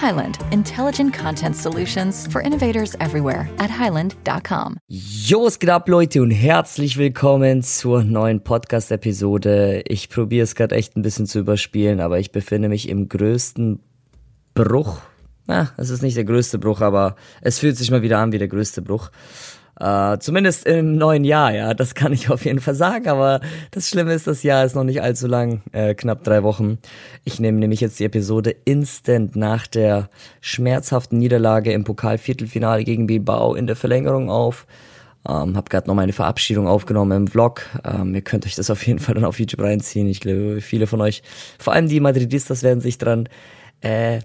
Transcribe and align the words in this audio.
Highland, 0.00 0.38
intelligent 0.52 1.12
content 1.12 1.56
solutions 1.56 2.26
for 2.28 2.40
innovators 2.40 2.94
everywhere 3.00 3.48
at 3.58 3.70
highland.com. 3.70 4.76
Jo, 4.88 5.46
es 5.46 5.58
geht 5.58 5.70
ab, 5.70 5.88
Leute, 5.88 6.22
und 6.22 6.30
herzlich 6.30 6.96
willkommen 6.96 7.62
zur 7.62 8.04
neuen 8.04 8.42
Podcast-Episode. 8.42 9.82
Ich 9.88 10.08
probiere 10.08 10.44
es 10.44 10.54
gerade 10.54 10.76
echt 10.76 10.96
ein 10.96 11.02
bisschen 11.02 11.26
zu 11.26 11.40
überspielen, 11.40 12.00
aber 12.00 12.18
ich 12.20 12.30
befinde 12.30 12.68
mich 12.68 12.88
im 12.88 13.08
größten 13.08 13.80
Bruch. 14.54 15.00
Na, 15.46 15.72
es 15.76 15.90
ist 15.90 16.02
nicht 16.02 16.16
der 16.16 16.24
größte 16.24 16.58
Bruch, 16.58 16.80
aber 16.80 17.16
es 17.40 17.58
fühlt 17.58 17.76
sich 17.76 17.90
mal 17.90 18.02
wieder 18.02 18.18
an 18.18 18.32
wie 18.32 18.38
der 18.38 18.48
größte 18.48 18.82
Bruch. 18.82 19.10
Äh, 19.80 20.18
zumindest 20.18 20.66
im 20.66 20.96
neuen 20.96 21.24
Jahr, 21.24 21.52
ja, 21.54 21.72
das 21.72 21.94
kann 21.94 22.12
ich 22.12 22.30
auf 22.30 22.44
jeden 22.44 22.60
Fall 22.60 22.74
sagen. 22.74 23.08
Aber 23.08 23.40
das 23.70 23.88
Schlimme 23.88 24.12
ist, 24.12 24.26
das 24.26 24.42
Jahr 24.42 24.64
ist 24.64 24.74
noch 24.74 24.84
nicht 24.84 25.02
allzu 25.02 25.26
lang, 25.26 25.62
äh, 25.72 25.94
knapp 25.94 26.24
drei 26.24 26.42
Wochen. 26.42 26.78
Ich 27.24 27.38
nehme 27.38 27.58
nämlich 27.58 27.80
jetzt 27.80 28.00
die 28.00 28.04
Episode 28.04 28.54
instant 28.64 29.36
nach 29.36 29.66
der 29.66 30.10
schmerzhaften 30.40 31.18
Niederlage 31.18 31.72
im 31.72 31.84
Pokalviertelfinale 31.84 32.84
gegen 32.84 33.06
Bilbao 33.06 33.54
in 33.54 33.66
der 33.66 33.76
Verlängerung 33.76 34.30
auf. 34.30 34.66
Ähm, 35.28 35.56
hab 35.56 35.70
gerade 35.70 35.86
noch 35.86 35.94
meine 35.94 36.12
Verabschiedung 36.12 36.66
aufgenommen 36.66 37.12
im 37.12 37.26
Vlog. 37.28 37.62
Ähm, 37.84 38.14
ihr 38.14 38.22
könnt 38.22 38.46
euch 38.46 38.56
das 38.56 38.70
auf 38.70 38.84
jeden 38.86 38.98
Fall 38.98 39.14
dann 39.14 39.24
auf 39.24 39.38
YouTube 39.38 39.62
reinziehen. 39.62 40.08
Ich 40.08 40.20
glaube, 40.20 40.60
viele 40.60 40.86
von 40.86 41.00
euch, 41.00 41.22
vor 41.58 41.72
allem 41.72 41.88
die 41.88 42.00
Madridistas, 42.00 42.62
werden 42.62 42.80
sich 42.80 42.98
dran 42.98 43.28
äh, 43.80 44.20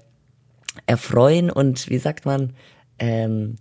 erfreuen 0.88 1.52
und 1.52 1.90
wie 1.90 1.98
sagt 1.98 2.26
man, 2.26 2.54
ähm, 3.00 3.58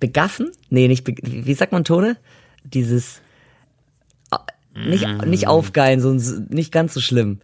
begaffen? 0.00 0.50
Nee, 0.70 0.88
nicht, 0.88 1.04
be 1.04 1.14
wie 1.22 1.54
sagt 1.54 1.72
man 1.72 1.84
Tone? 1.84 2.16
Dieses, 2.64 3.20
nicht, 4.74 5.06
nicht 5.26 5.46
aufgeilen, 5.46 6.00
so 6.00 6.12
nicht 6.48 6.72
ganz 6.72 6.94
so 6.94 7.00
schlimm. 7.00 7.40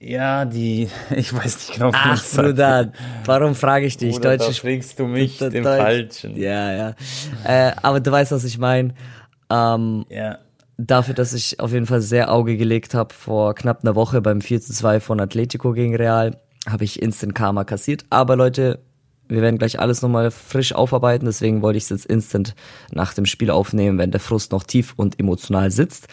Ja, 0.00 0.44
die, 0.44 0.88
ich 1.16 1.32
weiß 1.32 1.56
nicht 1.58 1.74
genau, 1.74 1.90
Ach, 1.94 2.24
Bruder, 2.34 2.92
warum 3.24 3.54
frage 3.54 3.86
ich 3.86 3.96
dich? 3.96 4.16
Oder 4.16 4.36
Deutsche, 4.36 4.62
da 4.62 4.94
du 4.96 5.06
mich 5.06 5.38
Deutsch, 5.38 5.62
Falschen. 5.62 6.36
Ja, 6.36 6.72
ja. 6.72 6.94
Äh, 7.44 7.72
aber 7.80 8.00
du 8.00 8.10
weißt, 8.10 8.32
was 8.32 8.44
ich 8.44 8.58
meine. 8.58 8.94
Ähm, 9.48 10.04
ja. 10.08 10.38
Dafür, 10.76 11.14
dass 11.14 11.32
ich 11.34 11.60
auf 11.60 11.72
jeden 11.72 11.86
Fall 11.86 12.00
sehr 12.00 12.32
Auge 12.32 12.56
gelegt 12.56 12.94
habe 12.94 13.14
vor 13.14 13.54
knapp 13.54 13.84
einer 13.84 13.94
Woche 13.94 14.20
beim 14.20 14.40
4 14.40 14.60
zu 14.60 14.72
2 14.72 14.98
von 14.98 15.20
Atletico 15.20 15.72
gegen 15.72 15.94
Real, 15.94 16.36
habe 16.68 16.82
ich 16.82 17.00
Instant 17.00 17.36
Karma 17.36 17.62
kassiert. 17.62 18.04
Aber 18.10 18.34
Leute, 18.34 18.80
wir 19.32 19.42
werden 19.42 19.58
gleich 19.58 19.80
alles 19.80 20.02
nochmal 20.02 20.30
frisch 20.30 20.74
aufarbeiten, 20.74 21.26
deswegen 21.26 21.62
wollte 21.62 21.78
ich 21.78 21.84
es 21.84 21.90
jetzt 21.90 22.06
instant 22.06 22.54
nach 22.92 23.14
dem 23.14 23.26
Spiel 23.26 23.50
aufnehmen, 23.50 23.98
wenn 23.98 24.10
der 24.10 24.20
Frust 24.20 24.52
noch 24.52 24.62
tief 24.62 24.94
und 24.96 25.18
emotional 25.18 25.70
sitzt. 25.70 26.08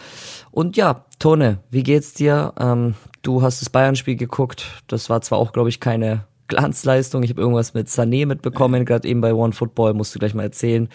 Und 0.52 0.78
ja, 0.78 1.06
Tone, 1.20 1.59
wie 1.70 1.84
geht's 1.84 2.14
dir? 2.14 2.53
Ähm, 2.59 2.95
du 3.22 3.42
hast 3.42 3.61
das 3.61 3.70
Bayern-Spiel 3.70 4.16
geguckt. 4.16 4.66
Das 4.88 5.09
war 5.09 5.22
zwar 5.22 5.38
auch, 5.38 5.52
glaube 5.52 5.70
ich, 5.70 5.80
keine 5.80 6.26
Glanzleistung. 6.48 7.23
Ich 7.23 7.30
habe 7.30 7.42
irgendwas 7.42 7.73
mit 7.73 7.88
Sané 7.88 8.26
mitbekommen, 8.26 8.86
gerade 8.86 9.08
eben 9.08 9.22
bei 9.22 9.33
One 9.33 9.54
Football. 9.54 9.94
Musst 9.94 10.16
du 10.16 10.20
gleich 10.20 10.33
mal 10.33 10.44
erzählen, 10.44 10.89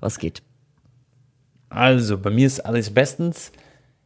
was 0.00 0.18
geht. 0.18 0.42
Also, 1.68 2.18
bei 2.18 2.30
mir 2.30 2.46
ist 2.46 2.60
alles 2.60 2.90
bestens. 2.90 3.52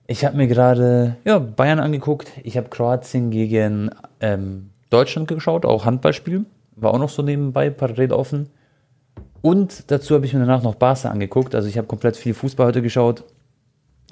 Ich 0.07 0.25
habe 0.25 0.37
mir 0.37 0.47
gerade 0.47 1.17
ja, 1.25 1.39
Bayern 1.39 1.81
angeguckt. 1.81 2.31
Ich 2.43 2.57
habe 2.57 2.69
Kroatien 2.69 3.31
gegen 3.31 3.91
ähm, 4.21 4.71
Deutschland 4.91 5.29
geschaut, 5.29 5.65
auch 5.65 5.85
Handballspiel 5.85 6.45
war 6.77 6.93
auch 6.93 6.99
noch 6.99 7.09
so 7.09 7.23
nebenbei 7.23 7.71
parallel 7.71 8.13
offen. 8.13 8.51
Und 9.43 9.91
dazu 9.91 10.15
habe 10.15 10.25
ich 10.25 10.33
mir 10.33 10.41
danach 10.41 10.63
noch 10.63 10.75
Barca 10.75 11.11
angeguckt. 11.11 11.55
Also 11.55 11.69
ich 11.69 11.77
habe 11.77 11.87
komplett 11.87 12.17
viel 12.17 12.35
Fußball 12.35 12.67
heute 12.67 12.83
geschaut. 12.83 13.25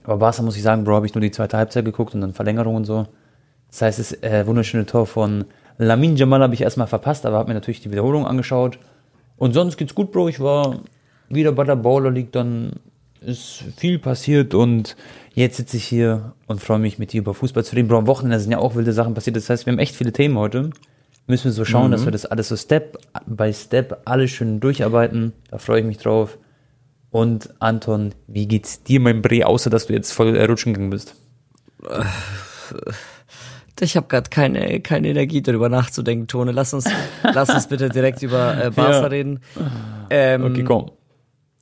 Aber 0.04 0.18
Barca 0.18 0.42
muss 0.42 0.56
ich 0.56 0.62
sagen, 0.62 0.84
Bro, 0.84 0.96
habe 0.96 1.06
ich 1.06 1.14
nur 1.14 1.22
die 1.22 1.30
zweite 1.30 1.56
Halbzeit 1.56 1.84
geguckt 1.84 2.14
und 2.14 2.20
dann 2.20 2.34
Verlängerung 2.34 2.76
und 2.76 2.84
so. 2.84 3.06
Das 3.70 3.82
heißt, 3.82 3.98
das 3.98 4.22
äh, 4.22 4.46
wunderschöne 4.46 4.84
Tor 4.84 5.06
von 5.06 5.46
Lamin 5.78 6.16
Jamal 6.16 6.42
habe 6.42 6.54
ich 6.54 6.60
erstmal 6.60 6.86
verpasst, 6.86 7.24
aber 7.24 7.38
habe 7.38 7.48
mir 7.48 7.54
natürlich 7.54 7.80
die 7.80 7.90
Wiederholung 7.90 8.26
angeschaut. 8.26 8.78
Und 9.38 9.54
sonst 9.54 9.78
geht's 9.78 9.94
gut, 9.94 10.12
Bro. 10.12 10.28
Ich 10.28 10.40
war 10.40 10.80
wieder 11.28 11.52
bei 11.52 11.64
der 11.64 11.76
Baller 11.76 12.10
League, 12.10 12.32
dann 12.32 12.72
ist 13.22 13.64
viel 13.76 13.98
passiert 13.98 14.52
und 14.52 14.96
jetzt 15.32 15.56
sitze 15.56 15.76
ich 15.76 15.84
hier 15.84 16.32
und 16.46 16.60
freue 16.60 16.78
mich 16.78 16.98
mit 16.98 17.12
dir 17.12 17.20
über 17.20 17.32
Fußball 17.32 17.64
zu 17.64 17.74
reden. 17.74 17.88
Bro, 17.88 17.98
am 17.98 18.06
Wochenende 18.06 18.38
sind 18.38 18.52
ja 18.52 18.58
auch 18.58 18.74
wilde 18.74 18.92
Sachen 18.92 19.14
passiert. 19.14 19.36
Das 19.36 19.48
heißt, 19.48 19.64
wir 19.64 19.72
haben 19.72 19.78
echt 19.78 19.96
viele 19.96 20.12
Themen 20.12 20.36
heute 20.36 20.70
müssen 21.26 21.44
wir 21.44 21.52
so 21.52 21.64
schauen, 21.64 21.88
mhm. 21.88 21.92
dass 21.92 22.04
wir 22.04 22.12
das 22.12 22.26
alles 22.26 22.48
so 22.48 22.56
Step 22.56 22.98
by 23.26 23.52
Step 23.52 24.02
alles 24.04 24.30
schön 24.30 24.60
durcharbeiten. 24.60 25.32
Da 25.50 25.58
freue 25.58 25.80
ich 25.80 25.86
mich 25.86 25.98
drauf. 25.98 26.38
Und 27.10 27.50
Anton, 27.58 28.14
wie 28.26 28.48
geht's 28.48 28.82
dir, 28.82 28.98
mein 28.98 29.20
Bre, 29.20 29.46
außer 29.46 29.68
dass 29.68 29.86
du 29.86 29.92
jetzt 29.92 30.12
voll 30.12 30.36
rutschen 30.36 30.72
gegangen 30.72 30.90
bist? 30.90 31.14
Ich 33.80 33.96
habe 33.96 34.06
gerade 34.06 34.30
keine, 34.30 34.80
keine 34.80 35.08
Energie 35.08 35.42
darüber 35.42 35.68
nachzudenken, 35.68 36.28
Tone. 36.28 36.52
Lass 36.52 36.72
uns, 36.72 36.88
lass 37.22 37.50
uns 37.50 37.66
bitte 37.66 37.88
direkt 37.88 38.22
über 38.22 38.64
äh, 38.64 38.70
Barca 38.70 39.00
ja. 39.02 39.06
reden. 39.06 39.40
Ähm, 40.08 40.44
okay, 40.44 40.64
komm. 40.64 40.92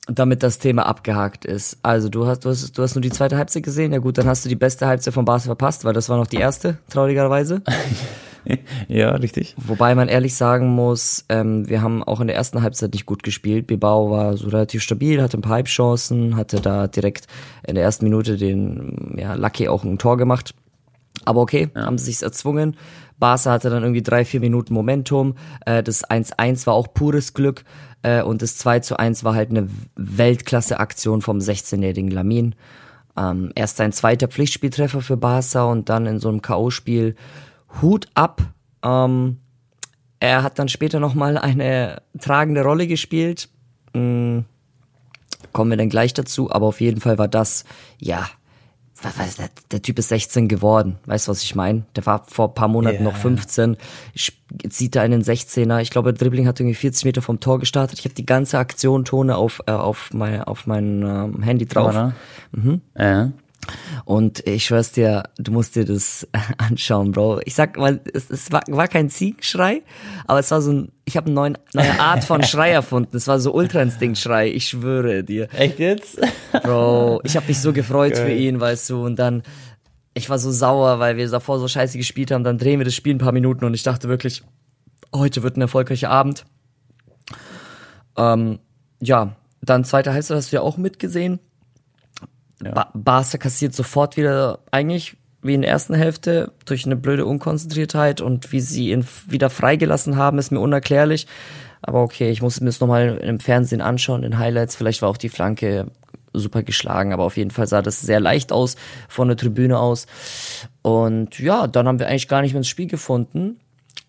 Damit 0.07 0.43
das 0.43 0.59
Thema 0.59 0.85
abgehakt 0.85 1.45
ist. 1.45 1.79
Also 1.83 2.09
du 2.09 2.27
hast, 2.27 2.45
du 2.45 2.49
hast, 2.49 2.77
du 2.77 2.83
hast 2.83 2.95
nur 2.95 3.01
die 3.01 3.11
zweite 3.11 3.37
Halbzeit 3.37 3.63
gesehen. 3.63 3.91
Ja 3.91 3.99
gut, 3.99 4.17
dann 4.17 4.27
hast 4.27 4.45
du 4.45 4.49
die 4.49 4.55
beste 4.55 4.87
Halbzeit 4.87 5.13
von 5.13 5.25
Barca 5.25 5.45
verpasst, 5.45 5.83
weil 5.83 5.93
das 5.93 6.09
war 6.09 6.17
noch 6.17 6.27
die 6.27 6.37
erste, 6.37 6.77
traurigerweise. 6.89 7.61
ja, 8.87 9.11
richtig. 9.11 9.55
Wobei 9.57 9.95
man 9.95 10.07
ehrlich 10.07 10.35
sagen 10.35 10.67
muss, 10.69 11.25
ähm, 11.29 11.67
wir 11.69 11.81
haben 11.81 12.03
auch 12.03 12.19
in 12.19 12.27
der 12.27 12.35
ersten 12.35 12.61
Halbzeit 12.61 12.93
nicht 12.93 13.05
gut 13.05 13.23
gespielt. 13.23 13.67
Bilbao 13.67 14.11
war 14.11 14.37
so 14.37 14.49
relativ 14.49 14.81
stabil, 14.81 15.21
hatte 15.21 15.37
ein 15.37 15.41
paar 15.41 15.53
Halbchancen, 15.53 16.35
hatte 16.35 16.59
da 16.59 16.87
direkt 16.87 17.27
in 17.67 17.75
der 17.75 17.83
ersten 17.83 18.05
Minute 18.05 18.37
den, 18.37 19.15
ja, 19.17 19.35
Lucky 19.35 19.67
auch 19.67 19.83
ein 19.83 19.97
Tor 19.97 20.17
gemacht. 20.17 20.53
Aber 21.25 21.41
okay, 21.41 21.69
ja. 21.75 21.85
haben 21.85 21.97
sie 21.97 22.05
sich's 22.05 22.21
erzwungen. 22.21 22.75
Barca 23.19 23.51
hatte 23.51 23.69
dann 23.69 23.83
irgendwie 23.83 24.01
drei, 24.01 24.25
vier 24.25 24.39
Minuten 24.39 24.73
Momentum. 24.73 25.35
Äh, 25.65 25.83
das 25.83 26.03
1-1 26.03 26.65
war 26.65 26.73
auch 26.73 26.93
pures 26.93 27.33
Glück. 27.33 27.63
Äh, 28.01 28.23
und 28.23 28.41
das 28.41 28.57
2 28.57 28.95
1 28.95 29.23
war 29.23 29.35
halt 29.35 29.51
eine 29.51 29.69
Weltklasse-Aktion 29.95 31.21
vom 31.21 31.37
16-jährigen 31.37 32.09
Lamin. 32.09 32.55
Ähm, 33.17 33.51
erst 33.55 33.77
sein 33.77 33.91
zweiter 33.91 34.27
Pflichtspieltreffer 34.27 35.01
für 35.01 35.17
Barca 35.17 35.65
und 35.65 35.89
dann 35.89 36.05
in 36.05 36.19
so 36.19 36.29
einem 36.29 36.41
K.O.-Spiel 36.41 37.15
Hut 37.81 38.07
ab. 38.13 38.41
Ähm, 38.83 39.37
er 40.19 40.43
hat 40.43 40.59
dann 40.59 40.69
später 40.69 40.99
nochmal 40.99 41.37
eine 41.37 42.01
tragende 42.19 42.63
Rolle 42.63 42.87
gespielt. 42.87 43.49
Hm, 43.93 44.45
kommen 45.51 45.69
wir 45.71 45.77
dann 45.77 45.89
gleich 45.89 46.13
dazu, 46.13 46.51
aber 46.51 46.67
auf 46.67 46.81
jeden 46.81 47.01
Fall 47.01 47.17
war 47.17 47.27
das, 47.27 47.65
ja, 47.99 48.27
was, 49.03 49.35
der, 49.35 49.49
der 49.71 49.81
Typ 49.81 49.97
ist 49.97 50.09
16 50.09 50.47
geworden. 50.47 50.99
Weißt 51.05 51.27
du, 51.27 51.31
was 51.31 51.41
ich 51.41 51.55
meine? 51.55 51.85
Der 51.95 52.05
war 52.05 52.23
vor 52.27 52.53
paar 52.53 52.67
Monaten 52.67 53.01
yeah. 53.01 53.11
noch 53.11 53.15
15. 53.15 53.77
Zieht 54.69 54.95
da 54.95 55.01
einen 55.01 55.23
16er. 55.23 55.81
Ich 55.81 55.89
glaube, 55.89 56.13
Dribbling 56.13 56.47
hat 56.47 56.59
irgendwie 56.59 56.75
40 56.75 57.05
Meter 57.05 57.21
vom 57.23 57.39
Tor 57.39 57.59
gestartet. 57.59 57.97
Ich 57.97 58.05
habe 58.05 58.13
die 58.13 58.25
ganze 58.25 58.59
Aktion 58.59 59.03
Tone 59.03 59.35
auf, 59.37 59.61
äh, 59.65 59.71
auf, 59.71 60.13
mein, 60.13 60.43
auf 60.43 60.67
mein 60.67 61.01
ähm, 61.01 61.41
Handy 61.41 61.65
drauf. 61.65 62.13
Mhm. 62.51 62.81
ja. 62.95 63.31
Und 64.05 64.45
ich 64.47 64.65
schwör's 64.65 64.91
dir, 64.91 65.23
du 65.37 65.51
musst 65.51 65.75
dir 65.75 65.85
das 65.85 66.27
anschauen, 66.57 67.11
Bro. 67.11 67.41
Ich 67.45 67.55
sag 67.55 67.77
mal, 67.77 68.01
es, 68.13 68.29
es 68.29 68.51
war, 68.51 68.61
war 68.67 68.87
kein 68.87 69.09
Ziegenschrei, 69.09 69.83
aber 70.25 70.39
es 70.39 70.51
war 70.51 70.61
so 70.61 70.71
ein, 70.71 70.91
ich 71.05 71.17
habe 71.17 71.27
eine 71.27 71.55
neue, 71.73 71.99
Art 71.99 72.23
von 72.23 72.43
Schrei 72.43 72.71
erfunden. 72.71 73.15
Es 73.15 73.27
war 73.27 73.39
so 73.39 73.53
Ultra-Instinkt-Schrei, 73.53 74.49
ich 74.49 74.67
schwöre 74.67 75.23
dir. 75.23 75.47
Echt 75.53 75.79
jetzt? 75.79 76.19
Bro, 76.63 77.21
ich 77.23 77.35
habe 77.35 77.47
mich 77.47 77.59
so 77.59 77.73
gefreut 77.73 78.13
Geil. 78.13 78.25
für 78.25 78.33
ihn, 78.33 78.59
weißt 78.59 78.89
du, 78.89 79.05
und 79.05 79.17
dann, 79.17 79.43
ich 80.13 80.29
war 80.29 80.39
so 80.39 80.51
sauer, 80.51 80.99
weil 80.99 81.17
wir 81.17 81.29
davor 81.29 81.59
so 81.59 81.67
scheiße 81.67 81.97
gespielt 81.97 82.31
haben, 82.31 82.43
dann 82.43 82.57
drehen 82.57 82.79
wir 82.79 82.85
das 82.85 82.95
Spiel 82.95 83.15
ein 83.15 83.19
paar 83.19 83.31
Minuten 83.31 83.65
und 83.65 83.73
ich 83.73 83.83
dachte 83.83 84.09
wirklich, 84.09 84.43
heute 85.13 85.43
wird 85.43 85.57
ein 85.57 85.61
erfolgreicher 85.61 86.09
Abend. 86.09 86.45
Ähm, 88.17 88.59
ja, 88.99 89.35
dann 89.61 89.83
zweite 89.83 90.13
Halbzeit 90.13 90.37
hast 90.37 90.51
du 90.51 90.57
ja 90.57 90.61
auch 90.61 90.77
mitgesehen 90.77 91.39
ja. 92.63 92.71
Ba 92.71 92.91
Barca 92.93 93.37
kassiert 93.37 93.73
sofort 93.73 94.17
wieder, 94.17 94.59
eigentlich 94.71 95.17
wie 95.41 95.55
in 95.55 95.61
der 95.61 95.71
ersten 95.71 95.95
Hälfte, 95.95 96.51
durch 96.65 96.85
eine 96.85 96.95
blöde 96.95 97.25
Unkonzentriertheit 97.25 98.21
und 98.21 98.51
wie 98.51 98.59
sie 98.59 98.91
ihn 98.91 99.05
wieder 99.27 99.49
freigelassen 99.49 100.15
haben, 100.15 100.37
ist 100.37 100.51
mir 100.51 100.59
unerklärlich. 100.59 101.27
Aber 101.81 102.03
okay, 102.03 102.29
ich 102.29 102.41
muss 102.41 102.61
mir 102.61 102.67
das 102.67 102.79
nochmal 102.79 103.17
im 103.17 103.39
Fernsehen 103.39 103.81
anschauen, 103.81 104.23
in 104.23 104.37
Highlights. 104.37 104.75
Vielleicht 104.75 105.01
war 105.01 105.09
auch 105.09 105.17
die 105.17 105.29
Flanke 105.29 105.87
super 106.33 106.63
geschlagen, 106.63 107.11
aber 107.11 107.23
auf 107.23 107.37
jeden 107.37 107.51
Fall 107.51 107.67
sah 107.67 107.81
das 107.81 108.01
sehr 108.01 108.19
leicht 108.19 108.51
aus 108.51 108.75
von 109.09 109.27
der 109.27 109.37
Tribüne 109.37 109.79
aus. 109.79 110.05
Und 110.83 111.39
ja, 111.39 111.67
dann 111.67 111.87
haben 111.87 111.99
wir 111.99 112.07
eigentlich 112.07 112.27
gar 112.27 112.41
nicht 112.41 112.53
mehr 112.53 112.59
ins 112.59 112.67
Spiel 112.67 112.87
gefunden. 112.87 113.59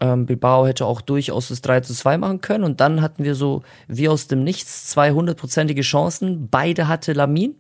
Ähm, 0.01 0.27
Bilbao 0.27 0.67
hätte 0.67 0.85
auch 0.85 1.01
durchaus 1.01 1.49
das 1.49 1.63
3 1.63 1.81
zu 1.81 1.95
2 1.95 2.19
machen 2.19 2.41
können. 2.41 2.65
Und 2.65 2.81
dann 2.81 3.01
hatten 3.01 3.25
wir 3.25 3.35
so 3.35 3.63
wie 3.89 4.09
aus 4.09 4.27
dem 4.27 4.45
Nichts 4.45 4.87
zwei 4.89 5.13
hundertprozentige 5.13 5.83
Chancen. 5.83 6.49
Beide 6.51 6.89
hatte 6.89 7.13
Lamin. 7.13 7.55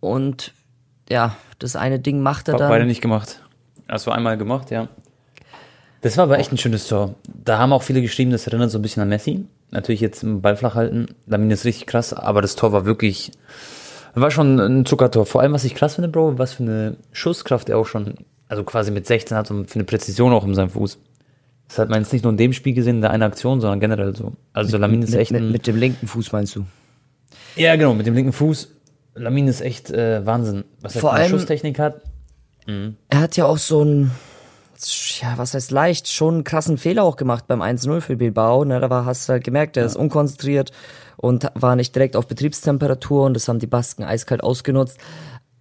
Und 0.00 0.52
ja, 1.08 1.36
das 1.58 1.76
eine 1.76 1.98
Ding 1.98 2.20
macht 2.20 2.48
er 2.48 2.54
Hab 2.54 2.60
dann. 2.60 2.70
beide 2.70 2.86
nicht 2.86 3.00
gemacht. 3.00 3.40
Also 3.86 4.10
einmal 4.10 4.38
gemacht, 4.38 4.70
ja. 4.70 4.88
Das 6.00 6.16
war 6.16 6.24
aber 6.24 6.38
echt 6.38 6.52
ein 6.52 6.58
schönes 6.58 6.88
Tor. 6.88 7.14
Da 7.26 7.58
haben 7.58 7.72
auch 7.72 7.82
viele 7.82 8.00
geschrieben, 8.00 8.30
das 8.30 8.46
erinnert 8.46 8.70
so 8.70 8.78
ein 8.78 8.82
bisschen 8.82 9.02
an 9.02 9.08
Messi. 9.08 9.44
Natürlich 9.70 10.00
jetzt 10.00 10.22
im 10.22 10.40
Ball 10.40 10.56
flach 10.56 10.74
halten. 10.74 11.08
Lamin 11.26 11.50
ist 11.50 11.64
richtig 11.64 11.86
krass, 11.86 12.12
aber 12.12 12.40
das 12.40 12.56
Tor 12.56 12.72
war 12.72 12.86
wirklich, 12.86 13.32
war 14.14 14.30
schon 14.30 14.58
ein 14.58 14.86
Zuckertor. 14.86 15.26
Vor 15.26 15.42
allem, 15.42 15.52
was 15.52 15.64
ich 15.64 15.74
krass 15.74 15.96
finde, 15.96 16.08
Bro, 16.08 16.38
was 16.38 16.54
für 16.54 16.62
eine 16.62 16.96
Schusskraft 17.12 17.68
er 17.68 17.78
auch 17.78 17.86
schon, 17.86 18.14
also 18.48 18.64
quasi 18.64 18.90
mit 18.90 19.06
16 19.06 19.36
hat 19.36 19.50
und 19.50 19.68
für 19.68 19.74
eine 19.74 19.84
Präzision 19.84 20.32
auch 20.32 20.44
in 20.44 20.54
seinem 20.54 20.70
Fuß. 20.70 20.98
Das 21.68 21.78
hat 21.78 21.88
man 21.90 22.00
jetzt 22.00 22.12
nicht 22.12 22.24
nur 22.24 22.32
in 22.32 22.38
dem 22.38 22.52
Spiel 22.52 22.74
gesehen, 22.74 22.96
in 22.96 23.02
der 23.02 23.10
einen 23.10 23.22
Aktion, 23.22 23.60
sondern 23.60 23.78
generell 23.78 24.16
so. 24.16 24.32
Also 24.52 24.78
Lamin 24.78 25.02
ist 25.02 25.10
mit, 25.10 25.20
echt 25.20 25.32
mit, 25.32 25.42
ein, 25.42 25.52
mit 25.52 25.66
dem 25.66 25.76
linken 25.76 26.08
Fuß 26.08 26.32
meinst 26.32 26.56
du? 26.56 26.64
Ja 27.56 27.76
genau, 27.76 27.94
mit 27.94 28.06
dem 28.06 28.14
linken 28.14 28.32
Fuß. 28.32 28.68
Lamin 29.14 29.48
ist 29.48 29.60
echt 29.60 29.90
äh, 29.90 30.24
Wahnsinn, 30.24 30.64
was 30.80 30.94
er 30.94 31.00
Vor 31.00 31.10
für 31.10 31.14
eine 31.16 31.24
allem- 31.24 31.30
Schusstechnik 31.32 31.78
hat. 31.78 32.02
Er 33.08 33.20
hat 33.20 33.36
ja 33.36 33.46
auch 33.46 33.58
so 33.58 33.82
ein, 33.82 34.12
ja, 35.20 35.32
was 35.36 35.54
heißt 35.54 35.72
leicht, 35.72 36.06
schon 36.08 36.34
einen 36.34 36.44
krassen 36.44 36.78
Fehler 36.78 37.02
auch 37.02 37.16
gemacht 37.16 37.48
beim 37.48 37.62
1-0 37.62 38.00
für 38.00 38.16
Bilbao. 38.16 38.64
Ne? 38.64 38.78
Da 38.78 38.88
war, 38.90 39.04
hast 39.06 39.28
du 39.28 39.32
halt 39.32 39.42
gemerkt, 39.44 39.76
er 39.76 39.84
ist 39.86 39.96
unkonzentriert 39.96 40.70
und 41.16 41.48
war 41.54 41.74
nicht 41.74 41.94
direkt 41.96 42.14
auf 42.14 42.28
Betriebstemperatur 42.28 43.24
und 43.24 43.34
das 43.34 43.48
haben 43.48 43.58
die 43.58 43.66
Basken 43.66 44.04
eiskalt 44.04 44.44
ausgenutzt. 44.44 44.98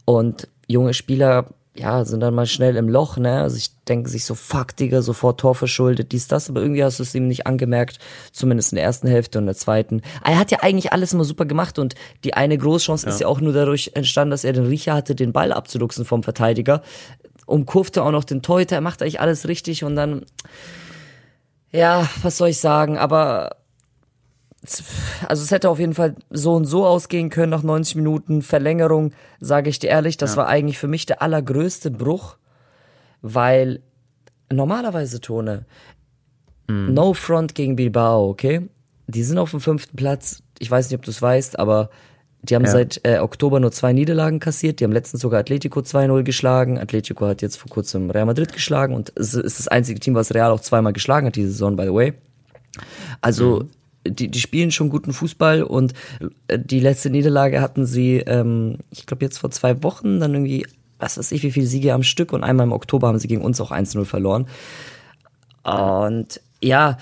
Und 0.05 0.47
junge 0.67 0.93
Spieler, 0.93 1.45
ja, 1.79 2.03
sind 2.03 2.19
dann 2.19 2.35
mal 2.35 2.45
schnell 2.45 2.75
im 2.75 2.89
Loch, 2.89 3.15
ne? 3.15 3.41
Also 3.41 3.55
ich 3.55 3.71
denke 3.85 4.09
sich 4.09 4.25
so, 4.25 4.35
fuck, 4.35 4.75
Digga, 4.75 5.01
sofort 5.01 5.39
Tor 5.39 5.55
verschuldet, 5.55 6.11
dies, 6.11 6.27
das, 6.27 6.49
aber 6.49 6.61
irgendwie 6.61 6.83
hast 6.83 6.99
du 6.99 7.03
es 7.03 7.15
ihm 7.15 7.27
nicht 7.27 7.47
angemerkt, 7.47 7.99
zumindest 8.33 8.73
in 8.73 8.75
der 8.75 8.83
ersten 8.83 9.07
Hälfte 9.07 9.39
und 9.39 9.45
der 9.45 9.55
zweiten. 9.55 10.01
Er 10.25 10.37
hat 10.37 10.51
ja 10.51 10.59
eigentlich 10.61 10.91
alles 10.91 11.13
immer 11.13 11.23
super 11.23 11.45
gemacht 11.45 11.79
und 11.79 11.95
die 12.25 12.33
eine 12.33 12.57
Großchance 12.57 13.07
ist 13.07 13.21
ja 13.21 13.27
auch 13.27 13.39
nur 13.39 13.53
dadurch 13.53 13.91
entstanden, 13.93 14.31
dass 14.31 14.43
er 14.43 14.51
den 14.51 14.65
Riecher 14.65 14.93
hatte, 14.93 15.15
den 15.15 15.31
Ball 15.31 15.53
abzuluxen 15.53 16.03
vom 16.03 16.21
Verteidiger. 16.21 16.81
Umkurfte 17.45 18.03
auch 18.03 18.11
noch 18.11 18.25
den 18.25 18.41
Torhüter, 18.41 18.75
er 18.75 18.81
macht 18.81 19.01
eigentlich 19.01 19.21
alles 19.21 19.47
richtig 19.47 19.85
und 19.85 19.95
dann, 19.95 20.25
ja, 21.71 22.09
was 22.23 22.37
soll 22.37 22.49
ich 22.49 22.59
sagen, 22.59 22.97
aber 22.97 23.55
also 25.27 25.43
es 25.43 25.51
hätte 25.51 25.69
auf 25.69 25.79
jeden 25.79 25.93
Fall 25.93 26.15
so 26.29 26.53
und 26.55 26.65
so 26.65 26.85
ausgehen 26.85 27.29
können 27.29 27.49
nach 27.51 27.63
90 27.63 27.95
Minuten 27.95 28.41
Verlängerung, 28.41 29.13
sage 29.39 29.69
ich 29.69 29.79
dir 29.79 29.87
ehrlich, 29.89 30.17
das 30.17 30.35
war 30.37 30.47
eigentlich 30.47 30.77
für 30.77 30.87
mich 30.87 31.05
der 31.05 31.21
allergrößte 31.21 31.91
Bruch, 31.91 32.35
weil 33.21 33.81
normalerweise 34.51 35.21
Tone 35.21 35.65
No 36.67 37.13
Front 37.13 37.55
gegen 37.55 37.75
Bilbao, 37.75 38.29
okay? 38.29 38.67
Die 39.07 39.23
sind 39.23 39.37
auf 39.39 39.51
dem 39.51 39.59
fünften 39.59 39.95
Platz. 39.95 40.43
Ich 40.59 40.69
weiß 40.69 40.89
nicht, 40.89 40.99
ob 40.99 41.03
du 41.03 41.09
es 41.09 41.19
weißt, 41.21 41.57
aber 41.57 41.89
die 42.43 42.53
haben 42.55 42.65
Ja. 42.65 42.69
seit 42.71 43.01
äh, 43.05 43.19
Oktober 43.19 43.59
nur 43.59 43.71
zwei 43.71 43.91
Niederlagen 43.91 44.39
kassiert. 44.39 44.79
Die 44.79 44.83
haben 44.83 44.91
letztens 44.91 45.21
sogar 45.21 45.39
Atletico 45.39 45.79
2-0 45.79 46.21
geschlagen. 46.23 46.77
Atletico 46.77 47.25
hat 47.25 47.41
jetzt 47.41 47.57
vor 47.57 47.69
kurzem 47.69 48.11
Real 48.11 48.25
Madrid 48.27 48.53
geschlagen 48.53 48.93
und 48.93 49.11
es 49.15 49.33
ist 49.33 49.57
das 49.57 49.67
einzige 49.67 49.99
Team, 49.99 50.13
was 50.15 50.33
Real 50.33 50.51
auch 50.51 50.59
zweimal 50.59 50.93
geschlagen 50.93 51.25
hat 51.27 51.35
diese 51.35 51.49
Saison, 51.49 51.75
by 51.75 51.83
the 51.85 51.93
way. 51.93 52.13
Also 53.19 53.65
die, 54.07 54.29
die 54.29 54.39
spielen 54.39 54.71
schon 54.71 54.89
guten 54.89 55.13
Fußball 55.13 55.63
und 55.63 55.93
äh, 56.47 56.59
die 56.59 56.79
letzte 56.79 57.09
Niederlage 57.09 57.61
hatten 57.61 57.85
sie, 57.85 58.17
ähm, 58.17 58.77
ich 58.91 59.05
glaube 59.05 59.25
jetzt 59.25 59.37
vor 59.37 59.51
zwei 59.51 59.83
Wochen, 59.83 60.19
dann 60.19 60.33
irgendwie, 60.33 60.65
was 60.99 61.17
weiß 61.17 61.31
ich, 61.31 61.43
wie 61.43 61.51
viele 61.51 61.65
Siege 61.65 61.93
am 61.93 62.03
Stück 62.03 62.33
und 62.33 62.43
einmal 62.43 62.65
im 62.65 62.71
Oktober 62.71 63.07
haben 63.07 63.19
sie 63.19 63.27
gegen 63.27 63.41
uns 63.41 63.59
auch 63.61 63.71
1-0 63.71 64.05
verloren. 64.05 64.47
Und 65.63 66.41
ja, 66.61 66.97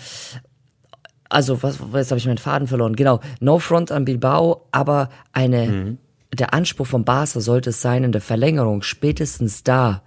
also 1.29 1.61
was, 1.63 1.79
jetzt 1.93 2.11
habe 2.11 2.19
ich 2.19 2.25
meinen 2.25 2.37
Faden 2.37 2.67
verloren. 2.67 2.95
Genau, 2.95 3.19
No 3.39 3.59
Front 3.59 3.91
an 3.91 4.05
Bilbao, 4.05 4.67
aber 4.71 5.09
eine, 5.33 5.97
der 6.33 6.53
Anspruch 6.53 6.87
von 6.87 7.05
Barca 7.05 7.39
sollte 7.39 7.71
es 7.71 7.81
sein, 7.81 8.03
in 8.03 8.11
der 8.11 8.21
Verlängerung 8.21 8.81
spätestens 8.81 9.63
da 9.63 10.03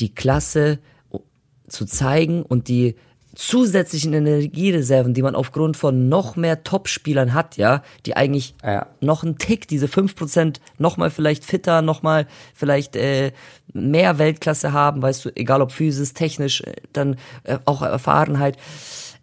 die 0.00 0.14
Klasse 0.14 0.78
zu 1.68 1.86
zeigen 1.86 2.42
und 2.42 2.68
die 2.68 2.96
zusätzlichen 3.34 4.12
Energiereserven, 4.12 5.14
die 5.14 5.22
man 5.22 5.34
aufgrund 5.34 5.76
von 5.76 6.08
noch 6.08 6.36
mehr 6.36 6.62
Topspielern 6.64 7.34
hat, 7.34 7.56
ja, 7.56 7.82
die 8.06 8.16
eigentlich 8.16 8.54
Ja. 8.62 8.86
noch 9.00 9.22
einen 9.22 9.38
Tick, 9.38 9.68
diese 9.68 9.86
5% 9.88 10.60
noch 10.78 10.96
mal 10.96 11.10
vielleicht 11.10 11.44
fitter, 11.44 11.82
noch 11.82 12.02
mal 12.02 12.26
vielleicht 12.54 12.96
äh, 12.96 13.32
mehr 13.72 14.18
Weltklasse 14.18 14.72
haben, 14.72 15.02
weißt 15.02 15.24
du, 15.24 15.30
egal 15.36 15.62
ob 15.62 15.72
physisch, 15.72 16.12
technisch, 16.14 16.60
äh, 16.62 16.74
dann 16.92 17.16
äh, 17.44 17.58
auch 17.64 17.82
Erfahrenheit. 17.82 18.56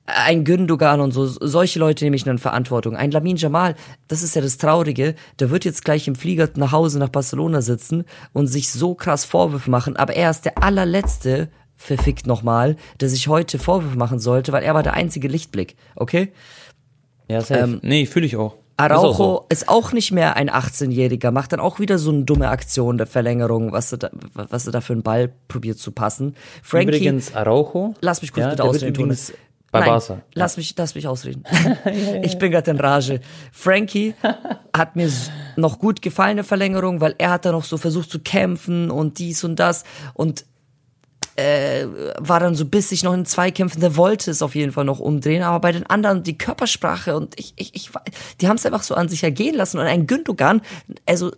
Ein 0.06 0.44
Gündogan 0.44 1.00
und 1.00 1.12
so, 1.12 1.26
solche 1.26 1.80
Leute 1.80 2.04
nehme 2.04 2.16
ich 2.18 2.26
in 2.26 2.38
Verantwortung. 2.38 2.98
Ein 2.98 3.12
Lamin 3.12 3.38
Jamal, 3.38 3.76
das 4.08 4.24
ist 4.24 4.36
ja 4.36 4.42
das 4.42 4.58
Traurige, 4.58 5.16
der 5.40 5.52
wird 5.52 5.64
jetzt 5.64 5.86
gleich 5.86 6.08
im 6.08 6.16
Flieger 6.16 6.50
nach 6.56 6.72
Hause 6.74 7.00
nach 7.00 7.10
Barcelona 7.10 7.62
sitzen 7.62 8.04
und 8.34 8.48
sich 8.48 8.72
so 8.72 8.94
krass 8.96 9.24
Vorwürfe 9.24 9.70
machen, 9.70 9.96
aber 9.96 10.14
er 10.16 10.32
ist 10.32 10.44
der 10.44 10.62
allerletzte, 10.62 11.50
verfickt 11.82 12.28
nochmal, 12.28 12.76
der 13.00 13.10
sich 13.10 13.28
heute 13.28 13.58
Vorwürfe 13.58 13.98
machen 13.98 14.20
sollte, 14.20 14.52
weil 14.52 14.64
er 14.64 14.76
war 14.76 14.84
der 14.84 14.94
einzige 14.94 15.28
Lichtblick, 15.28 15.76
okay? 15.96 16.32
Ja, 17.28 17.42
safe. 17.42 17.62
Ähm, 17.62 17.80
nee, 17.82 18.06
fühle 18.06 18.26
ich 18.26 18.38
auch. 18.38 18.54
Ist 18.54 18.60
auch 18.80 18.96
Araujo 18.96 19.14
so. 19.14 19.46
ist 19.50 19.70
auch 19.70 19.92
nicht 19.92 20.12
mehr 20.12 20.36
ein 20.36 20.50
18-Jähriger, 20.50 21.32
macht 21.32 21.54
dann 21.54 21.60
auch 21.60 21.80
wieder 21.80 21.98
so 21.98 22.12
eine 22.12 22.24
dumme 22.24 22.50
Aktion 22.50 22.98
der 22.98 23.08
Verlängerung, 23.08 23.72
was 23.72 23.92
er 23.92 23.98
da, 23.98 24.10
was 24.34 24.66
er 24.66 24.72
da 24.72 24.82
für 24.82 24.94
einen 24.94 25.04
Ball 25.04 25.32
probiert 25.48 25.78
zu 25.78 25.92
passen. 25.92 26.36
Frankie, 26.64 26.90
Übrigens, 26.90 27.36
Araujo. 27.36 27.94
lass 28.02 28.22
mich 28.22 28.32
kurz 28.32 28.46
ja, 28.46 28.50
bitte 28.52 28.64
ausreden. 28.64 28.96
Übrigens 28.96 29.34
Bei 29.72 29.80
Nein, 29.82 29.90
Barca. 29.90 30.22
Lass 30.34 30.58
mich, 30.58 30.74
lass 30.78 30.96
mich 30.96 31.08
ausreden. 31.08 31.44
Ich 32.24 32.38
bin 32.38 32.52
gerade 32.52 32.72
in 32.72 32.80
Rage. 32.80 33.22
Frankie 33.52 34.14
hat 34.76 34.96
mir 34.96 35.10
noch 35.56 35.80
gut 35.80 36.02
gefallen, 36.02 36.32
eine 36.32 36.44
Verlängerung, 36.44 37.02
weil 37.02 37.16
er 37.18 37.32
hat 37.32 37.46
da 37.46 37.52
noch 37.52 37.64
so 37.64 37.78
versucht 37.78 38.10
zu 38.10 38.20
kämpfen 38.20 38.92
und 38.92 39.20
dies 39.20 39.44
und 39.44 39.58
das 39.58 39.84
und 40.14 40.46
äh, 41.36 41.86
war 42.18 42.40
dann 42.40 42.56
so 42.56 42.66
bissig 42.66 43.04
noch 43.04 43.14
in 43.14 43.26
Zweikämpfen, 43.26 43.82
der 43.82 43.96
wollte 43.96 44.32
es 44.32 44.42
auf 44.42 44.56
jeden 44.56 44.72
Fall 44.72 44.86
noch 44.86 45.00
umdrehen, 45.00 45.44
aber 45.44 45.60
bei 45.60 45.72
den 45.72 45.86
anderen 45.86 46.24
die 46.24 46.38
Körpersprache 46.38 47.16
und 47.16 47.40
ich, 47.40 47.54
ich, 47.56 47.74
ich 47.76 47.90
die 48.40 48.48
haben 48.48 48.58
es 48.58 48.66
einfach 48.66 48.84
so 48.84 48.96
an 48.96 49.10
sich 49.10 49.24
ergehen 49.24 49.56
lassen. 49.56 49.80
Und 49.80 49.86
ein 49.86 50.08
Gündogan, 50.08 50.62
also 51.06 51.32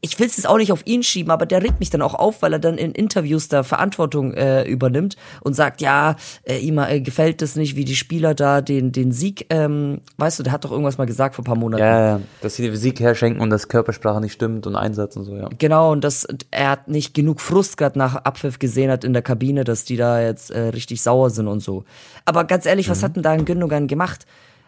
ich 0.00 0.18
will 0.20 0.26
es 0.26 0.36
jetzt 0.36 0.46
auch 0.48 0.58
nicht 0.58 0.70
auf 0.70 0.86
ihn 0.86 1.02
schieben, 1.02 1.32
aber 1.32 1.46
der 1.46 1.62
regt 1.62 1.80
mich 1.80 1.90
dann 1.90 2.00
auch 2.02 2.14
auf, 2.14 2.42
weil 2.42 2.52
er 2.52 2.58
dann 2.58 2.78
in 2.78 2.92
Interviews 2.92 3.48
da 3.48 3.64
Verantwortung 3.64 4.34
äh, 4.34 4.62
übernimmt 4.64 5.16
und 5.42 5.54
sagt, 5.54 5.80
ja, 5.80 6.14
äh, 6.44 6.58
ihm 6.58 6.78
äh, 6.78 7.00
gefällt 7.00 7.42
es 7.42 7.56
nicht, 7.56 7.74
wie 7.74 7.84
die 7.84 7.96
Spieler 7.96 8.34
da 8.34 8.60
den, 8.60 8.92
den 8.92 9.10
Sieg, 9.10 9.46
ähm, 9.50 10.02
weißt 10.18 10.38
du, 10.38 10.42
der 10.44 10.52
hat 10.52 10.64
doch 10.64 10.70
irgendwas 10.70 10.98
mal 10.98 11.06
gesagt 11.06 11.34
vor 11.34 11.42
ein 11.42 11.46
paar 11.46 11.56
Monaten. 11.56 11.82
Ja, 11.82 12.18
ja, 12.18 12.20
dass 12.40 12.54
sie 12.54 12.70
die 12.70 12.76
Sieg 12.76 13.00
herschenken 13.00 13.40
und 13.42 13.50
dass 13.50 13.68
Körpersprache 13.68 14.20
nicht 14.20 14.32
stimmt 14.32 14.66
und 14.66 14.76
Einsatz 14.76 15.16
und 15.16 15.24
so, 15.24 15.34
ja. 15.34 15.48
Genau, 15.58 15.90
und 15.90 16.04
das, 16.04 16.26
er 16.50 16.70
hat 16.70 16.88
nicht 16.88 17.14
genug 17.14 17.40
Frust 17.40 17.76
gerade 17.76 17.98
nach 17.98 18.14
Abpfiff 18.14 18.58
gesehen 18.58 18.90
hat 18.90 19.02
in 19.02 19.12
der 19.12 19.22
Kabine, 19.22 19.64
dass 19.64 19.84
die 19.84 19.96
da 19.96 20.20
jetzt 20.20 20.50
äh, 20.50 20.68
richtig 20.68 21.02
sauer 21.02 21.30
sind 21.30 21.48
und 21.48 21.60
so. 21.60 21.84
Aber 22.24 22.44
ganz 22.44 22.66
ehrlich, 22.66 22.88
was 22.88 23.02
hat 23.02 23.16
denn 23.16 23.22
da 23.22 23.30
ein 23.32 23.44
Gündogan 23.44 23.88
gemacht? 23.88 24.26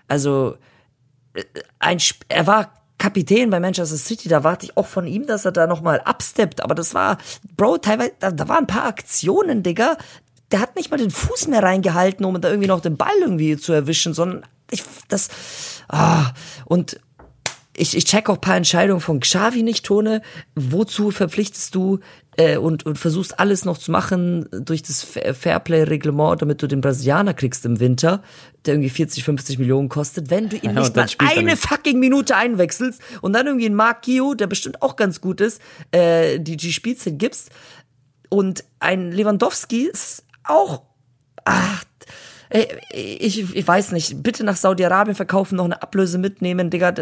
Also, 0.08 0.56
äh, 1.34 1.44
ein, 1.78 1.98
Sp- 2.02 2.26
er 2.28 2.46
war 2.46 2.72
Kapitän 2.98 3.50
bei 3.50 3.60
Manchester 3.60 3.96
City, 3.96 4.28
da 4.28 4.44
warte 4.44 4.66
ich 4.66 4.76
auch 4.76 4.86
von 4.86 5.06
ihm, 5.06 5.26
dass 5.26 5.44
er 5.44 5.52
da 5.52 5.66
nochmal 5.66 6.00
absteppt, 6.00 6.62
aber 6.62 6.74
das 6.74 6.94
war, 6.94 7.18
Bro, 7.56 7.78
teilweise, 7.78 8.12
da, 8.18 8.30
da 8.30 8.48
waren 8.48 8.64
ein 8.64 8.66
paar 8.66 8.86
Aktionen, 8.86 9.62
Digga, 9.62 9.96
der 10.50 10.60
hat 10.60 10.76
nicht 10.76 10.90
mal 10.90 10.96
den 10.96 11.10
Fuß 11.10 11.48
mehr 11.48 11.62
reingehalten, 11.62 12.24
um 12.24 12.40
da 12.40 12.48
irgendwie 12.48 12.68
noch 12.68 12.80
den 12.80 12.96
Ball 12.96 13.14
irgendwie 13.20 13.56
zu 13.56 13.72
erwischen, 13.72 14.14
sondern 14.14 14.44
ich, 14.70 14.82
das, 15.08 15.28
ah, 15.88 16.32
und 16.64 17.00
ich, 17.78 17.96
ich 17.96 18.04
check 18.04 18.28
auch 18.28 18.34
ein 18.34 18.40
paar 18.40 18.56
Entscheidungen 18.56 19.00
von 19.00 19.20
Xavi 19.20 19.62
nicht, 19.62 19.84
Tone. 19.86 20.22
Wozu 20.54 21.10
verpflichtest 21.10 21.74
du 21.74 22.00
äh, 22.36 22.56
und, 22.56 22.84
und 22.86 22.98
versuchst 22.98 23.38
alles 23.40 23.64
noch 23.64 23.78
zu 23.78 23.90
machen 23.90 24.48
durch 24.52 24.82
das 24.82 25.02
Fa- 25.02 25.32
Fairplay-Reglement, 25.34 26.42
damit 26.42 26.62
du 26.62 26.66
den 26.66 26.80
Brasilianer 26.80 27.34
kriegst 27.34 27.64
im 27.64 27.80
Winter, 27.80 28.22
der 28.64 28.74
irgendwie 28.74 28.90
40, 28.90 29.24
50 29.24 29.58
Millionen 29.58 29.88
kostet, 29.88 30.30
wenn 30.30 30.48
du 30.48 30.56
ihn 30.56 30.74
Ja, 30.74 30.80
nicht 30.80 30.96
mal 30.96 31.08
eine 31.36 31.56
fucking 31.56 31.98
Minute 31.98 32.36
einwechselst 32.36 33.00
und 33.22 33.32
dann 33.32 33.46
irgendwie 33.46 33.66
einen 33.66 33.74
Mark 33.74 34.02
Gio, 34.02 34.34
der 34.34 34.46
bestimmt 34.46 34.82
auch 34.82 34.96
ganz 34.96 35.20
gut 35.20 35.40
ist, 35.40 35.60
äh, 35.92 36.38
die, 36.40 36.56
die 36.56 36.72
Spielzeit 36.72 37.18
gibst. 37.18 37.50
Und 38.30 38.64
ein 38.78 39.10
Lewandowski 39.12 39.84
ist 39.86 40.24
auch 40.44 40.82
Ach, 41.50 41.82
ich, 42.90 43.54
ich 43.54 43.68
weiß 43.68 43.92
nicht. 43.92 44.22
Bitte 44.22 44.44
nach 44.44 44.56
Saudi-Arabien 44.56 45.14
verkaufen, 45.14 45.56
noch 45.56 45.64
eine 45.64 45.82
Ablöse 45.82 46.18
mitnehmen, 46.18 46.70
Digga. 46.70 46.94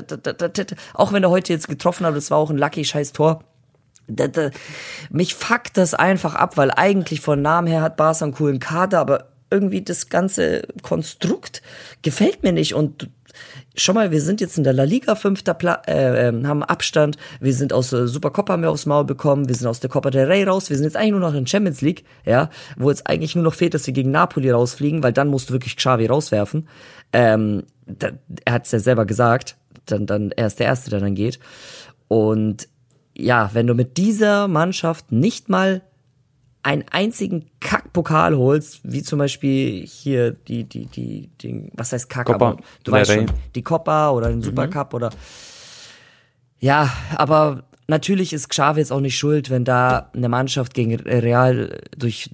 Auch 0.95 1.12
wenn 1.12 1.23
er 1.23 1.31
heute 1.31 1.53
jetzt 1.53 1.69
getroffen 1.69 2.07
hat, 2.07 2.17
das 2.17 2.31
war 2.31 2.38
auch 2.38 2.50
ein 2.50 2.59
lucky 2.59 2.85
scheiß 2.85 3.12
Tor. 3.12 3.45
Mich 5.11 5.35
fuckt 5.35 5.76
das 5.76 5.95
einfach 5.95 6.35
ab, 6.35 6.57
weil 6.57 6.71
eigentlich 6.71 7.21
von 7.21 7.43
Namen 7.43 7.69
her 7.69 7.83
hat 7.83 7.97
Barca 7.97 8.25
einen 8.25 8.35
coolen 8.35 8.61
Kader, 8.61 9.00
aber 9.00 9.29
irgendwie 9.50 9.83
das 9.83 10.09
ganze 10.09 10.62
Konstrukt 10.83 11.62
gefällt 12.03 12.43
mir 12.43 12.53
nicht 12.53 12.75
und 12.75 13.09
schau 13.76 13.92
mal, 13.92 14.11
wir 14.11 14.21
sind 14.21 14.40
jetzt 14.40 14.59
in 14.59 14.64
der 14.64 14.73
La 14.73 14.85
Liga 14.85 15.14
fünfter 15.14 15.54
Pla 15.54 15.83
äh, 15.87 16.28
äh, 16.28 16.45
haben 16.45 16.62
Abstand, 16.62 17.16
wir 17.40 17.52
sind 17.54 17.73
aus 17.73 17.90
der 17.90 18.09
Supercopa 18.09 18.54
haben 18.54 18.62
wir 18.62 18.71
aufs 18.71 18.87
Maul 18.87 19.04
bekommen, 19.04 19.49
wir 19.49 19.54
sind 19.54 19.66
aus 19.66 19.80
der 19.80 19.90
Copa 19.90 20.11
del 20.11 20.26
Rey 20.26 20.45
raus, 20.45 20.71
wir 20.71 20.76
sind 20.76 20.85
jetzt 20.85 20.97
eigentlich 20.97 21.12
nur 21.12 21.21
noch 21.21 21.35
in 21.35 21.47
Champions 21.47 21.80
League, 21.80 22.04
ja, 22.25 22.50
wo 22.76 22.90
jetzt 22.90 23.06
eigentlich 23.06 23.35
nur 23.35 23.45
noch 23.45 23.54
fehlt, 23.54 23.75
dass 23.75 23.87
wir 23.87 23.95
gegen 23.95 24.11
Napoli 24.11 24.50
rausfliegen, 24.50 25.02
weil 25.02 25.12
dann 25.12 25.28
musst 25.28 25.50
du 25.50 25.54
wirklich 25.54 25.76
Xavi 25.76 26.06
rauswerfen. 26.06 26.68
Ähm, 27.12 27.64
da, 27.87 28.11
er 28.45 28.52
hat 28.52 28.66
es 28.66 28.73
ja 28.73 28.78
selber 28.78 29.06
gesagt, 29.06 29.56
dann, 29.85 30.06
dann 30.06 30.33
er 30.33 30.47
ist 30.47 30.59
der 30.59 30.66
Erste, 30.66 30.90
der 30.90 31.00
dann 31.00 31.14
geht. 31.14 31.38
Und 32.09 32.68
ja, 33.16 33.50
wenn 33.52 33.66
du 33.66 33.75
mit 33.75 33.97
dieser 33.97 34.49
Mannschaft 34.49 35.12
nicht 35.12 35.49
mal 35.49 35.83
einen 36.66 36.85
einzigen 36.90 37.46
Kackpokal 37.61 38.37
holst, 38.37 38.80
wie 38.82 39.04
zum 39.04 39.20
Beispiel 39.20 39.87
hier 39.87 40.32
die, 40.32 40.64
die, 40.64 40.87
die, 40.87 41.30
die 41.40 41.70
was 41.75 41.92
heißt 41.92 42.11
Kack, 42.11 42.26
Copa 42.26 42.49
aber 42.49 42.56
du 42.82 42.90
weißt 42.90 43.12
schon, 43.12 43.26
die 43.54 43.62
Copa 43.62 44.11
oder 44.11 44.30
den 44.30 44.42
Supercup 44.42 44.92
oder 44.92 45.11
ja, 46.58 46.90
aber 47.14 47.62
natürlich 47.87 48.32
ist 48.32 48.49
Xavi 48.49 48.80
jetzt 48.80 48.90
auch 48.90 49.00
nicht 49.00 49.16
schuld, 49.16 49.49
wenn 49.49 49.64
da 49.64 50.11
eine 50.12 50.28
Mannschaft 50.28 50.75
gegen 50.75 50.96
Real 50.96 51.78
durch 51.96 52.30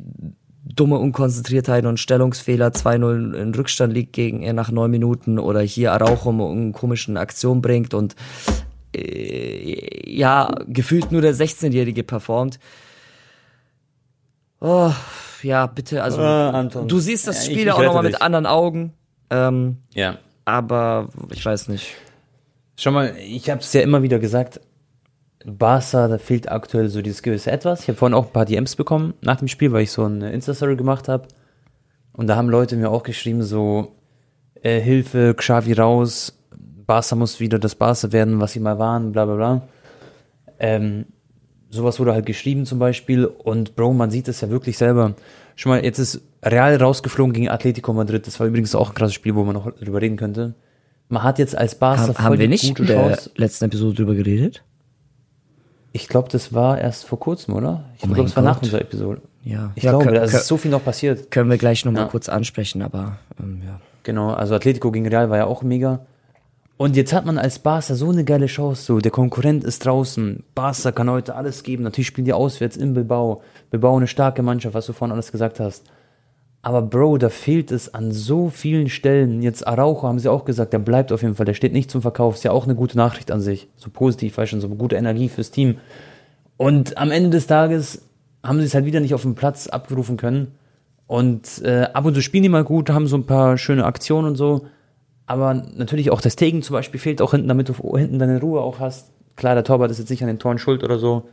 dumme 0.65 0.97
Unkonzentriertheit 0.97 1.85
und 1.85 2.01
Stellungsfehler 2.01 2.69
2-0 2.69 3.35
in 3.35 3.55
Rückstand 3.55 3.93
liegt 3.93 4.15
gegen 4.15 4.43
äh, 4.43 4.55
nach 4.55 4.71
neun 4.71 4.91
Minuten 4.91 5.39
oder 5.39 5.61
hier 5.61 5.93
Araujo 5.93 6.31
eine 6.31 6.73
komischen 6.73 7.19
Aktion 7.19 7.61
bringt 7.61 7.93
und 7.93 8.17
äh, 8.97 10.11
ja, 10.11 10.55
gefühlt 10.69 11.13
nur 11.13 11.21
der 11.21 11.35
16-Jährige 11.35 12.03
performt. 12.03 12.59
Oh, 14.65 14.93
ja, 15.43 15.67
bitte, 15.67 16.03
also 16.03 16.21
Äh, 16.23 16.87
du 16.87 16.99
siehst 17.01 17.27
das 17.27 17.37
Ja, 17.37 17.43
ich- 17.43 17.47
Spiel 17.47 17.59
ich 17.59 17.65
ja 17.67 17.75
auch 17.75 17.83
nochmal 17.83 18.05
mit 18.05 18.23
anderen 18.23 18.47
Augen. 18.47 18.93
Ähm, 19.31 19.79
Ja. 19.93 20.19
aber 20.45 21.09
ich 21.31 21.45
weiß 21.45 21.69
nicht. 21.69 21.97
Schau 22.77 22.91
mal, 22.93 23.15
ich 23.19 23.51
habe 23.51 23.61
es 23.61 23.73
ja 23.73 23.81
immer 23.81 24.03
wieder 24.03 24.19
gesagt, 24.19 24.61
Barca, 25.45 26.07
da 26.07 26.19
fehlt 26.19 26.51
aktuell 26.51 26.89
so 26.89 27.03
dieses 27.03 27.23
gewisse 27.23 27.51
Etwas. 27.51 27.81
Ich 27.83 27.89
habe 27.89 27.99
vorhin 27.99 28.15
auch 28.15 28.27
ein 28.27 28.33
paar 28.33 28.45
DMs 28.45 28.77
bekommen 28.77 29.15
nach 29.21 29.37
dem 29.37 29.49
Spiel, 29.49 29.73
weil 29.73 29.83
ich 29.83 29.91
so 29.91 30.05
eine 30.05 30.31
Insta-Story 30.33 30.77
gemacht 30.77 31.09
habe. 31.09 31.27
Und 32.13 32.29
da 32.29 32.37
haben 32.37 32.49
Leute 32.49 32.77
mir 32.77 32.91
auch 32.91 33.03
geschrieben, 33.03 33.43
so, 33.43 33.97
äh, 34.63 34.79
Hilfe, 34.81 35.35
Xavi 35.35 35.73
raus, 35.73 36.39
Barca 36.87 37.17
muss 37.17 37.41
wieder 37.41 37.59
das 37.59 37.75
Barca 37.75 38.13
werden, 38.13 38.41
was 38.41 38.53
sie 38.53 38.61
mal 38.61 38.79
waren, 38.79 39.11
bla 39.11 39.25
bla 39.25 39.35
bla. 39.35 39.63
Ähm, 40.61 41.07
sowas 41.73 41.99
wurde 41.99 42.13
halt 42.13 42.27
geschrieben 42.27 42.65
zum 42.67 42.79
Beispiel. 42.79 43.25
Und 43.27 43.75
Bro, 43.75 43.93
man 43.95 44.11
sieht 44.13 44.29
es 44.29 44.41
ja 44.41 44.49
wirklich 44.51 44.79
selber. 44.79 45.15
Schon 45.57 45.71
mal, 45.71 45.85
jetzt 45.85 45.99
ist 45.99 46.21
Real 46.45 46.77
rausgeflogen 46.77 47.33
gegen 47.33 47.49
Atletico 47.49 47.93
Madrid. 47.93 48.27
Das 48.27 48.39
war 48.39 48.47
übrigens 48.47 48.75
auch 48.75 48.91
ein 48.91 48.95
krasses 48.95 49.15
Spiel, 49.15 49.35
wo 49.35 49.43
man 49.45 49.55
noch 49.55 49.71
drüber 49.73 50.01
reden 50.01 50.17
könnte. 50.17 50.55
Man 51.09 51.23
hat 51.25 51.39
jetzt 51.39 51.57
als 51.57 51.75
Barca 51.75 52.03
Haben, 52.03 52.15
voll 52.15 52.25
haben 52.25 52.39
wir 52.39 52.49
nicht 52.49 52.65
in 52.65 52.75
gute 52.75 52.87
der 52.87 52.97
Chance. 53.09 53.31
letzten 53.37 53.65
Episode 53.67 53.97
drüber 53.97 54.15
geredet? 54.15 54.63
Ich 55.93 56.09
glaube, 56.09 56.29
das 56.31 56.55
war 56.55 56.81
erst 56.81 57.05
vor 57.05 57.19
kurzem, 57.21 57.55
oder? 57.55 57.85
Ich 57.99 58.05
Oh 58.05 58.07
glaube, 58.07 58.23
das 58.23 58.37
war 58.37 58.43
nach 58.43 58.63
unserer 58.63 58.81
Episode. 58.81 59.21
Ja. 59.45 59.73
Ich 59.75 59.83
ja, 59.83 59.91
glaube, 59.91 60.13
da 60.13 60.23
ist 60.23 60.47
so 60.47 60.57
viel 60.57 60.71
noch 60.71 60.83
passiert. 60.85 61.31
können 61.31 61.51
wir 61.51 61.59
gleich 61.59 61.85
nochmal 61.85 62.05
Ja. 62.05 62.09
kurz 62.09 62.29
ansprechen, 62.29 62.81
aber 62.81 63.19
ähm, 63.39 63.61
ja. 63.67 63.81
Genau, 64.05 64.31
also 64.31 64.55
Atletico 64.55 64.91
gegen 64.91 65.07
Real 65.07 65.29
war 65.31 65.37
ja 65.37 65.45
auch 65.47 65.63
mega. 65.63 66.01
Und 66.83 66.97
jetzt 66.97 67.13
hat 67.13 67.25
man 67.25 67.39
als 67.39 67.61
Barca 67.61 67.95
so 67.95 68.11
eine 68.11 68.25
geile 68.25 68.47
Chance. 68.47 68.83
So, 68.83 68.99
der 68.99 69.13
Konkurrent 69.13 69.63
ist 69.63 69.87
draußen. 69.87 70.43
Barca 70.57 70.91
kann 70.91 71.09
heute 71.09 71.37
alles 71.37 71.63
geben. 71.63 71.85
Natürlich 71.85 72.09
spielen 72.09 72.25
die 72.25 72.33
auswärts 72.33 72.77
in 72.77 72.93
Bilbao. 72.93 73.41
Bilbao 73.71 73.97
eine 73.97 74.09
starke 74.09 74.43
Mannschaft, 74.43 74.75
was 74.75 74.87
du 74.87 74.93
vorhin 74.93 75.13
alles 75.13 75.31
gesagt 75.31 75.61
hast. 75.61 75.85
Aber 76.61 76.83
Bro, 76.83 77.19
da 77.19 77.29
fehlt 77.29 77.71
es 77.71 77.95
an 77.95 78.11
so 78.11 78.49
vielen 78.49 78.89
Stellen. 78.89 79.43
Jetzt 79.43 79.65
Araujo 79.65 80.03
haben 80.03 80.19
sie 80.19 80.29
auch 80.29 80.45
gesagt, 80.45 80.73
der 80.73 80.81
bleibt 80.81 81.13
auf 81.13 81.23
jeden 81.23 81.37
Fall. 81.37 81.47
Der 81.47 81.55
steht 81.55 81.73
nicht 81.73 81.89
zum 81.89 82.03
Verkauf. 82.03 82.35
Ist 82.35 82.43
ja 82.43 82.51
auch 82.51 82.65
eine 82.65 82.75
gute 82.75 82.97
Nachricht 82.97 83.31
an 83.31 83.41
sich. 83.41 83.69
So 83.77 83.89
positiv, 83.89 84.37
weißt 84.37 84.55
du, 84.55 84.61
so 84.61 84.69
gute 84.71 84.97
Energie 84.97 85.29
fürs 85.29 85.53
Team. 85.53 85.77
Und 86.57 86.99
am 86.99 87.13
Ende 87.13 87.31
des 87.31 87.47
Tages 87.47 88.03
haben 88.43 88.59
sie 88.59 88.67
es 88.67 88.75
halt 88.75 88.87
wieder 88.87 88.99
nicht 88.99 89.15
auf 89.15 89.23
dem 89.23 89.37
Platz 89.37 89.69
abgerufen 89.69 90.17
können. 90.17 90.57
Und 91.07 91.63
äh, 91.63 91.83
ab 91.93 92.07
und 92.07 92.15
zu 92.15 92.23
spielen 92.23 92.43
die 92.43 92.49
mal 92.49 92.65
gut, 92.65 92.91
haben 92.91 93.07
so 93.07 93.17
ein 93.17 93.27
paar 93.27 93.57
schöne 93.57 93.85
Aktionen 93.85 94.27
und 94.27 94.35
so. 94.35 94.67
Aber 95.27 95.55
natürlich 95.55 96.11
auch 96.11 96.21
das 96.21 96.37
Tegen 96.37 96.63
zum 96.63 96.75
Beispiel 96.75 97.01
fehlt 97.01 97.23
auch 97.23 97.31
hinten, 97.31 97.49
damit 97.49 97.69
du 97.69 97.97
hinten 97.97 98.19
deine 98.19 98.41
Ruhe 98.41 98.61
auch 98.61 98.81
hast. 98.81 99.11
Klar, 99.37 99.55
der 99.55 99.65
Torwart 99.65 99.91
ist 99.91 99.99
jetzt 99.99 100.11
nicht 100.11 100.23
an 100.23 100.29
den 100.29 100.39
Toren 100.39 100.59
schuld 100.59 100.85
oder 100.85 100.99
so. 100.99 101.29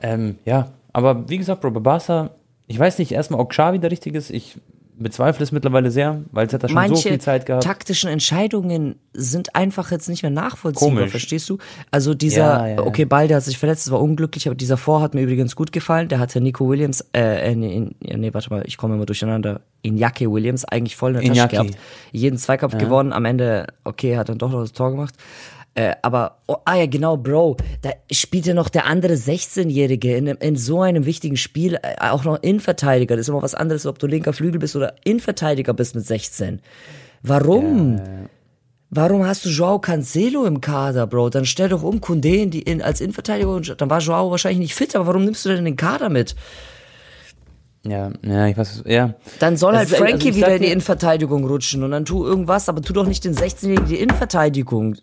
Ähm, 0.00 0.36
ja, 0.44 0.72
aber 0.92 1.28
wie 1.28 1.38
gesagt, 1.38 1.60
Bro, 1.60 1.70
bei 1.72 1.80
Barca, 1.80 2.30
ich 2.66 2.78
weiß 2.78 2.98
nicht 2.98 3.12
erstmal, 3.12 3.40
ob 3.40 3.50
Xavi 3.50 3.78
der 3.78 3.90
richtige 3.90 4.18
ist. 4.18 4.30
Ich 4.30 4.58
bezweifle 4.98 5.42
es 5.42 5.52
mittlerweile 5.52 5.90
sehr, 5.90 6.22
weil 6.32 6.46
es 6.46 6.54
hat 6.54 6.64
da 6.64 6.68
schon 6.68 6.74
so 6.74 6.80
Manche 6.80 7.08
viel 7.08 7.20
Zeit 7.20 7.46
gehabt. 7.46 7.64
taktischen 7.64 8.08
Entscheidungen 8.08 8.96
sind 9.12 9.54
einfach 9.54 9.90
jetzt 9.90 10.08
nicht 10.08 10.22
mehr 10.22 10.30
nachvollziehbar, 10.30 10.94
Komisch. 10.96 11.10
verstehst 11.10 11.48
du? 11.50 11.58
Also 11.90 12.14
dieser, 12.14 12.36
Ja, 12.36 12.66
ja, 12.66 12.74
ja. 12.76 12.82
okay, 12.82 13.04
Balde 13.04 13.34
hat 13.34 13.42
sich 13.42 13.58
verletzt, 13.58 13.86
das 13.86 13.92
war 13.92 14.00
unglücklich, 14.00 14.46
aber 14.46 14.54
dieser 14.54 14.76
Vor 14.76 15.02
hat 15.02 15.14
mir 15.14 15.22
übrigens 15.22 15.54
gut 15.54 15.72
gefallen. 15.72 16.08
Der 16.08 16.18
hatte 16.18 16.40
Nico 16.40 16.68
Williams, 16.68 17.04
äh, 17.12 17.50
äh 17.50 17.54
nee, 17.54 17.90
nee, 18.00 18.16
nee, 18.16 18.34
warte 18.34 18.50
mal, 18.50 18.62
ich 18.66 18.76
komme 18.76 18.94
immer 18.94 19.06
durcheinander. 19.06 19.60
Iñaki 19.84 20.30
Williams 20.30 20.64
eigentlich 20.64 20.96
voll 20.96 21.16
in 21.16 21.34
der 21.34 21.34
Tasche 21.34 21.48
gehabt. 21.48 21.78
Jeden 22.12 22.38
Zweikampf 22.38 22.76
gewonnen, 22.78 23.12
am 23.12 23.24
Ende, 23.24 23.66
okay, 23.84 24.16
hat 24.16 24.28
dann 24.28 24.38
doch 24.38 24.50
noch 24.50 24.60
das 24.60 24.72
Tor 24.72 24.90
gemacht. 24.90 25.14
Äh, 25.78 25.94
aber, 26.00 26.38
oh, 26.48 26.56
ah 26.64 26.76
ja, 26.76 26.86
genau, 26.86 27.18
Bro, 27.18 27.58
da 27.82 27.90
spielt 28.10 28.46
ja 28.46 28.54
noch 28.54 28.70
der 28.70 28.86
andere 28.86 29.12
16-Jährige 29.12 30.16
in, 30.16 30.26
in 30.26 30.56
so 30.56 30.80
einem 30.80 31.04
wichtigen 31.04 31.36
Spiel, 31.36 31.74
äh, 31.74 31.96
auch 32.00 32.24
noch 32.24 32.42
Innenverteidiger. 32.42 33.14
Das 33.14 33.26
ist 33.26 33.28
immer 33.28 33.42
was 33.42 33.54
anderes, 33.54 33.84
ob 33.84 33.98
du 33.98 34.06
linker 34.06 34.32
Flügel 34.32 34.58
bist 34.58 34.74
oder 34.74 34.94
Innenverteidiger 35.04 35.74
bist 35.74 35.94
mit 35.94 36.06
16. 36.06 36.60
Warum? 37.22 38.00
Warum 38.88 39.26
hast 39.26 39.44
du 39.44 39.50
Joao 39.50 39.78
Cancelo 39.78 40.46
im 40.46 40.62
Kader, 40.62 41.06
Bro? 41.06 41.28
Dann 41.30 41.44
stell 41.44 41.68
doch 41.68 41.82
um 41.82 42.00
Kunde 42.00 42.34
in 42.36 42.50
die, 42.50 42.62
in, 42.62 42.80
als 42.80 43.02
Innenverteidiger 43.02 43.50
und 43.50 43.78
dann 43.78 43.90
war 43.90 43.98
Joao 44.00 44.30
wahrscheinlich 44.30 44.60
nicht 44.60 44.74
fit, 44.74 44.96
aber 44.96 45.08
warum 45.08 45.24
nimmst 45.26 45.44
du 45.44 45.50
denn 45.50 45.64
den 45.66 45.76
Kader 45.76 46.08
mit? 46.08 46.36
Ja, 47.86 48.10
ja, 48.24 48.46
ich 48.48 48.56
weiß, 48.56 48.82
ja. 48.86 49.14
Dann 49.38 49.56
soll 49.56 49.72
Das 49.72 49.78
halt 49.80 49.88
ist- 49.90 49.94
also 49.94 50.04
Frankie 50.06 50.28
ich 50.30 50.36
wieder 50.36 50.54
in 50.56 50.62
die 50.62 50.68
Innenverteidigung 50.70 51.44
rutschen 51.46 51.82
und 51.84 51.90
dann 51.92 52.04
tu 52.04 52.24
irgendwas, 52.24 52.68
aber 52.68 52.80
tu 52.82 52.92
doch 52.92 53.06
nicht 53.06 53.24
den 53.24 53.34
16-Jährigen 53.34 53.86
die 53.86 53.96
Innenverteidigung. 54.00 54.96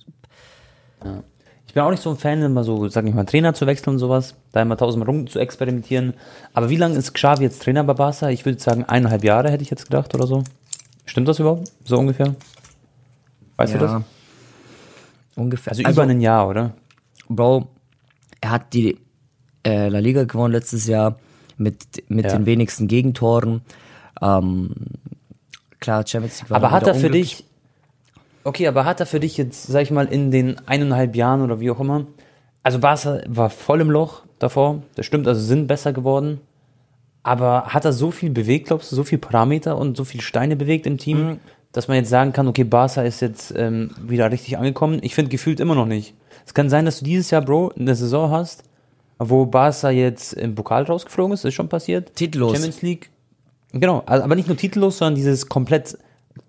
Ich 1.65 1.73
bin 1.73 1.81
auch 1.83 1.89
nicht 1.91 2.03
so 2.03 2.11
ein 2.11 2.17
Fan, 2.17 2.41
immer 2.43 2.63
so, 2.63 2.87
sag 2.89 3.05
ich 3.07 3.13
mal, 3.15 3.25
Trainer 3.25 3.53
zu 3.53 3.65
wechseln 3.65 3.91
und 3.91 3.99
sowas, 3.99 4.35
da 4.51 4.61
immer 4.61 4.77
tausendmal 4.77 5.09
rum 5.09 5.27
zu 5.27 5.39
experimentieren. 5.39 6.13
Aber 6.53 6.69
wie 6.69 6.75
lange 6.75 6.95
ist 6.95 7.13
Xavi 7.13 7.43
jetzt 7.43 7.63
Trainer 7.63 7.83
bei 7.83 7.93
Barca? 7.93 8.29
Ich 8.29 8.45
würde 8.45 8.59
sagen, 8.59 8.83
eineinhalb 8.83 9.23
Jahre 9.23 9.49
hätte 9.49 9.63
ich 9.63 9.69
jetzt 9.71 9.85
gedacht 9.85 10.13
oder 10.13 10.27
so. 10.27 10.43
Stimmt 11.05 11.27
das 11.27 11.39
überhaupt? 11.39 11.71
So 11.83 11.97
ungefähr? 11.97 12.35
Weißt 13.57 13.73
du 13.73 13.79
das? 13.79 14.01
Ungefähr. 15.35 15.71
Also, 15.71 15.81
über 15.83 16.03
ein 16.03 16.21
Jahr, 16.21 16.47
oder? 16.47 16.73
Bro, 17.27 17.67
er 18.41 18.51
hat 18.51 18.73
die 18.73 18.99
äh, 19.65 19.87
La 19.89 19.99
Liga 19.99 20.25
gewonnen 20.25 20.53
letztes 20.53 20.85
Jahr 20.87 21.17
mit, 21.57 22.07
mit 22.07 22.25
Ja. 22.25 22.33
den 22.37 22.45
wenigsten 22.45 22.87
Gegentoren. 22.87 23.61
Ähm, 24.21 24.71
klar, 25.79 26.05
Champions 26.05 26.41
League 26.41 26.49
war 26.51 26.57
Aber 26.57 26.71
hat 26.71 26.85
er 26.87 26.95
für 26.95 27.09
dich, 27.09 27.45
okay, 28.43 28.67
aber 28.67 28.85
hat 28.85 28.99
er 28.99 29.05
für 29.05 29.19
dich 29.19 29.37
jetzt, 29.37 29.67
sag 29.67 29.81
ich 29.81 29.91
mal, 29.91 30.05
in 30.05 30.31
den 30.31 30.57
eineinhalb 30.67 31.15
Jahren 31.15 31.41
oder 31.41 31.59
wie 31.59 31.71
auch 31.71 31.79
immer, 31.79 32.05
also 32.63 32.79
Barca 32.79 33.19
war 33.27 33.49
voll 33.49 33.81
im 33.81 33.91
Loch 33.91 34.23
davor, 34.39 34.83
das 34.95 35.05
stimmt, 35.05 35.27
also 35.27 35.41
sind 35.41 35.67
besser 35.67 35.93
geworden, 35.93 36.39
aber 37.23 37.67
hat 37.67 37.85
er 37.85 37.93
so 37.93 38.11
viel 38.11 38.29
bewegt, 38.29 38.67
glaubst 38.67 38.91
du, 38.91 38.95
so 38.95 39.03
viel 39.03 39.17
Parameter 39.17 39.77
und 39.77 39.95
so 39.97 40.03
viel 40.03 40.21
Steine 40.21 40.55
bewegt 40.55 40.85
im 40.85 40.97
Team, 40.97 41.25
Mhm. 41.25 41.39
dass 41.71 41.87
man 41.87 41.97
jetzt 41.97 42.09
sagen 42.09 42.33
kann, 42.33 42.47
okay, 42.47 42.63
Barca 42.63 43.01
ist 43.01 43.21
jetzt 43.21 43.53
ähm, 43.55 43.91
wieder 44.01 44.29
richtig 44.31 44.57
angekommen? 44.57 44.99
Ich 45.01 45.15
finde 45.15 45.29
gefühlt 45.31 45.59
immer 45.59 45.75
noch 45.75 45.85
nicht. 45.85 46.13
Es 46.45 46.53
kann 46.53 46.69
sein, 46.69 46.85
dass 46.85 46.99
du 46.99 47.05
dieses 47.05 47.31
Jahr, 47.31 47.41
Bro, 47.41 47.73
eine 47.79 47.95
Saison 47.95 48.29
hast, 48.29 48.63
wo 49.19 49.45
Barca 49.45 49.89
jetzt 49.89 50.33
im 50.33 50.55
Pokal 50.55 50.83
rausgeflogen 50.83 51.33
ist, 51.33 51.45
ist 51.45 51.53
schon 51.53 51.69
passiert. 51.69 52.15
Titellos. 52.15 52.51
Champions 52.53 52.81
League. 52.81 53.09
Genau, 53.71 54.03
also, 54.05 54.23
aber 54.23 54.35
nicht 54.35 54.47
nur 54.47 54.57
titellos, 54.57 54.97
sondern 54.97 55.15
dieses 55.15 55.47
komplett 55.47 55.97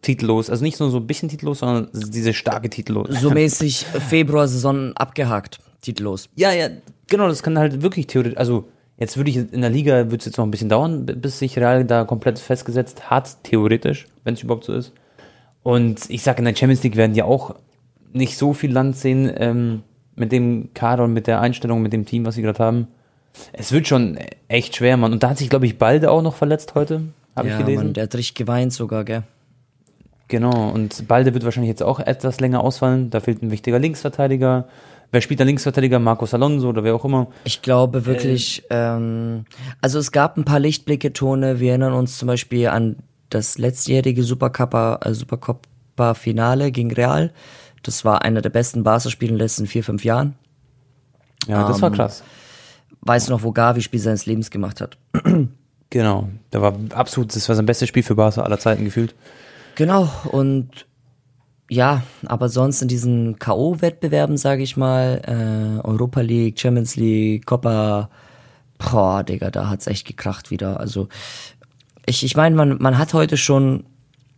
titellos. 0.02 0.50
Also 0.50 0.62
nicht 0.62 0.80
nur 0.80 0.90
so 0.90 0.98
ein 0.98 1.06
bisschen 1.06 1.28
titellos, 1.28 1.60
sondern 1.60 1.88
diese 1.92 2.32
starke 2.32 2.70
titellos. 2.70 3.08
So 3.20 3.30
mäßig 3.30 3.86
Februar-Saison 4.08 4.92
abgehakt, 4.94 5.60
titellos. 5.80 6.28
Ja, 6.36 6.52
ja, 6.52 6.68
genau, 7.08 7.28
das 7.28 7.42
kann 7.42 7.58
halt 7.58 7.82
wirklich 7.82 8.06
theoretisch, 8.06 8.36
also 8.36 8.64
jetzt 8.98 9.16
würde 9.16 9.30
ich 9.30 9.36
in 9.36 9.60
der 9.60 9.70
Liga, 9.70 10.06
würde 10.06 10.16
es 10.16 10.24
jetzt 10.26 10.38
noch 10.38 10.44
ein 10.44 10.50
bisschen 10.50 10.68
dauern, 10.68 11.06
bis 11.06 11.38
sich 11.38 11.58
Real 11.58 11.84
da 11.84 12.04
komplett 12.04 12.38
festgesetzt 12.38 13.10
hat, 13.10 13.42
theoretisch, 13.42 14.06
wenn 14.24 14.34
es 14.34 14.42
überhaupt 14.42 14.64
so 14.64 14.74
ist. 14.74 14.92
Und 15.62 16.08
ich 16.08 16.22
sage, 16.22 16.38
in 16.38 16.44
der 16.44 16.54
Champions 16.54 16.82
League 16.82 16.96
werden 16.96 17.14
die 17.14 17.22
auch 17.22 17.54
nicht 18.12 18.36
so 18.36 18.52
viel 18.52 18.72
Land 18.72 18.96
sehen, 18.96 19.32
ähm, 19.36 19.82
mit 20.16 20.30
dem 20.30 20.72
Kader 20.74 21.04
und 21.04 21.12
mit 21.12 21.26
der 21.26 21.40
Einstellung, 21.40 21.82
mit 21.82 21.92
dem 21.92 22.06
Team, 22.06 22.24
was 22.24 22.36
sie 22.36 22.42
gerade 22.42 22.62
haben. 22.62 22.86
Es 23.52 23.72
wird 23.72 23.88
schon 23.88 24.16
echt 24.46 24.76
schwer, 24.76 24.96
Mann. 24.96 25.12
Und 25.12 25.22
da 25.22 25.30
hat 25.30 25.38
sich, 25.38 25.50
glaube 25.50 25.66
ich, 25.66 25.76
Balde 25.76 26.10
auch 26.10 26.22
noch 26.22 26.36
verletzt 26.36 26.76
heute, 26.76 27.02
habe 27.34 27.48
ja, 27.48 27.58
ich 27.58 27.64
gelesen. 27.64 27.84
Mann, 27.84 27.92
der 27.94 28.04
hat 28.04 28.14
richtig 28.14 28.36
geweint 28.36 28.72
sogar, 28.72 29.04
gell? 29.04 29.24
Genau, 30.28 30.70
und 30.70 31.06
Balde 31.06 31.34
wird 31.34 31.44
wahrscheinlich 31.44 31.68
jetzt 31.68 31.82
auch 31.82 32.00
etwas 32.00 32.40
länger 32.40 32.62
ausfallen. 32.62 33.10
Da 33.10 33.20
fehlt 33.20 33.42
ein 33.42 33.50
wichtiger 33.50 33.78
Linksverteidiger. 33.78 34.68
Wer 35.12 35.20
spielt 35.20 35.38
der 35.38 35.46
Linksverteidiger? 35.46 35.98
Marcos 35.98 36.34
Alonso 36.34 36.68
oder 36.68 36.82
wer 36.82 36.94
auch 36.94 37.04
immer. 37.04 37.28
Ich 37.44 37.62
glaube 37.62 38.06
wirklich, 38.06 38.64
ähm, 38.70 39.44
also 39.80 39.98
es 39.98 40.12
gab 40.12 40.36
ein 40.36 40.44
paar 40.44 40.60
Lichtblicke, 40.60 41.12
Tone. 41.12 41.60
Wir 41.60 41.70
erinnern 41.70 41.92
uns 41.92 42.18
zum 42.18 42.26
Beispiel 42.26 42.68
an 42.68 42.96
das 43.28 43.58
letztjährige 43.58 44.22
Supercup, 44.24 44.74
äh, 45.04 45.14
Supercup, 45.14 45.68
Copa-Finale 45.94 46.72
gegen 46.72 46.92
Real. 46.92 47.32
Das 47.82 48.04
war 48.04 48.22
einer 48.22 48.40
der 48.40 48.50
besten 48.50 48.82
Barca-Spiele 48.82 49.30
in 49.30 49.36
den 49.36 49.42
letzten 49.42 49.66
vier, 49.66 49.84
fünf 49.84 50.04
Jahren. 50.04 50.34
Ja, 51.46 51.68
das 51.68 51.82
war 51.82 51.90
Ähm, 51.90 51.94
krass. 51.94 52.22
Weißt 53.02 53.28
du 53.28 53.32
noch, 53.32 53.42
wo 53.42 53.52
Gavi 53.52 53.82
Spiel 53.82 54.00
seines 54.00 54.26
Lebens 54.26 54.50
gemacht 54.50 54.80
hat? 54.80 54.96
Genau. 55.90 56.28
Da 56.50 56.62
war 56.62 56.74
absolut, 56.94 57.36
das 57.36 57.48
war 57.48 57.54
sein 57.56 57.66
bestes 57.66 57.88
Spiel 57.88 58.02
für 58.02 58.14
Barca 58.14 58.42
aller 58.42 58.58
Zeiten 58.58 58.84
gefühlt. 58.84 59.14
Genau, 59.76 60.08
und 60.30 60.86
ja, 61.70 62.02
aber 62.26 62.48
sonst 62.48 62.82
in 62.82 62.88
diesen 62.88 63.38
K.O.-Wettbewerben, 63.38 64.36
sage 64.36 64.62
ich 64.62 64.76
mal, 64.76 65.22
äh, 65.26 65.86
Europa 65.86 66.20
League, 66.20 66.60
Champions 66.60 66.94
League, 66.96 67.46
Copa, 67.46 68.10
boah, 68.78 69.22
Digga, 69.24 69.50
da 69.50 69.68
hat's 69.70 69.86
echt 69.86 70.06
gekracht 70.06 70.50
wieder. 70.50 70.78
Also, 70.78 71.08
ich, 72.06 72.22
ich 72.24 72.36
meine, 72.36 72.54
man, 72.54 72.76
man 72.80 72.98
hat 72.98 73.14
heute 73.14 73.36
schon, 73.36 73.84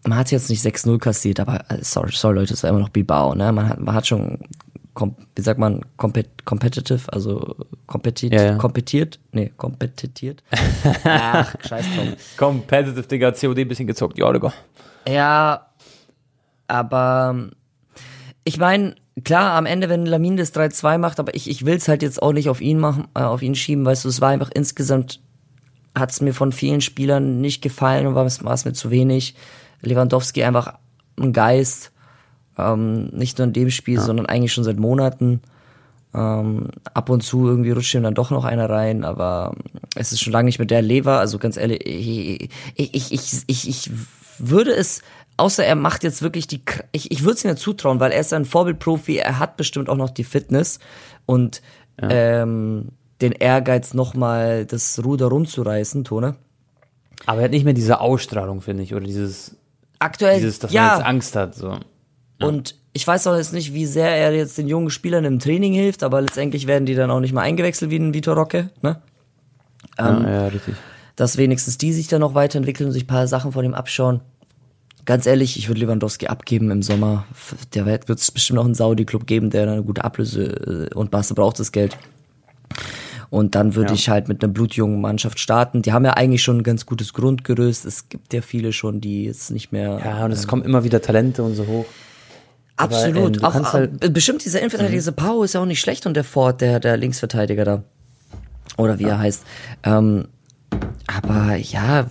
man 0.06 0.18
hat 0.18 0.30
jetzt 0.30 0.48
nicht 0.48 0.64
6-0 0.64 0.98
kassiert, 0.98 1.40
aber, 1.40 1.68
äh, 1.70 1.78
sorry, 1.82 2.12
sorry 2.12 2.36
Leute, 2.36 2.54
es 2.54 2.62
war 2.62 2.70
immer 2.70 2.78
noch 2.80 2.90
Bilbao, 2.90 3.34
ne? 3.34 3.50
Man 3.52 3.68
hat, 3.68 3.80
man 3.80 3.94
hat 3.94 4.06
schon, 4.06 4.38
kom, 4.94 5.16
wie 5.34 5.42
sagt 5.42 5.58
man, 5.58 5.84
compet, 5.96 6.44
competitive, 6.44 7.12
also 7.12 7.56
kompetit, 7.86 8.32
Ja, 8.32 8.44
ja. 8.44 8.54
kompetiert, 8.56 9.18
nee, 9.32 9.52
kompetitiert. 9.56 10.42
Ach, 11.04 11.54
scheiß 11.68 11.84
drauf. 11.96 12.06
Competitive, 12.36 13.02
Digga, 13.02 13.32
COD 13.32 13.58
ein 13.58 13.68
bisschen 13.68 13.88
gezockt, 13.88 14.16
ja, 14.16 14.32
Digga. 14.32 14.52
Ja, 15.08 15.66
aber 16.68 17.30
ähm, 17.34 17.52
ich 18.44 18.58
meine, 18.58 18.96
klar, 19.24 19.52
am 19.54 19.66
Ende, 19.66 19.88
wenn 19.88 20.06
Lamin 20.06 20.36
das 20.36 20.54
3-2 20.54 20.98
macht, 20.98 21.20
aber 21.20 21.34
ich, 21.34 21.48
ich 21.48 21.64
will 21.64 21.76
es 21.76 21.88
halt 21.88 22.02
jetzt 22.02 22.22
auch 22.22 22.32
nicht 22.32 22.48
auf 22.48 22.60
ihn 22.60 22.78
machen, 22.78 23.08
äh, 23.14 23.20
auf 23.20 23.42
ihn 23.42 23.54
schieben, 23.54 23.84
weißt 23.84 24.04
du, 24.04 24.08
es 24.08 24.20
war 24.20 24.30
einfach 24.30 24.50
insgesamt, 24.52 25.20
hat 25.96 26.10
es 26.10 26.20
mir 26.20 26.34
von 26.34 26.52
vielen 26.52 26.80
Spielern 26.80 27.40
nicht 27.40 27.62
gefallen 27.62 28.06
und 28.06 28.14
war 28.14 28.24
es 28.26 28.64
mir 28.64 28.72
zu 28.72 28.90
wenig. 28.90 29.34
Lewandowski 29.82 30.42
einfach 30.42 30.74
ein 31.18 31.32
Geist, 31.32 31.92
ähm, 32.58 33.06
nicht 33.06 33.38
nur 33.38 33.46
in 33.46 33.52
dem 33.52 33.70
Spiel, 33.70 34.00
sondern 34.00 34.26
eigentlich 34.26 34.52
schon 34.52 34.64
seit 34.64 34.78
Monaten. 34.78 35.40
Ähm, 36.14 36.68
ab 36.94 37.10
und 37.10 37.22
zu 37.22 37.46
irgendwie 37.46 37.72
rutscht 37.72 37.94
ihm 37.94 38.02
dann 38.02 38.14
doch 38.14 38.30
noch 38.30 38.44
einer 38.44 38.70
rein, 38.70 39.04
aber 39.04 39.54
es 39.94 40.12
ist 40.12 40.20
schon 40.20 40.32
lange 40.32 40.46
nicht 40.46 40.58
mit 40.58 40.70
der 40.70 40.82
Lever. 40.82 41.18
Also 41.18 41.38
ganz 41.38 41.56
ehrlich, 41.56 41.86
ich, 41.86 42.50
ich, 42.74 43.12
ich, 43.12 43.42
ich, 43.46 43.68
ich 43.68 43.90
würde 44.38 44.72
es, 44.72 45.02
außer 45.36 45.64
er 45.64 45.74
macht 45.74 46.02
jetzt 46.04 46.22
wirklich 46.22 46.46
die, 46.46 46.62
ich, 46.92 47.10
ich 47.10 47.22
würde 47.22 47.34
es 47.34 47.44
ihm 47.44 47.48
ja 47.48 47.56
zutrauen, 47.56 48.00
weil 48.00 48.12
er 48.12 48.20
ist 48.20 48.32
ein 48.32 48.44
Vorbildprofi, 48.44 49.16
er 49.16 49.38
hat 49.38 49.56
bestimmt 49.56 49.88
auch 49.88 49.96
noch 49.96 50.10
die 50.10 50.24
Fitness 50.24 50.78
und 51.24 51.62
ähm, 52.00 52.88
den 53.20 53.32
Ehrgeiz 53.32 53.94
nochmal 53.94 54.66
das 54.66 55.02
Ruder 55.02 55.26
rumzureißen, 55.26 56.04
Tone. 56.04 56.36
Aber 57.24 57.40
er 57.40 57.44
hat 57.44 57.50
nicht 57.50 57.64
mehr 57.64 57.72
diese 57.72 58.00
Ausstrahlung, 58.00 58.60
finde 58.60 58.82
ich, 58.82 58.94
oder 58.94 59.06
dieses, 59.06 59.56
Aktuell, 59.98 60.38
dieses, 60.38 60.58
dass 60.58 60.72
ja, 60.72 60.88
man 60.88 60.98
jetzt 60.98 61.06
Angst 61.06 61.36
hat, 61.36 61.54
so. 61.54 61.78
Und 62.38 62.74
ich 62.92 63.06
weiß 63.06 63.26
auch 63.28 63.36
jetzt 63.36 63.54
nicht, 63.54 63.72
wie 63.72 63.86
sehr 63.86 64.10
er 64.10 64.34
jetzt 64.34 64.58
den 64.58 64.68
jungen 64.68 64.90
Spielern 64.90 65.24
im 65.24 65.38
Training 65.38 65.72
hilft, 65.72 66.02
aber 66.02 66.20
letztendlich 66.20 66.66
werden 66.66 66.84
die 66.84 66.94
dann 66.94 67.10
auch 67.10 67.20
nicht 67.20 67.32
mal 67.32 67.42
eingewechselt 67.42 67.90
wie 67.90 67.96
ein 67.96 68.12
Vitor 68.12 68.34
Rocke, 68.34 68.70
ne? 68.82 69.00
ja, 69.98 70.30
ja, 70.30 70.46
richtig. 70.48 70.74
Dass 71.16 71.36
wenigstens 71.38 71.78
die 71.78 71.92
sich 71.92 72.08
dann 72.08 72.20
noch 72.20 72.34
weiterentwickeln 72.34 72.86
und 72.88 72.92
sich 72.92 73.04
ein 73.04 73.08
paar 73.08 73.26
Sachen 73.26 73.52
von 73.52 73.64
ihm 73.64 73.74
abschauen. 73.74 74.20
Ganz 75.06 75.24
ehrlich, 75.26 75.56
ich 75.56 75.68
würde 75.68 75.80
Lewandowski 75.80 76.26
abgeben 76.26 76.70
im 76.70 76.82
Sommer. 76.82 77.26
Der 77.74 77.86
wird 77.86 78.10
es 78.10 78.30
bestimmt 78.30 78.56
noch 78.56 78.64
einen 78.64 78.74
Saudi-Club 78.74 79.26
geben, 79.26 79.50
der 79.50 79.62
eine 79.62 79.82
gute 79.82 80.04
Ablöse 80.04 80.88
äh, 80.90 80.94
und 80.94 81.10
Barca 81.10 81.32
braucht 81.34 81.58
das 81.60 81.72
Geld. 81.72 81.96
Und 83.30 83.54
dann 83.54 83.74
würde 83.74 83.90
Ja. 83.90 83.94
ich 83.94 84.08
halt 84.08 84.28
mit 84.28 84.42
einer 84.42 84.52
blutjungen 84.52 85.00
Mannschaft 85.00 85.38
starten. 85.40 85.82
Die 85.82 85.92
haben 85.92 86.04
ja 86.04 86.12
eigentlich 86.12 86.42
schon 86.42 86.58
ein 86.58 86.62
ganz 86.62 86.86
gutes 86.86 87.12
Grundgerüst. 87.12 87.84
Es 87.84 88.08
gibt 88.08 88.32
ja 88.32 88.40
viele 88.40 88.72
schon, 88.72 89.00
die 89.00 89.24
jetzt 89.24 89.50
nicht 89.50 89.72
mehr 89.72 90.00
Ja, 90.04 90.24
und 90.24 90.32
es 90.32 90.46
kommen 90.46 90.62
immer 90.64 90.84
wieder 90.84 91.00
Talente 91.02 91.42
und 91.42 91.54
so 91.54 91.66
hoch. 91.66 91.86
Aber, 92.76 92.94
Absolut. 92.94 93.16
ähm, 93.16 93.32
du 93.32 93.46
auch, 93.46 93.72
halt- 93.72 94.04
äh, 94.04 94.10
bestimmt 94.10 94.44
dieser 94.44 94.58
Innenverteidiger, 94.60 94.96
dieser 94.96 95.12
Pau 95.12 95.42
ist 95.42 95.54
ja 95.54 95.60
auch 95.60 95.66
nicht 95.66 95.80
schlecht 95.80 96.06
und 96.06 96.14
der 96.14 96.24
Ford, 96.24 96.60
der, 96.60 96.78
der 96.78 96.96
Linksverteidiger 96.96 97.64
da. 97.64 97.82
Oder 98.76 98.98
wie 98.98 99.04
er 99.04 99.18
heißt. 99.18 99.44
Ähm, 99.82 100.28
aber 101.16 101.56
ja, 101.56 102.06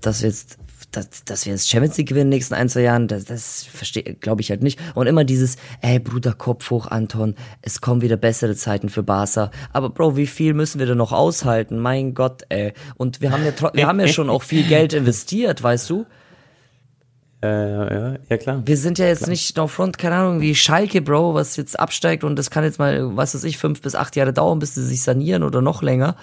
dass 0.00 0.22
wir 0.22 0.28
jetzt, 0.28 0.58
dass, 0.90 1.24
dass 1.24 1.46
wir 1.46 1.52
jetzt 1.52 1.68
Champions 1.68 1.96
League 1.96 2.08
gewinnen 2.08 2.26
in 2.26 2.30
den 2.30 2.36
nächsten 2.36 2.54
ein, 2.54 2.68
zwei 2.68 2.82
Jahren, 2.82 3.08
das, 3.08 3.24
das 3.24 3.64
verstehe, 3.64 4.14
glaube 4.14 4.40
ich 4.40 4.50
halt 4.50 4.62
nicht. 4.62 4.80
Und 4.94 5.06
immer 5.06 5.24
dieses, 5.24 5.56
ey 5.80 5.98
Bruder, 5.98 6.32
Kopf 6.32 6.70
hoch, 6.70 6.86
Anton, 6.86 7.34
es 7.62 7.80
kommen 7.80 8.02
wieder 8.02 8.16
bessere 8.16 8.56
Zeiten 8.56 8.88
für 8.88 9.02
Barca. 9.02 9.50
Aber 9.72 9.90
Bro, 9.90 10.16
wie 10.16 10.26
viel 10.26 10.54
müssen 10.54 10.78
wir 10.78 10.86
denn 10.86 10.98
noch 10.98 11.12
aushalten? 11.12 11.78
Mein 11.78 12.14
Gott, 12.14 12.42
ey. 12.48 12.72
Und 12.96 13.20
wir 13.20 13.30
haben 13.30 13.44
ja, 13.44 13.52
wir 13.72 13.86
haben 13.86 14.00
ja 14.00 14.08
schon 14.08 14.30
auch 14.30 14.42
viel 14.42 14.64
Geld 14.64 14.92
investiert, 14.92 15.62
weißt 15.62 15.90
du? 15.90 16.06
Äh, 17.42 17.48
ja, 17.48 18.16
ja, 18.28 18.36
klar. 18.38 18.62
Wir 18.64 18.76
sind 18.76 18.98
ja 18.98 19.06
jetzt 19.06 19.28
nicht 19.28 19.56
noch 19.56 19.68
Front, 19.68 19.98
keine 19.98 20.16
Ahnung, 20.16 20.40
wie 20.40 20.54
Schalke, 20.54 21.02
Bro, 21.02 21.34
was 21.34 21.56
jetzt 21.56 21.78
absteigt 21.78 22.24
und 22.24 22.36
das 22.36 22.50
kann 22.50 22.64
jetzt 22.64 22.78
mal, 22.78 23.14
was 23.16 23.34
weiß 23.34 23.44
ich, 23.44 23.58
fünf 23.58 23.82
bis 23.82 23.94
acht 23.94 24.16
Jahre 24.16 24.32
dauern, 24.32 24.58
bis 24.58 24.74
sie 24.74 24.84
sich 24.84 25.02
sanieren 25.02 25.42
oder 25.42 25.60
noch 25.60 25.82
länger. 25.82 26.16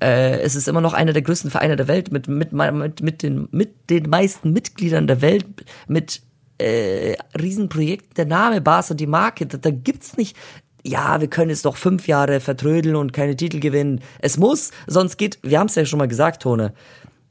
Äh, 0.00 0.40
es 0.40 0.54
ist 0.54 0.68
immer 0.68 0.80
noch 0.80 0.92
einer 0.92 1.12
der 1.12 1.22
größten 1.22 1.50
Vereine 1.50 1.76
der 1.76 1.88
Welt 1.88 2.12
mit, 2.12 2.28
mit, 2.28 2.52
mit, 2.52 3.02
mit, 3.02 3.22
den, 3.22 3.48
mit 3.50 3.90
den 3.90 4.08
meisten 4.10 4.52
Mitgliedern 4.52 5.06
der 5.06 5.22
Welt, 5.22 5.46
mit 5.88 6.22
äh, 6.58 7.16
Riesenprojekten. 7.40 8.14
Der 8.14 8.26
Name 8.26 8.60
Barca, 8.60 8.94
die 8.94 9.06
Marke, 9.06 9.46
da, 9.46 9.58
da 9.58 9.70
gibt's 9.70 10.16
nicht, 10.16 10.36
ja, 10.84 11.20
wir 11.20 11.28
können 11.28 11.50
jetzt 11.50 11.64
noch 11.64 11.76
fünf 11.76 12.06
Jahre 12.06 12.40
vertrödeln 12.40 12.96
und 12.96 13.12
keine 13.12 13.36
Titel 13.36 13.58
gewinnen. 13.58 14.00
Es 14.20 14.36
muss, 14.36 14.70
sonst 14.86 15.16
geht, 15.16 15.38
wir 15.42 15.58
haben 15.58 15.66
es 15.66 15.74
ja 15.74 15.84
schon 15.84 15.98
mal 15.98 16.08
gesagt, 16.08 16.42
Tone, 16.42 16.74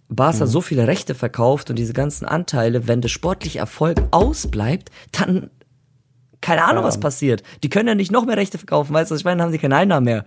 Barca 0.08 0.46
so 0.46 0.62
viele 0.62 0.88
Rechte 0.88 1.16
verkauft 1.16 1.70
und 1.70 1.78
diese 1.78 1.94
ganzen 1.94 2.26
Anteile, 2.26 2.88
wenn 2.88 3.02
der 3.02 3.10
sportliche 3.10 3.60
Erfolg 3.60 4.02
ausbleibt, 4.12 4.92
dann 5.12 5.50
keine 6.42 6.64
Ahnung, 6.64 6.84
was 6.84 7.00
passiert. 7.00 7.42
Die 7.64 7.70
können 7.70 7.88
ja 7.88 7.96
nicht 7.96 8.12
noch 8.12 8.26
mehr 8.26 8.38
Rechte 8.38 8.60
verkaufen, 8.60 8.94
weißt 8.94 9.10
du, 9.10 9.16
was 9.16 9.22
ich 9.22 9.26
meine, 9.26 9.38
dann 9.38 9.46
haben 9.46 9.52
sie 9.52 9.58
keine 9.58 9.78
Einnahmen 9.78 10.06
mehr. 10.06 10.26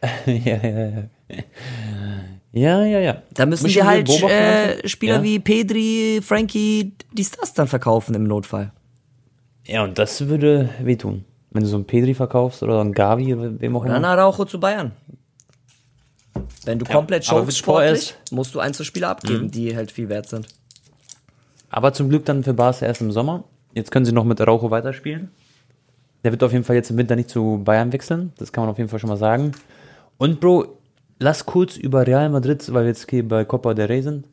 ja, 0.26 0.56
ja, 0.56 0.88
ja. 0.88 1.02
Ja, 2.52 2.84
ja, 2.84 2.98
ja. 2.98 3.22
Da 3.34 3.46
müssen 3.46 3.68
die 3.68 3.76
wir 3.76 3.86
halt 3.86 4.08
äh? 4.08 4.88
Spieler 4.88 5.16
Ja. 5.16 5.22
wie 5.22 5.38
Pedri, 5.38 6.20
Frankie, 6.22 6.92
die 7.12 7.24
Stars 7.24 7.54
dann 7.54 7.68
verkaufen 7.68 8.14
im 8.14 8.24
Notfall. 8.24 8.72
Ja, 9.66 9.84
und 9.84 9.98
das 9.98 10.26
würde 10.26 10.70
wehtun. 10.82 11.24
Wenn 11.52 11.62
du 11.62 11.68
so 11.68 11.76
einen 11.76 11.84
Pedri 11.84 12.14
verkaufst 12.14 12.62
oder 12.62 12.80
einen 12.80 12.92
Gavi 12.92 13.36
wem 13.60 13.76
auch 13.76 13.84
Dann 13.84 13.96
immer. 13.96 14.08
Araujo 14.08 14.44
zu 14.44 14.58
Bayern. 14.58 14.92
Wenn 16.64 16.78
du 16.78 16.84
komplett 16.84 17.28
aber 17.28 17.40
chokst 17.40 17.46
mit 17.46 17.56
sportlich, 17.56 18.14
musst 18.30 18.54
du 18.54 18.60
Einzelspieler 18.60 19.08
abgeben, 19.08 19.50
die 19.50 19.74
halt 19.76 19.90
viel 19.90 20.08
wert 20.08 20.28
sind. 20.28 20.46
Aber 21.70 21.92
zum 21.92 22.08
Glück 22.08 22.24
dann 22.24 22.42
für 22.42 22.54
Barca 22.54 22.86
erst 22.86 23.00
im 23.00 23.12
Sommer. 23.12 23.44
Jetzt 23.74 23.90
können 23.92 24.04
sie 24.04 24.12
noch 24.12 24.24
mit 24.24 24.40
Araujo 24.40 24.70
weiterspielen. 24.70 25.30
Der 26.24 26.32
wird 26.32 26.42
auf 26.42 26.52
jeden 26.52 26.64
Fall 26.64 26.76
jetzt 26.76 26.90
im 26.90 26.98
Winter 26.98 27.16
nicht 27.16 27.30
zu 27.30 27.60
Bayern 27.64 27.92
wechseln. 27.92 28.32
Das 28.38 28.52
kann 28.52 28.62
man 28.62 28.70
auf 28.70 28.78
jeden 28.78 28.90
Fall 28.90 28.98
schon 28.98 29.08
mal 29.08 29.16
sagen. 29.16 29.52
Und 30.18 30.40
Bro, 30.40 30.76
lass 31.20 31.46
kurz 31.46 31.76
über 31.76 32.06
Real 32.06 32.28
Madrid, 32.30 32.72
weil 32.72 32.82
wir 32.84 32.88
jetzt 32.88 33.08
hier 33.08 33.26
bei 33.28 33.44
Copa 33.44 33.74
del 33.74 33.86
Rey 33.86 34.02
sind, 34.02 34.26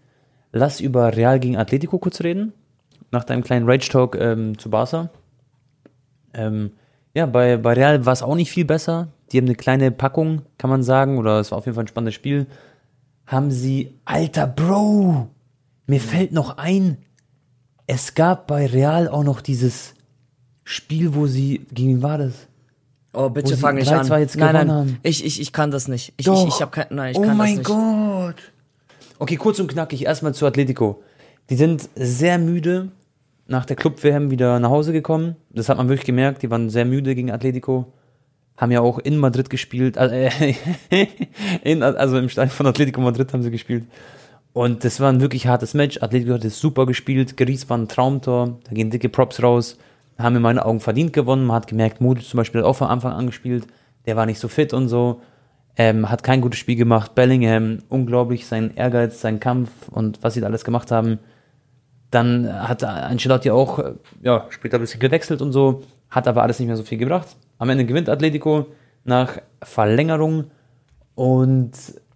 lass 0.51 0.79
über 0.79 1.15
Real 1.15 1.39
gegen 1.39 1.57
Atletico 1.57 1.99
kurz 1.99 2.21
reden. 2.21 2.53
Nach 3.11 3.23
deinem 3.23 3.43
kleinen 3.43 3.69
Rage 3.69 3.89
Talk 3.89 4.17
ähm, 4.19 4.57
zu 4.57 4.69
Barca. 4.69 5.09
Ähm, 6.33 6.71
ja, 7.13 7.25
bei, 7.25 7.57
bei 7.57 7.73
Real 7.73 8.05
war 8.05 8.13
es 8.13 8.23
auch 8.23 8.35
nicht 8.35 8.51
viel 8.51 8.65
besser. 8.65 9.09
Die 9.31 9.37
haben 9.37 9.45
eine 9.45 9.55
kleine 9.55 9.91
Packung, 9.91 10.41
kann 10.57 10.69
man 10.69 10.83
sagen, 10.83 11.17
oder 11.17 11.39
es 11.39 11.51
war 11.51 11.59
auf 11.59 11.65
jeden 11.65 11.75
Fall 11.75 11.83
ein 11.83 11.89
spannendes 11.89 12.15
Spiel. 12.15 12.47
Haben 13.25 13.51
sie, 13.51 13.93
alter 14.05 14.47
Bro, 14.47 15.27
mir 15.85 15.99
fällt 15.99 16.31
noch 16.31 16.57
ein, 16.57 16.97
es 17.87 18.15
gab 18.15 18.47
bei 18.47 18.65
Real 18.65 19.07
auch 19.07 19.23
noch 19.23 19.41
dieses 19.41 19.93
Spiel, 20.63 21.15
wo 21.15 21.27
sie, 21.27 21.65
gegen 21.71 21.95
wen 21.95 22.01
war 22.01 22.17
das? 22.17 22.47
Oh, 23.17 23.29
bitte 23.29 23.57
fang 23.57 23.75
nicht 23.75 23.91
3-2 23.91 24.11
an. 24.11 24.19
jetzt 24.21 24.37
nein, 24.37 24.53
nein, 24.53 24.71
haben. 24.71 24.99
ich, 25.01 25.25
ich, 25.25 25.41
ich 25.41 25.51
kann 25.51 25.71
das 25.71 25.87
nicht. 25.87 26.13
Ich, 26.17 26.27
Doch. 26.27 26.47
ich, 26.47 26.53
ich 26.53 26.61
hab 26.61 26.71
kein, 26.71 26.85
nein, 26.91 27.13
ich 27.13 27.17
oh 27.17 27.23
kann 27.23 27.35
mein 27.35 27.57
das 27.57 27.67
nicht. 27.67 27.67
Gott. 27.67 28.35
Okay, 29.17 29.35
kurz 29.37 29.59
und 29.59 29.67
knackig, 29.67 30.05
erstmal 30.05 30.35
zu 30.35 30.45
Atletico. 30.45 31.01
Die 31.49 31.55
sind 31.55 31.89
sehr 31.95 32.37
müde 32.37 32.91
nach 33.47 33.65
der 33.65 33.75
Club-WM 33.75 34.29
wieder 34.29 34.59
nach 34.59 34.69
Hause 34.69 34.93
gekommen. 34.93 35.35
Das 35.49 35.67
hat 35.67 35.77
man 35.77 35.89
wirklich 35.89 36.05
gemerkt, 36.05 36.43
die 36.43 36.51
waren 36.51 36.69
sehr 36.69 36.85
müde 36.85 37.15
gegen 37.15 37.31
Atletico. 37.31 37.91
Haben 38.55 38.71
ja 38.71 38.81
auch 38.81 38.99
in 38.99 39.17
Madrid 39.17 39.49
gespielt, 39.49 39.97
äh, 39.97 40.29
in, 41.63 41.81
also 41.81 42.19
im 42.19 42.29
Stadion 42.29 42.51
von 42.51 42.67
Atletico 42.67 43.01
Madrid 43.01 43.33
haben 43.33 43.41
sie 43.41 43.49
gespielt. 43.51 43.85
Und 44.53 44.83
das 44.83 44.99
war 44.99 45.11
ein 45.11 45.21
wirklich 45.21 45.47
hartes 45.47 45.73
Match. 45.73 46.01
Atletico 46.03 46.33
hat 46.33 46.45
es 46.45 46.59
super 46.59 46.85
gespielt. 46.85 47.35
Gries 47.35 47.67
war 47.67 47.79
ein 47.79 47.87
Traumtor. 47.87 48.59
Da 48.63 48.73
gehen 48.73 48.91
dicke 48.91 49.09
Props 49.09 49.41
raus. 49.41 49.77
Haben 50.17 50.35
in 50.35 50.41
meinen 50.41 50.59
Augen 50.59 50.79
verdient 50.79 51.13
gewonnen. 51.13 51.45
Man 51.45 51.55
hat 51.55 51.67
gemerkt, 51.67 52.01
Modric 52.01 52.25
zum 52.25 52.37
Beispiel 52.37 52.61
hat 52.61 52.67
auch 52.67 52.75
von 52.75 52.87
Anfang 52.87 53.13
an 53.13 53.27
gespielt. 53.27 53.67
Der 54.05 54.15
war 54.15 54.25
nicht 54.25 54.39
so 54.39 54.47
fit 54.47 54.73
und 54.73 54.87
so. 54.87 55.21
Ähm, 55.75 56.09
hat 56.09 56.23
kein 56.23 56.41
gutes 56.41 56.59
Spiel 56.59 56.75
gemacht. 56.75 57.13
Bellingham, 57.13 57.79
unglaublich, 57.89 58.47
sein 58.47 58.75
Ehrgeiz, 58.75 59.21
sein 59.21 59.39
Kampf 59.39 59.69
und 59.89 60.23
was 60.23 60.33
sie 60.33 60.41
da 60.41 60.47
alles 60.47 60.65
gemacht 60.65 60.91
haben. 60.91 61.19
Dann 62.09 62.51
hat 62.67 62.83
Ancelotti 62.83 63.51
auch 63.51 63.79
äh, 63.79 63.93
ja, 64.21 64.45
später 64.49 64.77
ein 64.77 64.81
bisschen 64.81 64.99
gewechselt 64.99 65.41
und 65.41 65.51
so, 65.51 65.83
hat 66.09 66.27
aber 66.27 66.41
alles 66.41 66.59
nicht 66.59 66.67
mehr 66.67 66.77
so 66.77 66.83
viel 66.83 66.97
gebracht. 66.97 67.27
Am 67.59 67.69
Ende 67.69 67.85
gewinnt 67.85 68.09
Atletico 68.09 68.67
nach 69.03 69.39
Verlängerung 69.61 70.45
und 71.15 71.71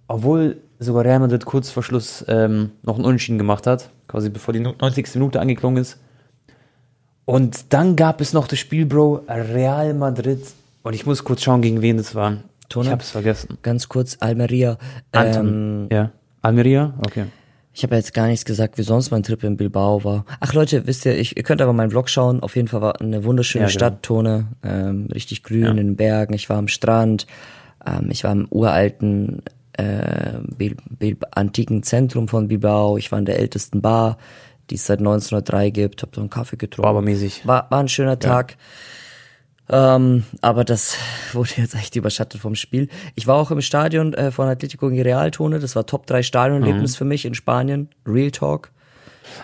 obwohl 0.07 0.61
sogar 0.79 1.05
Real 1.05 1.19
Madrid 1.19 1.45
kurz 1.45 1.69
vor 1.69 1.83
Schluss 1.83 2.25
ähm, 2.27 2.71
noch 2.83 2.95
einen 2.95 3.05
Unentschieden 3.05 3.37
gemacht 3.37 3.67
hat, 3.67 3.91
quasi 4.07 4.29
bevor 4.29 4.53
die 4.53 4.59
90. 4.59 5.15
Minute 5.15 5.39
angeklungen 5.39 5.81
ist. 5.81 5.99
Und 7.31 7.73
dann 7.73 7.95
gab 7.95 8.19
es 8.19 8.33
noch 8.33 8.45
das 8.47 8.59
Spiel, 8.59 8.85
Bro, 8.85 9.23
Real 9.29 9.93
Madrid. 9.93 10.41
Und 10.83 10.93
ich 10.93 11.05
muss 11.05 11.23
kurz 11.23 11.43
schauen, 11.43 11.61
gegen 11.61 11.81
wen 11.81 11.95
das 11.95 12.13
war. 12.13 12.37
Tone? 12.67 12.87
Ich 12.87 12.91
habe 12.91 13.01
es 13.03 13.11
vergessen. 13.11 13.57
Ganz 13.61 13.87
kurz, 13.87 14.17
Almeria. 14.19 14.77
Anton. 15.13 15.47
Ähm, 15.47 15.87
ja. 15.91 16.11
Almeria? 16.41 16.93
Okay. 17.05 17.25
ich 17.73 17.83
habe 17.83 17.95
ja 17.95 17.99
jetzt 17.99 18.13
gar 18.13 18.27
nichts 18.27 18.43
gesagt, 18.43 18.77
wie 18.77 18.83
sonst 18.83 19.11
mein 19.11 19.23
Trip 19.23 19.41
in 19.45 19.55
Bilbao 19.55 20.03
war. 20.03 20.25
Ach 20.41 20.53
Leute, 20.53 20.87
wisst 20.87 21.05
ihr, 21.05 21.17
ich, 21.17 21.37
ihr 21.37 21.43
könnt 21.43 21.61
aber 21.61 21.71
meinen 21.71 21.91
Vlog 21.91 22.09
schauen. 22.09 22.41
Auf 22.41 22.57
jeden 22.57 22.67
Fall 22.67 22.81
war 22.81 22.99
eine 22.99 23.23
wunderschöne 23.23 23.63
Ja, 23.63 23.67
genau. 23.69 23.77
Stadt, 23.77 24.03
Tone. 24.03 24.47
Ähm, 24.63 25.07
richtig 25.13 25.43
grün 25.43 25.63
Ja. 25.63 25.71
in 25.71 25.77
den 25.77 25.95
Bergen. 25.95 26.33
Ich 26.33 26.49
war 26.49 26.57
am 26.57 26.67
Strand. 26.67 27.27
Ähm, 27.85 28.07
ich 28.09 28.25
war 28.25 28.33
im 28.33 28.47
uralten, 28.49 29.41
äh, 29.73 30.39
Bil 30.57 30.75
Bil 30.99 31.15
antiken 31.31 31.81
Zentrum 31.83 32.27
von 32.27 32.49
Bilbao. 32.49 32.97
Ich 32.97 33.09
war 33.11 33.19
in 33.19 33.25
der 33.25 33.39
ältesten 33.39 33.81
Bar, 33.81 34.17
die 34.71 34.75
es 34.75 34.85
seit 34.87 34.99
1903 34.99 35.69
gibt. 35.69 36.01
Hab 36.01 36.15
so 36.15 36.21
einen 36.21 36.29
Kaffee 36.31 36.57
getrunken. 36.57 36.83
War 36.83 36.89
aber 36.91 37.01
mäßig. 37.03 37.45
War, 37.45 37.67
war 37.69 37.79
ein 37.79 37.87
schöner 37.89 38.17
Tag. 38.17 38.57
Ähm, 39.69 40.23
aber 40.41 40.63
das 40.65 40.95
wurde 41.33 41.51
jetzt 41.57 41.75
echt 41.75 41.95
überschattet 41.95 42.41
vom 42.41 42.55
Spiel. 42.55 42.89
Ich 43.15 43.27
war 43.27 43.35
auch 43.37 43.51
im 43.51 43.61
Stadion 43.61 44.13
äh, 44.13 44.31
von 44.31 44.47
Atletico 44.47 44.89
gegen 44.89 45.01
Real 45.01 45.31
Tone. 45.31 45.59
Das 45.59 45.75
war 45.75 45.85
Top 45.85 46.07
3 46.07 46.23
Stadionerlebnis 46.23 46.95
für 46.95 47.05
mich 47.05 47.25
in 47.25 47.33
Spanien. 47.35 47.89
Real 48.05 48.31
Talk. 48.31 48.71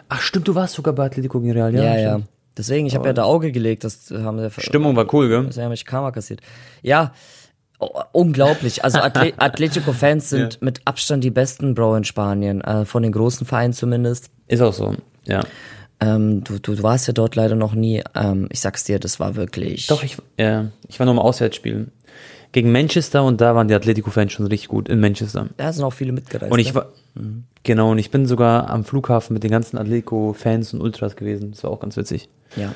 Ach 0.09 0.19
stimmt, 0.21 0.47
du 0.47 0.55
warst 0.55 0.73
sogar 0.73 0.93
bei 0.93 1.05
Atletico 1.05 1.39
gegen 1.39 1.53
Real, 1.53 1.73
Ja, 1.73 1.83
ja? 1.83 1.99
ja. 1.99 2.21
Deswegen, 2.57 2.87
ich 2.87 2.95
habe 2.95 3.05
ja 3.07 3.13
da 3.13 3.23
Auge 3.23 3.51
gelegt. 3.51 3.83
Das 3.83 4.09
haben 4.11 4.39
wir 4.39 4.49
Stimmung 4.57 4.95
war 4.95 5.13
cool, 5.13 5.29
gell? 5.29 5.45
das 5.45 5.57
haben 5.57 5.69
mich 5.69 5.85
Karma 5.85 6.11
kassiert. 6.11 6.41
Ja, 6.81 7.13
oh, 7.79 7.87
unglaublich. 8.11 8.83
Also 8.83 8.97
Atle 8.99 9.33
Atletico-Fans 9.37 10.29
sind 10.31 10.53
Ja. 10.55 10.59
mit 10.61 10.81
Abstand 10.85 11.23
die 11.23 11.29
besten, 11.29 11.75
Bro, 11.75 11.97
in 11.97 12.03
Spanien. 12.03 12.61
Äh, 12.61 12.85
von 12.85 13.03
den 13.03 13.11
großen 13.11 13.45
Vereinen 13.45 13.73
zumindest. 13.73 14.31
Ist 14.47 14.61
auch 14.61 14.73
so, 14.73 14.95
ja. 15.27 15.43
Ähm, 15.99 16.43
du, 16.43 16.59
du, 16.59 16.83
warst 16.83 17.07
ja 17.07 17.13
dort 17.13 17.35
leider 17.35 17.55
noch 17.55 17.73
nie. 17.73 18.03
Ähm, 18.13 18.47
ich 18.51 18.59
sag's 18.59 18.83
dir, 18.83 18.99
das 18.99 19.19
war 19.19 19.35
wirklich. 19.35 19.87
Doch, 19.87 20.03
ich, 20.03 20.17
ja, 20.37 20.67
ich 20.87 20.99
war 20.99 21.05
nur 21.05 21.15
im 21.15 21.19
Auswärtsspiel. 21.19 21.87
Gegen 22.51 22.71
Manchester 22.71 23.23
und 23.23 23.41
da 23.41 23.55
waren 23.55 23.67
die 23.67 23.73
Atletico-Fans 23.73 24.31
schon 24.31 24.47
richtig 24.47 24.69
gut 24.69 24.89
in 24.89 24.99
Manchester. 24.99 25.49
Da 25.57 25.73
sind 25.73 25.83
auch 25.83 25.93
viele 25.93 26.11
mitgereist. 26.11 26.51
Und 26.51 26.59
ich 26.59 26.69
ne? 26.69 26.75
war, 26.75 26.89
genau, 27.63 27.91
und 27.91 27.97
ich 27.97 28.09
bin 28.09 28.25
sogar 28.25 28.69
am 28.69 28.85
Flughafen 28.85 29.33
mit 29.33 29.43
den 29.43 29.51
ganzen 29.51 29.77
Atletico-Fans 29.77 30.73
und 30.73 30.81
Ultras 30.81 31.15
gewesen. 31.15 31.51
Das 31.51 31.63
war 31.63 31.71
auch 31.71 31.79
ganz 31.79 31.97
witzig. 31.97 32.29
Ja. 32.55 32.73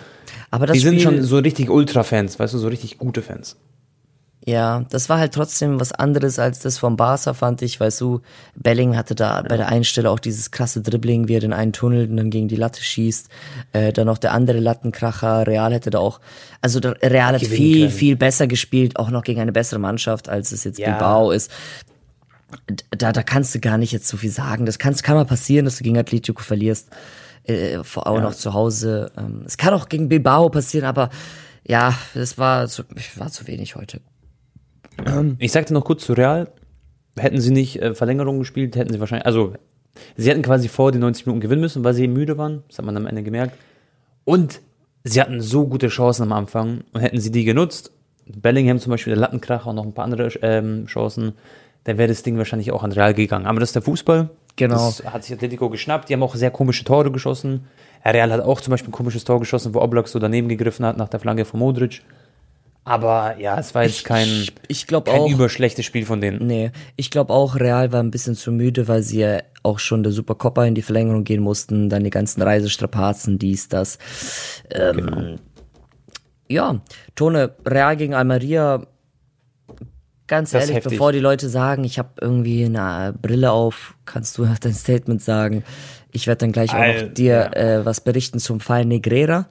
Aber 0.49 0.65
das 0.65 0.73
Die 0.73 0.79
sind 0.79 0.99
Spiel, 0.99 1.03
schon 1.03 1.23
so 1.23 1.37
richtig 1.37 1.69
Ultra-Fans, 1.69 2.37
weißt 2.39 2.53
du, 2.53 2.57
so 2.57 2.67
richtig 2.67 2.97
gute 2.97 3.21
Fans. 3.21 3.55
Ja, 4.43 4.85
das 4.89 5.07
war 5.07 5.19
halt 5.19 5.35
trotzdem 5.35 5.79
was 5.79 5.91
anderes 5.91 6.39
als 6.39 6.59
das 6.59 6.79
vom 6.79 6.97
Barca, 6.97 7.35
fand 7.35 7.61
ich. 7.61 7.79
Weißt 7.79 8.01
du, 8.01 8.21
Belling 8.55 8.97
hatte 8.97 9.13
da 9.13 9.43
bei 9.43 9.55
der 9.55 9.67
einen 9.67 9.83
Stelle 9.83 10.09
auch 10.09 10.17
dieses 10.17 10.49
krasse 10.49 10.81
Dribbling, 10.81 11.27
wie 11.27 11.35
er 11.35 11.39
den 11.41 11.53
einen 11.53 11.73
tunnelt 11.73 12.09
und 12.09 12.17
dann 12.17 12.31
gegen 12.31 12.47
die 12.47 12.55
Latte 12.55 12.81
schießt. 12.81 13.29
Äh, 13.73 13.93
dann 13.93 14.07
noch 14.07 14.17
der 14.17 14.33
andere 14.33 14.59
Lattenkracher. 14.59 15.45
Real 15.45 15.71
hätte 15.73 15.91
da 15.91 15.99
auch, 15.99 16.19
also 16.59 16.79
der 16.79 16.99
Real 17.03 17.35
hat 17.35 17.41
viel, 17.41 17.81
können. 17.81 17.91
viel 17.91 18.15
besser 18.15 18.47
gespielt, 18.47 18.97
auch 18.97 19.11
noch 19.11 19.23
gegen 19.23 19.39
eine 19.41 19.51
bessere 19.51 19.79
Mannschaft, 19.79 20.27
als 20.27 20.51
es 20.51 20.63
jetzt 20.63 20.79
Ja. 20.79 20.89
Bilbao 20.89 21.29
ist. 21.29 21.51
Da, 22.89 23.11
da 23.11 23.21
kannst 23.21 23.53
du 23.53 23.59
gar 23.59 23.77
nicht 23.77 23.91
jetzt 23.91 24.07
so 24.07 24.17
viel 24.17 24.31
sagen. 24.31 24.65
Das 24.65 24.79
kann, 24.79 24.95
kann 24.95 25.15
mal 25.15 25.25
passieren, 25.25 25.65
dass 25.65 25.77
du 25.77 25.83
gegen 25.83 25.99
Atletico 25.99 26.41
verlierst. 26.41 26.89
Äh, 27.43 27.83
vor 27.83 28.07
allem 28.07 28.23
noch 28.23 28.35
zu 28.35 28.55
Hause. 28.55 29.11
Ähm, 29.15 29.43
es 29.45 29.57
kann 29.57 29.73
auch 29.75 29.87
gegen 29.87 30.09
Bilbao 30.09 30.49
passieren, 30.49 30.85
aber 30.85 31.11
ja, 31.63 31.95
das 32.15 32.39
war 32.39 32.67
zu, 32.67 32.83
war 33.17 33.31
zu 33.31 33.45
wenig 33.45 33.75
heute. 33.75 34.01
Ich 35.39 35.51
sagte 35.51 35.73
noch 35.73 35.83
kurz 35.83 36.05
zu 36.05 36.13
Real, 36.13 36.51
hätten 37.17 37.39
sie 37.39 37.51
nicht 37.51 37.81
äh, 37.81 37.93
Verlängerung 37.93 38.39
gespielt, 38.39 38.75
hätten 38.75 38.93
sie 38.93 38.99
wahrscheinlich, 38.99 39.25
also 39.25 39.53
sie 40.15 40.29
hätten 40.29 40.41
quasi 40.41 40.67
vor 40.67 40.91
den 40.91 41.01
90 41.01 41.25
Minuten 41.25 41.41
gewinnen 41.41 41.61
müssen, 41.61 41.83
weil 41.83 41.93
sie 41.93 42.07
müde 42.07 42.37
waren, 42.37 42.63
das 42.67 42.77
hat 42.77 42.85
man 42.85 42.97
am 42.97 43.07
Ende 43.07 43.23
gemerkt. 43.23 43.57
Und 44.23 44.61
sie 45.03 45.21
hatten 45.21 45.41
so 45.41 45.67
gute 45.67 45.87
Chancen 45.87 46.23
am 46.23 46.31
Anfang 46.31 46.83
und 46.93 47.01
hätten 47.01 47.19
sie 47.19 47.31
die 47.31 47.43
genutzt, 47.43 47.91
Bellingham 48.25 48.79
zum 48.79 48.91
Beispiel, 48.91 49.11
der 49.11 49.21
Lattenkracher 49.21 49.67
und 49.67 49.75
noch 49.75 49.85
ein 49.85 49.93
paar 49.93 50.05
andere 50.05 50.27
ähm, 50.41 50.85
Chancen, 50.85 51.33
dann 51.83 51.97
wäre 51.97 52.07
das 52.07 52.23
Ding 52.23 52.37
wahrscheinlich 52.37 52.71
auch 52.71 52.83
an 52.83 52.91
Real 52.91 53.13
gegangen. 53.13 53.45
Aber 53.45 53.59
das 53.59 53.69
ist 53.69 53.75
der 53.75 53.81
Fußball. 53.81 54.29
Genau. 54.55 54.75
Das 54.75 55.03
hat 55.05 55.23
sich 55.23 55.33
Atletico 55.33 55.69
geschnappt. 55.69 56.09
Die 56.09 56.13
haben 56.13 56.23
auch 56.23 56.35
sehr 56.35 56.51
komische 56.51 56.83
Tore 56.83 57.11
geschossen. 57.11 57.65
Real 58.05 58.31
hat 58.31 58.41
auch 58.41 58.61
zum 58.61 58.71
Beispiel 58.71 58.89
ein 58.89 58.93
komisches 58.93 59.23
Tor 59.23 59.39
geschossen, 59.39 59.73
wo 59.73 59.79
Oblak 59.79 60.07
so 60.07 60.19
daneben 60.19 60.47
gegriffen 60.49 60.85
hat 60.85 60.97
nach 60.97 61.09
der 61.09 61.19
Flanke 61.19 61.45
von 61.45 61.59
Modric. 61.59 62.01
Aber 62.83 63.35
ja, 63.37 63.59
es 63.59 63.75
war 63.75 63.83
jetzt 63.83 64.05
kein, 64.05 64.27
Ich, 64.27 64.53
ich 64.67 64.87
kein 64.87 65.03
auch. 65.07 65.29
überschlechtes 65.29 65.85
Spiel 65.85 66.05
von 66.05 66.19
denen. 66.19 66.45
Nee, 66.47 66.71
ich 66.95 67.11
glaube 67.11 67.31
auch, 67.31 67.55
Real 67.55 67.91
war 67.91 68.01
ein 68.01 68.09
bisschen 68.11 68.35
zu 68.35 68.51
müde, 68.51 68.87
weil 68.87 69.03
sie 69.03 69.19
ja 69.19 69.39
auch 69.63 69.77
schon 69.77 70.01
der 70.01 70.11
Supercoppa 70.11 70.65
in 70.65 70.73
die 70.73 70.81
Verlängerung 70.81 71.23
gehen 71.23 71.43
mussten, 71.43 71.89
dann 71.89 72.03
die 72.03 72.09
ganzen 72.09 72.41
Reisestrapazen, 72.41 73.37
dies, 73.37 73.67
das. 73.69 73.99
Ähm, 74.71 74.95
Genau. 74.97 75.35
Ja, 76.49 76.81
Tone, 77.15 77.51
Real 77.65 77.95
gegen 77.95 78.13
Almeria, 78.13 78.85
ganz 80.27 80.51
Das 80.51 80.69
ehrlich, 80.69 80.83
bevor 80.83 81.11
die 81.13 81.19
Leute 81.19 81.47
sagen, 81.49 81.83
ich 81.83 81.97
habe 81.99 82.09
irgendwie 82.19 82.65
eine 82.65 83.13
Brille 83.21 83.51
auf, 83.51 83.95
kannst 84.05 84.37
du 84.37 84.45
dein 84.61 84.73
Statement 84.73 85.21
sagen. 85.21 85.63
Ich 86.11 86.27
werde 86.27 86.39
dann 86.39 86.51
gleich 86.51 86.71
auch 86.71 86.75
Al- 86.75 87.05
noch 87.07 87.13
dir 87.13 87.33
ja. 87.33 87.53
äh, 87.53 87.85
was 87.85 88.01
berichten 88.01 88.39
zum 88.39 88.59
Fall 88.59 88.85
Negrera. 88.85 89.47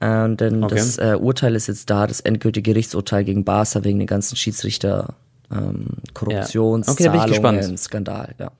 Äh, 0.00 0.34
denn 0.36 0.64
Okay. 0.64 0.74
das 0.74 0.98
äh, 0.98 1.16
Urteil 1.20 1.54
ist 1.54 1.66
jetzt 1.68 1.90
da, 1.90 2.06
das 2.06 2.20
endgültige 2.20 2.72
Gerichtsurteil 2.72 3.24
gegen 3.24 3.44
Barca 3.44 3.84
wegen 3.84 3.98
den 3.98 4.06
ganzen 4.06 4.36
Schiedsrichter 4.36 5.14
ähm, 5.52 5.86
Korruptions, 6.14 6.88
Okay, 6.88 7.04
da 7.04 7.10
bin 7.10 7.20
ich 7.20 7.26
gespannt. 7.26 7.78
Skandal, 7.78 8.34
ja. 8.38 8.50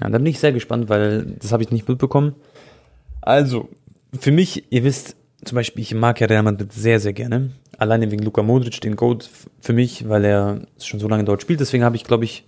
Ja, 0.00 0.10
da 0.10 0.18
bin 0.18 0.26
ich 0.26 0.40
sehr 0.40 0.52
gespannt, 0.52 0.88
weil 0.88 1.24
das 1.38 1.52
habe 1.52 1.62
ich 1.62 1.70
nicht 1.70 1.88
mitbekommen. 1.88 2.34
Also, 3.20 3.68
für 4.18 4.32
mich, 4.32 4.64
ihr 4.70 4.84
wisst, 4.84 5.16
zum 5.44 5.56
Beispiel, 5.56 5.82
ich 5.82 5.94
mag 5.94 6.20
ja 6.20 6.26
Real 6.26 6.42
Madrid 6.42 6.72
sehr, 6.72 6.98
sehr 7.00 7.12
gerne. 7.12 7.50
Alleine 7.78 8.10
wegen 8.10 8.22
Luka 8.24 8.42
Modric, 8.42 8.80
den 8.80 8.96
Goat 8.96 9.30
für 9.60 9.72
mich, 9.72 10.08
weil 10.08 10.24
er 10.24 10.62
schon 10.78 11.00
so 11.00 11.08
lange 11.08 11.24
dort 11.24 11.42
spielt. 11.42 11.60
Deswegen 11.60 11.84
habe 11.84 11.96
ich, 11.96 12.04
glaube 12.04 12.24
ich, 12.24 12.44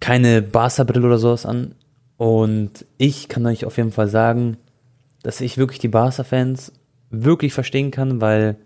keine 0.00 0.42
Barca-Brille 0.42 1.06
oder 1.06 1.18
sowas 1.18 1.46
an. 1.46 1.74
Und 2.16 2.84
ich 2.98 3.28
kann 3.28 3.46
euch 3.46 3.64
auf 3.64 3.76
jeden 3.76 3.92
Fall 3.92 4.08
sagen, 4.08 4.56
dass 5.22 5.40
ich 5.40 5.58
wirklich 5.58 5.78
die 5.78 5.88
Barca-Fans 5.88 6.72
wirklich 7.10 7.52
verstehen 7.52 7.90
kann, 7.90 8.20
weil 8.20 8.56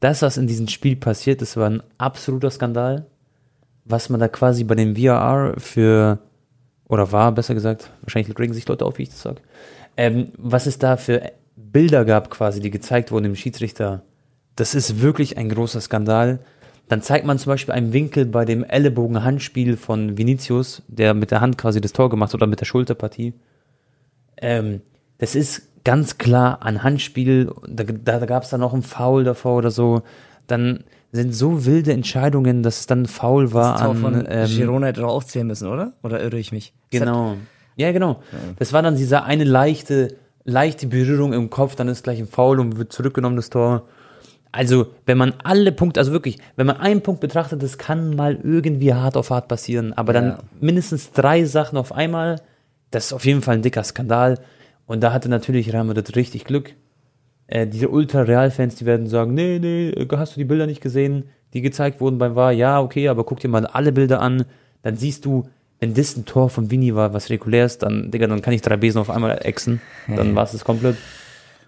das, 0.00 0.22
was 0.22 0.36
in 0.36 0.46
diesem 0.46 0.68
Spiel 0.68 0.96
passiert 0.96 1.42
ist, 1.42 1.56
war 1.56 1.70
ein 1.70 1.82
absoluter 1.98 2.50
Skandal. 2.50 3.06
Was 3.84 4.08
man 4.08 4.20
da 4.20 4.28
quasi 4.28 4.64
bei 4.64 4.74
dem 4.74 4.96
VAR 4.96 5.58
für 5.58 6.18
oder 6.88 7.10
war, 7.10 7.32
besser 7.32 7.54
gesagt, 7.54 7.90
wahrscheinlich 8.02 8.38
regen 8.38 8.54
sich 8.54 8.68
Leute 8.68 8.84
auf, 8.84 8.98
wie 8.98 9.04
ich 9.04 9.08
das 9.08 9.22
sage, 9.22 9.40
ähm, 9.96 10.32
was 10.36 10.66
es 10.66 10.78
da 10.78 10.96
für 10.96 11.32
Bilder 11.56 12.04
gab 12.04 12.30
quasi, 12.30 12.60
die 12.60 12.70
gezeigt 12.70 13.10
wurden 13.10 13.24
dem 13.24 13.36
Schiedsrichter, 13.36 14.02
das 14.56 14.74
ist 14.74 15.00
wirklich 15.00 15.38
ein 15.38 15.48
großer 15.48 15.80
Skandal. 15.80 16.40
Dann 16.88 17.00
zeigt 17.00 17.24
man 17.24 17.38
zum 17.38 17.50
Beispiel 17.50 17.74
einen 17.74 17.92
Winkel 17.92 18.26
bei 18.26 18.44
dem 18.44 18.64
Ellenbogen-Handspiel 18.64 19.76
von 19.76 20.18
Vinicius, 20.18 20.82
der 20.88 21.14
mit 21.14 21.30
der 21.30 21.40
Hand 21.40 21.56
quasi 21.56 21.80
das 21.80 21.92
Tor 21.92 22.10
gemacht 22.10 22.30
hat 22.30 22.34
oder 22.34 22.46
mit 22.46 22.60
der 22.60 22.66
Schulterpartie. 22.66 23.32
Ähm, 24.36 24.82
das 25.18 25.34
ist 25.34 25.71
ganz 25.84 26.18
klar 26.18 26.62
ein 26.62 26.82
Handspiel, 26.82 27.52
da, 27.66 27.84
da, 27.84 28.18
da 28.18 28.26
gab 28.26 28.42
es 28.44 28.50
dann 28.50 28.60
noch 28.60 28.72
einen 28.72 28.82
Foul 28.82 29.24
davor 29.24 29.56
oder 29.56 29.70
so. 29.70 30.02
Dann 30.46 30.84
sind 31.12 31.34
so 31.34 31.64
wilde 31.66 31.92
Entscheidungen, 31.92 32.62
dass 32.62 32.80
es 32.80 32.86
dann 32.86 33.02
ein 33.02 33.06
Foul 33.06 33.52
war 33.52 33.72
Das 33.72 33.80
Tor 33.82 33.90
an 33.90 33.96
von 33.96 34.26
ähm, 34.28 34.48
Girona 34.48 34.86
hätte 34.88 35.00
doch 35.02 35.10
auch 35.10 35.24
zählen 35.24 35.46
müssen, 35.46 35.68
oder? 35.68 35.92
Oder 36.02 36.22
irre 36.22 36.38
ich 36.38 36.52
mich? 36.52 36.72
Das 36.90 37.00
hat- 37.02 37.06
Genau. 37.08 37.36
Ja, 37.76 37.90
genau. 37.92 38.20
Das 38.58 38.72
war 38.72 38.82
dann 38.82 38.96
dieser 38.96 39.24
eine 39.24 39.44
leichte, 39.44 40.16
leichte 40.44 40.86
Berührung 40.86 41.32
im 41.32 41.48
Kopf, 41.50 41.74
dann 41.74 41.88
ist 41.88 42.04
gleich 42.04 42.18
ein 42.18 42.26
Foul 42.28 42.60
und 42.60 42.76
wird 42.76 42.92
zurückgenommen, 42.92 43.36
das 43.36 43.48
Tor. 43.50 43.84
Also, 44.54 44.88
wenn 45.06 45.16
man 45.16 45.32
alle 45.44 45.72
Punkte, 45.72 45.98
also 45.98 46.12
wirklich, 46.12 46.36
wenn 46.56 46.66
man 46.66 46.76
einen 46.76 47.00
Punkt 47.00 47.22
betrachtet, 47.22 47.62
das 47.62 47.78
kann 47.78 48.14
mal 48.14 48.38
irgendwie 48.42 48.92
hart 48.92 49.16
auf 49.16 49.30
hart 49.30 49.48
passieren, 49.48 49.94
aber 49.94 50.12
dann 50.12 50.26
Ja. 50.26 50.38
mindestens 50.60 51.12
drei 51.12 51.44
Sachen 51.46 51.78
auf 51.78 51.92
einmal, 51.92 52.40
das 52.90 53.06
ist 53.06 53.12
auf 53.14 53.24
jeden 53.24 53.40
Fall 53.40 53.54
ein 53.54 53.62
dicker 53.62 53.82
Skandal. 53.84 54.38
Und 54.92 55.00
da 55.00 55.14
hatte 55.14 55.30
natürlich 55.30 55.72
Real 55.72 55.84
Madrid 55.84 56.16
richtig 56.16 56.44
Glück. 56.44 56.74
Äh, 57.46 57.66
diese 57.66 57.88
Ultra-Real-Fans, 57.88 58.74
die 58.74 58.84
werden 58.84 59.06
sagen, 59.06 59.32
nee, 59.32 59.58
nee, 59.58 59.90
hast 60.10 60.36
du 60.36 60.40
die 60.40 60.44
Bilder 60.44 60.66
nicht 60.66 60.82
gesehen, 60.82 61.30
die 61.54 61.62
gezeigt 61.62 62.02
wurden 62.02 62.18
beim 62.18 62.36
VAR? 62.36 62.52
Ja, 62.52 62.78
okay, 62.78 63.08
aber 63.08 63.24
guck 63.24 63.40
dir 63.40 63.48
mal 63.48 63.64
alle 63.64 63.90
Bilder 63.90 64.20
an, 64.20 64.44
dann 64.82 64.98
siehst 64.98 65.24
du, 65.24 65.48
wenn 65.80 65.94
das 65.94 66.14
ein 66.14 66.26
Tor 66.26 66.50
von 66.50 66.70
Vini 66.70 66.94
war, 66.94 67.14
was 67.14 67.30
regulär 67.30 67.64
ist, 67.64 67.82
dann, 67.82 68.10
Digga, 68.10 68.26
dann 68.26 68.42
kann 68.42 68.52
ich 68.52 68.60
drei 68.60 68.76
Besen 68.76 69.00
auf 69.00 69.08
einmal 69.08 69.38
exen, 69.46 69.80
dann 70.14 70.34
war 70.34 70.44
es 70.44 70.52
das 70.52 70.62
komplett. 70.62 70.98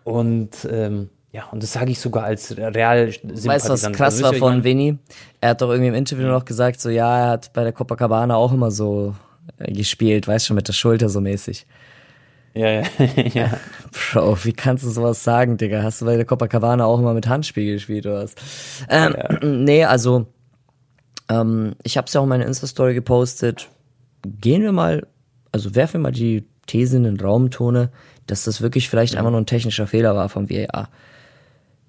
Und, 0.05 0.51
ähm, 0.71 1.09
ja, 1.33 1.45
und 1.51 1.63
das 1.63 1.73
sage 1.73 1.93
ich 1.93 2.01
sogar 2.01 2.25
als 2.25 2.55
real 2.59 3.09
Weißt 3.09 3.69
du, 3.71 3.73
was 3.73 3.91
krass 3.93 4.23
war 4.23 4.35
von 4.35 4.65
Vinny? 4.65 4.99
Er 5.41 5.49
hat 5.49 5.63
doch 5.63 5.71
irgendwie 5.71 5.89
im 5.89 5.95
Interview 5.95 6.27
noch 6.27 6.45
gesagt, 6.45 6.79
so, 6.79 6.91
ja, 6.91 7.21
er 7.21 7.31
hat 7.31 7.55
bei 7.55 7.63
der 7.63 7.73
Copacabana 7.73 8.37
auch 8.37 8.53
immer 8.53 8.71
so 8.71 9.15
äh, 9.57 9.73
gespielt, 9.73 10.29
weißt 10.29 10.45
schon, 10.45 10.57
mit 10.57 10.69
der 10.69 10.75
Schulter 10.75 11.09
so 11.09 11.23
mäßig. 11.23 11.67
Ja, 12.55 12.69
ja, 12.71 12.83
ja. 13.35 13.59
Bro, 14.13 14.39
wie 14.45 14.53
kannst 14.53 14.85
du 14.85 14.91
sowas 14.91 15.25
sagen, 15.25 15.57
Digga? 15.57 15.83
Hast 15.83 16.01
du 16.01 16.07
bei 16.07 16.17
der 16.17 16.25
Copacabana 16.25 16.85
auch 16.85 16.99
immer 17.01 17.15
mit 17.15 17.27
Handspiel 17.27 17.73
gespielt 17.75 18.07
oder 18.07 18.23
was? 18.25 18.35
Ähm, 18.89 19.15
Nee, 19.65 19.85
also, 19.85 20.27
ähm, 21.29 21.75
ich 21.83 21.97
habe 21.97 22.07
es 22.07 22.13
ja 22.15 22.21
auch 22.21 22.25
in 22.25 22.29
meiner 22.31 22.47
Insta-Story 22.47 22.95
gepostet. 22.95 23.69
Gehen 24.41 24.63
wir 24.63 24.73
mal, 24.73 25.07
also 25.53 25.75
werfen 25.75 25.95
wir 25.95 26.01
mal 26.01 26.13
die 26.13 26.45
These 26.67 26.97
in 26.97 27.05
den 27.05 27.21
Raum, 27.21 27.51
Tone, 27.51 27.91
dass 28.27 28.45
das 28.45 28.61
wirklich 28.63 28.89
vielleicht 28.89 29.17
einfach 29.17 29.31
nur 29.31 29.41
ein 29.41 29.47
technischer 29.47 29.87
Fehler 29.87 30.15
war 30.17 30.29
vom 30.29 30.49
VAR. 30.49 30.89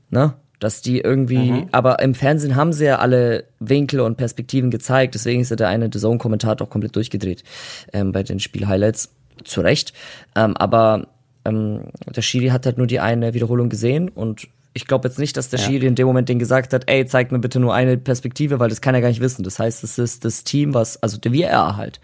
ne? 0.10 0.34
Dass 0.60 0.82
die 0.82 1.00
irgendwie, 1.02 1.52
Mhm. 1.52 1.68
aber 1.74 2.00
im 2.00 2.16
Fernsehen 2.16 2.56
haben 2.56 2.72
sie 2.74 2.86
ja 2.86 3.00
alle 3.00 3.44
Winkel 3.60 4.00
und 4.00 4.16
Perspektiven 4.16 4.72
gezeigt, 4.72 5.14
deswegen 5.14 5.42
ist 5.42 5.50
ja 5.50 5.58
der 5.58 5.68
eine 5.68 5.90
The 5.92 6.00
Zone-Kommentator 6.00 6.66
auch 6.66 6.72
komplett 6.72 6.96
durchgedreht 6.96 7.44
ähm, 7.92 8.14
bei 8.14 8.24
den 8.24 8.40
Spiel-Highlights. 8.40 9.15
Zu 9.44 9.62
Recht. 9.62 9.94
Ähm, 10.36 10.56
aber 10.58 11.08
ähm, 11.46 11.86
der 12.08 12.22
Schiri 12.22 12.48
hat 12.48 12.66
halt 12.66 12.78
nur 12.78 12.88
die 12.88 13.00
eine 13.00 13.34
Wiederholung 13.34 13.70
gesehen 13.70 14.10
und 14.10 14.48
ich 14.74 14.88
glaube 14.88 15.08
jetzt 15.08 15.20
nicht, 15.20 15.38
dass 15.38 15.50
der 15.50 15.60
Ja. 15.60 15.66
Schiri 15.66 15.86
in 15.86 15.96
dem 15.96 16.06
Moment 16.06 16.28
den 16.28 16.38
gesagt 16.38 16.74
hat, 16.74 16.90
ey, 16.90 17.06
zeig 17.06 17.32
mir 17.32 17.40
bitte 17.40 17.60
nur 17.60 17.74
eine 17.74 17.98
Perspektive, 17.98 18.60
weil 18.60 18.70
das 18.70 18.82
kann 18.82 18.94
er 18.94 19.00
gar 19.02 19.08
nicht 19.08 19.22
wissen. 19.22 19.44
Das 19.44 19.58
heißt, 19.58 19.84
es 19.86 19.98
ist 19.98 20.26
das 20.26 20.44
Team, 20.44 20.74
was, 20.74 21.02
also 21.02 21.18
der 21.18 21.32
VR 21.34 21.78
halt. 21.78 22.02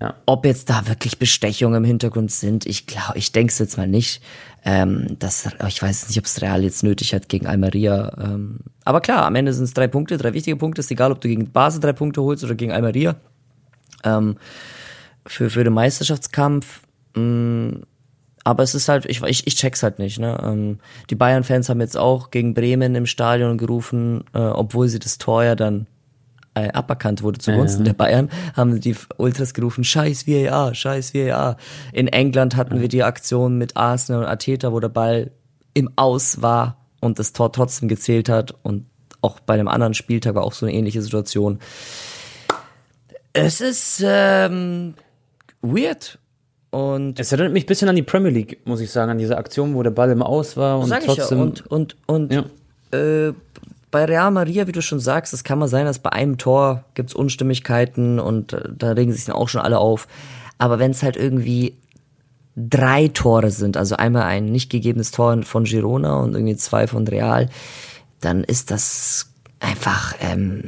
Ja. 0.00 0.14
Ob 0.26 0.46
jetzt 0.46 0.70
da 0.70 0.86
wirklich 0.86 1.18
Bestechungen 1.18 1.78
im 1.78 1.84
Hintergrund 1.84 2.30
sind, 2.30 2.64
ich 2.66 2.86
glaube, 2.86 3.18
ich 3.18 3.32
denke 3.32 3.50
es 3.50 3.58
jetzt 3.58 3.76
mal 3.76 3.88
nicht. 3.88 4.22
Ähm, 4.64 5.16
das, 5.18 5.48
ich 5.66 5.82
weiß 5.82 6.06
nicht, 6.06 6.18
ob 6.18 6.26
es 6.26 6.40
Real 6.40 6.62
jetzt 6.62 6.84
nötig 6.84 7.14
hat 7.14 7.28
gegen 7.28 7.48
Almeria. 7.48 8.16
Ähm, 8.22 8.60
aber 8.84 9.00
klar, 9.00 9.26
am 9.26 9.34
Ende 9.34 9.52
sind 9.52 9.64
es 9.64 9.74
drei 9.74 9.88
Punkte, 9.88 10.16
drei 10.16 10.34
wichtige 10.34 10.56
Punkte. 10.56 10.80
Ist 10.80 10.90
egal, 10.92 11.10
ob 11.10 11.20
du 11.20 11.26
gegen 11.26 11.50
Basel 11.50 11.80
drei 11.80 11.92
Punkte 11.92 12.22
holst 12.22 12.44
oder 12.44 12.54
gegen 12.54 12.70
Almeria. 12.70 13.16
Ähm, 14.04 14.36
für, 15.28 15.50
für 15.50 15.64
den 15.64 15.72
Meisterschaftskampf. 15.72 16.80
Mh, 17.14 17.80
aber 18.44 18.62
es 18.62 18.74
ist 18.74 18.88
halt, 18.88 19.04
ich, 19.06 19.22
ich, 19.22 19.46
ich 19.46 19.56
check's 19.56 19.82
halt 19.82 19.98
nicht. 19.98 20.18
Ne? 20.18 20.38
Ähm, 20.42 20.78
die 21.10 21.14
Bayern-Fans 21.14 21.68
haben 21.68 21.80
jetzt 21.80 21.98
auch 21.98 22.30
gegen 22.30 22.54
Bremen 22.54 22.94
im 22.94 23.04
Stadion 23.04 23.58
gerufen, 23.58 24.24
äh, 24.32 24.38
obwohl 24.38 24.88
sie 24.88 24.98
das 24.98 25.18
Tor 25.18 25.44
ja 25.44 25.54
dann 25.54 25.86
äh, 26.54 26.70
aberkannt 26.72 27.22
wurde 27.22 27.38
zugunsten 27.38 27.84
der 27.84 27.92
Bayern, 27.92 28.30
haben 28.56 28.80
die 28.80 28.96
Ultras 29.16 29.54
gerufen, 29.54 29.84
scheiß 29.84 30.26
VAR, 30.26 30.74
scheiß 30.74 31.14
VAR. 31.14 31.56
In 31.92 32.08
England 32.08 32.56
hatten 32.56 32.80
wir 32.80 32.88
die 32.88 33.02
Aktion 33.02 33.58
mit 33.58 33.76
Arsenal 33.76 34.22
und 34.22 34.28
Arteta, 34.28 34.72
wo 34.72 34.80
der 34.80 34.88
Ball 34.88 35.30
im 35.74 35.90
Aus 35.96 36.40
war 36.40 36.78
und 37.00 37.18
das 37.18 37.32
Tor 37.32 37.52
trotzdem 37.52 37.88
gezählt 37.88 38.28
hat 38.28 38.54
und 38.62 38.86
auch 39.20 39.40
bei 39.40 39.54
einem 39.54 39.68
anderen 39.68 39.94
Spieltag 39.94 40.36
war 40.36 40.44
auch 40.44 40.52
so 40.52 40.64
eine 40.64 40.74
ähnliche 40.74 41.02
Situation. 41.02 41.58
Es 43.32 43.60
ist 43.60 44.02
ähm, 44.04 44.94
weird 45.62 46.18
und 46.70 47.18
Es 47.18 47.32
erinnert 47.32 47.52
mich 47.52 47.64
ein 47.64 47.66
bisschen 47.66 47.88
an 47.88 47.96
die 47.96 48.02
Premier 48.02 48.30
League, 48.30 48.60
muss 48.66 48.80
ich 48.80 48.90
sagen, 48.90 49.10
an 49.10 49.18
diese 49.18 49.36
Aktion, 49.38 49.74
wo 49.74 49.82
der 49.82 49.90
Ball 49.90 50.10
im 50.10 50.22
Aus 50.22 50.56
war 50.56 50.78
und 50.78 50.86
sag 50.88 51.00
ich 51.02 51.08
ja, 51.08 51.14
trotzdem. 51.14 51.40
und 51.40 51.66
und 51.66 51.96
und 52.06 52.32
Ja. 52.32 52.44
äh, 52.92 53.32
bei 53.90 54.04
Real 54.04 54.30
Maria, 54.30 54.66
wie 54.66 54.72
du 54.72 54.82
schon 54.82 55.00
sagst, 55.00 55.32
es 55.32 55.44
kann 55.44 55.58
mal 55.58 55.68
sein, 55.68 55.86
dass 55.86 55.98
bei 55.98 56.10
einem 56.12 56.36
Tor 56.36 56.84
gibt's 56.92 57.14
Unstimmigkeiten 57.14 58.20
und 58.20 58.52
äh, 58.52 58.68
da 58.76 58.92
regen 58.92 59.12
sich 59.12 59.24
dann 59.24 59.34
auch 59.34 59.48
schon 59.48 59.62
alle 59.62 59.78
auf. 59.78 60.06
Aber 60.58 60.78
wenn 60.78 60.90
es 60.90 61.02
halt 61.02 61.16
irgendwie 61.16 61.78
drei 62.54 63.08
Tore 63.08 63.50
sind, 63.50 63.78
also 63.78 63.96
einmal 63.96 64.24
ein 64.24 64.46
nicht 64.52 64.68
gegebenes 64.68 65.10
Tor 65.10 65.42
von 65.44 65.64
Girona 65.64 66.16
und 66.18 66.34
irgendwie 66.34 66.56
zwei 66.56 66.86
von 66.86 67.08
Real, 67.08 67.48
dann 68.20 68.44
ist 68.44 68.70
das 68.70 69.30
einfach 69.60 70.14
ähm, 70.20 70.64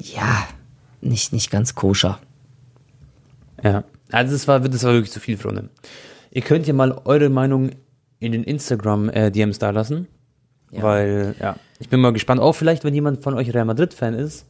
ja 0.00 0.48
nicht 1.00 1.32
nicht 1.32 1.50
ganz 1.52 1.76
koscher. 1.76 2.18
Ja, 3.62 3.84
also 4.14 4.32
das 4.32 4.48
war, 4.48 4.60
das 4.60 4.84
war 4.84 4.92
wirklich 4.92 5.12
zu 5.12 5.20
viel, 5.20 5.36
Freunde. 5.36 5.70
Ihr 6.30 6.42
könnt 6.42 6.66
ja 6.66 6.74
mal 6.74 7.00
eure 7.04 7.28
Meinung 7.28 7.70
in 8.18 8.32
den 8.32 8.44
Instagram-DMs 8.44 9.58
da 9.58 9.70
lassen. 9.70 10.08
Weil, 10.70 11.34
ja, 11.40 11.56
ich 11.78 11.88
bin 11.88 12.00
mal 12.00 12.12
gespannt. 12.12 12.40
Auch 12.40 12.54
vielleicht, 12.54 12.84
wenn 12.84 12.94
jemand 12.94 13.22
von 13.22 13.34
euch 13.34 13.54
Real 13.54 13.64
Madrid-Fan 13.64 14.14
ist 14.14 14.46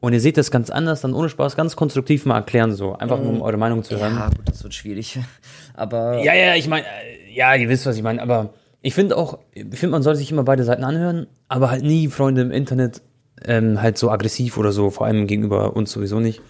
und 0.00 0.12
ihr 0.12 0.20
seht 0.20 0.36
das 0.36 0.50
ganz 0.50 0.70
anders, 0.70 1.02
dann 1.02 1.12
ohne 1.12 1.28
Spaß 1.28 1.56
ganz 1.56 1.76
konstruktiv 1.76 2.24
mal 2.24 2.36
erklären, 2.36 2.72
so. 2.72 2.94
Einfach 2.94 3.18
nur, 3.18 3.30
um 3.30 3.42
eure 3.42 3.56
Meinung 3.56 3.82
zu 3.82 3.98
hören. 3.98 4.14
Ja, 4.14 4.28
gut, 4.28 4.48
das 4.48 4.62
wird 4.62 4.74
schwierig. 4.74 5.18
Aber 5.74 6.22
Ja, 6.22 6.34
ja, 6.34 6.54
ich 6.54 6.68
meine, 6.68 6.86
ja, 7.32 7.54
ihr 7.54 7.68
wisst, 7.68 7.86
was 7.86 7.96
ich 7.96 8.02
meine, 8.02 8.22
aber 8.22 8.54
ich 8.80 8.94
finde 8.94 9.16
auch, 9.16 9.38
ich 9.52 9.78
finde, 9.78 9.92
man 9.92 10.02
soll 10.02 10.16
sich 10.16 10.32
immer 10.32 10.42
beide 10.42 10.64
Seiten 10.64 10.82
anhören, 10.82 11.28
aber 11.46 11.70
halt 11.70 11.84
nie, 11.84 12.08
Freunde, 12.08 12.42
im 12.42 12.50
Internet 12.50 13.02
ähm, 13.44 13.80
halt 13.80 13.96
so 13.96 14.10
aggressiv 14.10 14.56
oder 14.56 14.72
so, 14.72 14.90
vor 14.90 15.06
allem 15.06 15.28
gegenüber 15.28 15.76
uns 15.76 15.92
sowieso 15.92 16.18
nicht. 16.18 16.40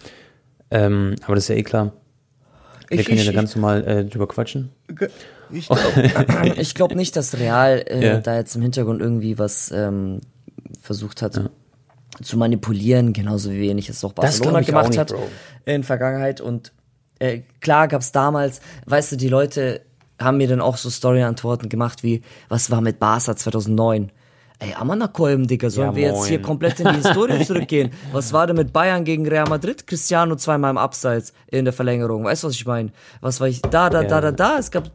Ähm, 0.71 1.17
aber 1.25 1.35
das 1.35 1.45
ist 1.45 1.49
ja 1.49 1.57
eh 1.57 1.63
klar. 1.63 1.93
Wir 2.89 3.01
Ich- 3.01 3.07
können 3.07 3.19
ja 3.19 3.25
ich- 3.25 3.31
da 3.31 3.35
ganz 3.35 3.55
normal 3.55 3.87
äh, 3.87 4.05
drüber 4.05 4.27
quatschen. 4.29 4.71
Ich 5.51 5.67
glaube 5.69 6.55
ich 6.59 6.75
glaub 6.75 6.95
nicht, 6.95 7.17
dass 7.17 7.39
Real 7.39 7.85
äh, 7.87 8.05
Ja. 8.07 8.19
da 8.19 8.37
jetzt 8.37 8.55
im 8.57 8.63
Hintergrund 8.63 9.01
irgendwie 9.01 9.39
was 9.39 9.71
ähm, 9.71 10.21
versucht 10.81 11.23
hat 11.23 11.51
zu 12.23 12.37
manipulieren, 12.37 13.13
genauso 13.13 13.51
wie 13.51 13.61
wenig 13.61 13.89
es 13.89 14.03
auch 14.05 14.13
Barcelona 14.13 14.61
gemacht 14.61 14.89
nicht, 14.91 14.99
hat 14.99 15.09
Bro. 15.09 15.23
in 15.67 15.85
Vergangenheit. 15.85 16.41
Und 16.41 16.73
äh, 17.21 17.41
klar 17.61 17.89
gab's 17.89 18.13
damals, 18.13 18.61
weißt 18.87 19.13
du, 19.13 19.17
die 19.17 19.29
Leute 19.29 19.83
haben 20.21 20.39
mir 20.39 20.49
dann 20.49 20.61
auch 20.61 20.77
so 20.77 20.91
Story-Antworten 20.91 21.69
gemacht 21.69 22.03
wie, 22.03 22.23
was 22.49 22.71
war 22.71 22.81
mit 22.81 22.99
Barca 22.99 23.37
2009? 23.37 24.11
Ey, 24.61 24.75
Amanakolm, 24.75 25.47
Digga, 25.47 25.71
sollen 25.71 25.91
Ja, 25.91 25.95
wir 25.97 26.03
jetzt 26.09 26.27
hier 26.27 26.43
komplett 26.43 26.81
in 26.81 26.89
die 26.89 26.95
Historie 26.97 27.45
zurückgehen? 27.47 27.91
Was 28.11 28.33
war 28.33 28.45
denn 28.49 28.57
mit 28.57 28.73
Bayern 28.73 29.05
gegen 29.05 29.25
Real 29.29 29.49
Madrid? 29.49 29.87
Cristiano 29.87 30.35
zweimal 30.35 30.73
im 30.73 30.79
Abseits 30.79 31.33
in 31.47 31.65
der 31.65 31.73
Verlängerung. 31.73 32.25
Weißt 32.25 32.43
du, 32.43 32.49
was 32.49 32.55
ich 32.57 32.67
meine? 32.67 32.91
Was 33.21 33.41
war 33.41 33.47
ich? 33.47 33.63
Da, 33.63 33.89
da, 33.89 34.03
da, 34.03 34.21
da, 34.21 34.33
da. 34.33 34.59
Es 34.59 34.73
gab 34.73 34.91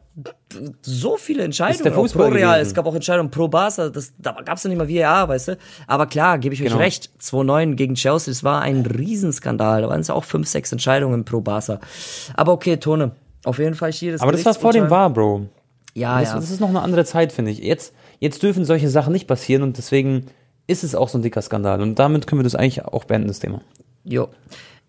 so 0.82 1.15
viele 1.15 1.43
Entscheidungen. 1.43 1.93
pro 1.93 2.02
Real. 2.23 2.32
gewesen. 2.56 2.67
Es 2.67 2.73
gab 2.73 2.86
auch 2.86 2.93
Entscheidungen 2.93 3.32
pro 3.32 3.47
Barca. 3.47 3.88
Das, 3.88 4.12
da 4.17 4.34
gab's 4.43 4.63
ja 4.63 4.69
nicht 4.69 4.78
mal 4.78 4.89
VAR, 4.89 5.30
weißt 5.30 5.47
du? 5.49 5.58
Aber 5.88 6.08
klar, 6.08 6.39
gebe 6.39 6.54
ich 6.54 6.62
euch 6.62 6.67
Genau. 6.67 6.80
recht. 6.80 7.12
2-9 7.21 7.76
gegen 7.76 7.95
Chelsea, 7.95 8.34
das 8.34 8.43
war 8.43 8.62
ein 8.62 8.82
Riesenskandal. 8.86 9.84
Da 9.84 9.88
waren 9.89 10.02
es 10.02 10.10
ja 10.10 10.13
auch 10.15 10.26
5, 10.26 10.45
6 10.45 10.73
Entscheidungen 10.73 11.23
pro 11.23 11.39
Barca. 11.39 11.80
Aber 12.36 12.52
okay, 12.52 12.76
Tone. 12.78 13.12
Auf 13.45 13.60
jeden 13.60 13.76
Fall 13.76 13.93
hier 13.93 14.12
das 14.12 14.21
Aber 14.21 14.34
das 14.34 14.43
war 14.45 14.54
vor 14.56 14.73
dem 14.73 14.89
War, 14.89 15.10
Bro. 15.10 15.47
Ja, 15.95 16.19
Das, 16.19 16.30
ja. 16.30 16.36
das 16.36 16.49
ist 16.52 16.60
noch 16.60 16.69
eine 16.69 16.82
andere 16.82 17.06
Zeit, 17.06 17.32
finde 17.32 17.52
ich. 17.52 17.60
Jetzt, 17.60 17.93
jetzt 18.24 18.42
dürfen 18.42 18.64
solche 18.64 18.90
Sachen 18.90 19.12
nicht 19.12 19.28
passieren 19.28 19.64
und 19.64 19.78
deswegen 19.78 20.28
ist 20.66 20.86
es 20.86 20.96
auch 20.96 21.10
so 21.10 21.18
ein 21.18 21.22
dicker 21.22 21.42
Skandal. 21.42 21.82
Und 21.82 22.00
damit 22.00 22.26
können 22.26 22.40
wir 22.40 22.44
das 22.44 22.56
eigentlich 22.56 22.86
auch 22.86 23.04
beenden, 23.04 23.28
das 23.28 23.40
Thema. 23.40 23.62
Jo. 24.06 24.30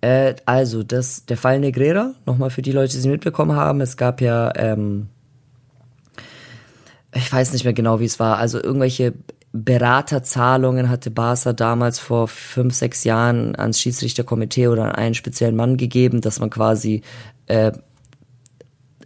Äh, 0.01 0.37
also, 0.47 0.85
das, 0.85 1.27
der 1.27 1.37
Fall 1.37 1.59
Negrera, 1.59 2.15
nochmal 2.27 2.51
für 2.51 2.63
die 2.63 2.71
Leute, 2.71 2.93
die 2.93 2.99
nicht 2.99 3.11
mitbekommen 3.11 3.57
haben, 3.57 3.81
es 3.81 3.97
gab 3.97 4.21
ja, 4.21 4.53
ähm, 4.55 5.09
ich 7.13 7.33
weiß 7.33 7.53
nicht 7.53 7.65
mehr 7.65 7.73
genau, 7.73 7.99
wie 7.99 8.05
es 8.05 8.21
war, 8.21 8.39
also 8.39 8.63
irgendwelche 8.63 9.15
Beraterzahlungen 9.53 10.89
hatte 10.89 11.11
Barca 11.11 11.53
damals 11.53 11.99
vor 11.99 12.29
fünf, 12.29 12.75
sechs 12.75 13.03
Jahren 13.03 13.57
ans 13.57 13.81
Schiedsrichterkomitee 13.81 14.69
oder 14.69 14.85
an 14.85 14.93
einen 14.93 15.15
speziellen 15.15 15.57
Mann 15.57 15.77
gegeben, 15.77 16.21
dass 16.21 16.39
man 16.39 16.51
quasi 16.51 17.03
äh, 17.47 17.73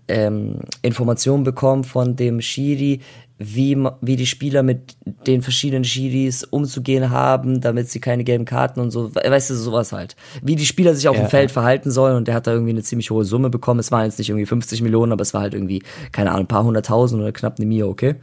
ähm, 0.09 0.61
Informationen 0.83 1.45
bekommt 1.45 1.87
von 1.87 2.17
dem 2.17 2.41
Schiri, 2.41 3.01
wie, 3.40 3.77
wie 4.01 4.16
die 4.16 4.27
Spieler 4.27 4.62
mit 4.64 4.96
den 5.27 5.42
verschiedenen 5.42 5.85
Schiris 5.85 6.42
umzugehen 6.42 7.11
haben, 7.11 7.61
damit 7.61 7.88
sie 7.88 8.01
keine 8.01 8.24
gelben 8.24 8.44
Karten 8.44 8.81
und 8.81 8.90
so, 8.90 9.14
we- 9.14 9.20
weißt 9.31 9.51
du, 9.51 9.55
sowas 9.55 9.92
halt. 9.92 10.16
Wie 10.42 10.57
die 10.57 10.66
Spieler 10.66 10.94
sich 10.94 11.07
auf 11.09 11.14
Ja, 11.16 11.22
dem 11.22 11.31
Feld 11.31 11.51
verhalten 11.53 11.90
sollen 11.92 12.16
und 12.16 12.27
der 12.27 12.35
hat 12.35 12.46
da 12.48 12.53
irgendwie 12.53 12.72
eine 12.72 12.83
ziemlich 12.83 13.11
hohe 13.12 13.24
Summe 13.24 13.48
bekommen. 13.48 13.79
Es 13.79 13.92
waren 13.92 14.05
jetzt 14.07 14.18
nicht 14.18 14.29
irgendwie 14.31 14.46
50 14.46 14.83
Millionen, 14.83 15.12
aber 15.12 15.22
es 15.22 15.35
war 15.35 15.42
halt 15.42 15.55
irgendwie, 15.55 15.83
keine 16.11 16.31
Ahnung, 16.31 16.44
ein 16.44 16.48
paar 16.48 16.64
hunderttausend 16.64 17.22
oder 17.22 17.31
knapp 17.33 17.59
eine 17.59 17.66
Mio, 17.66 17.88
okay? 17.88 18.16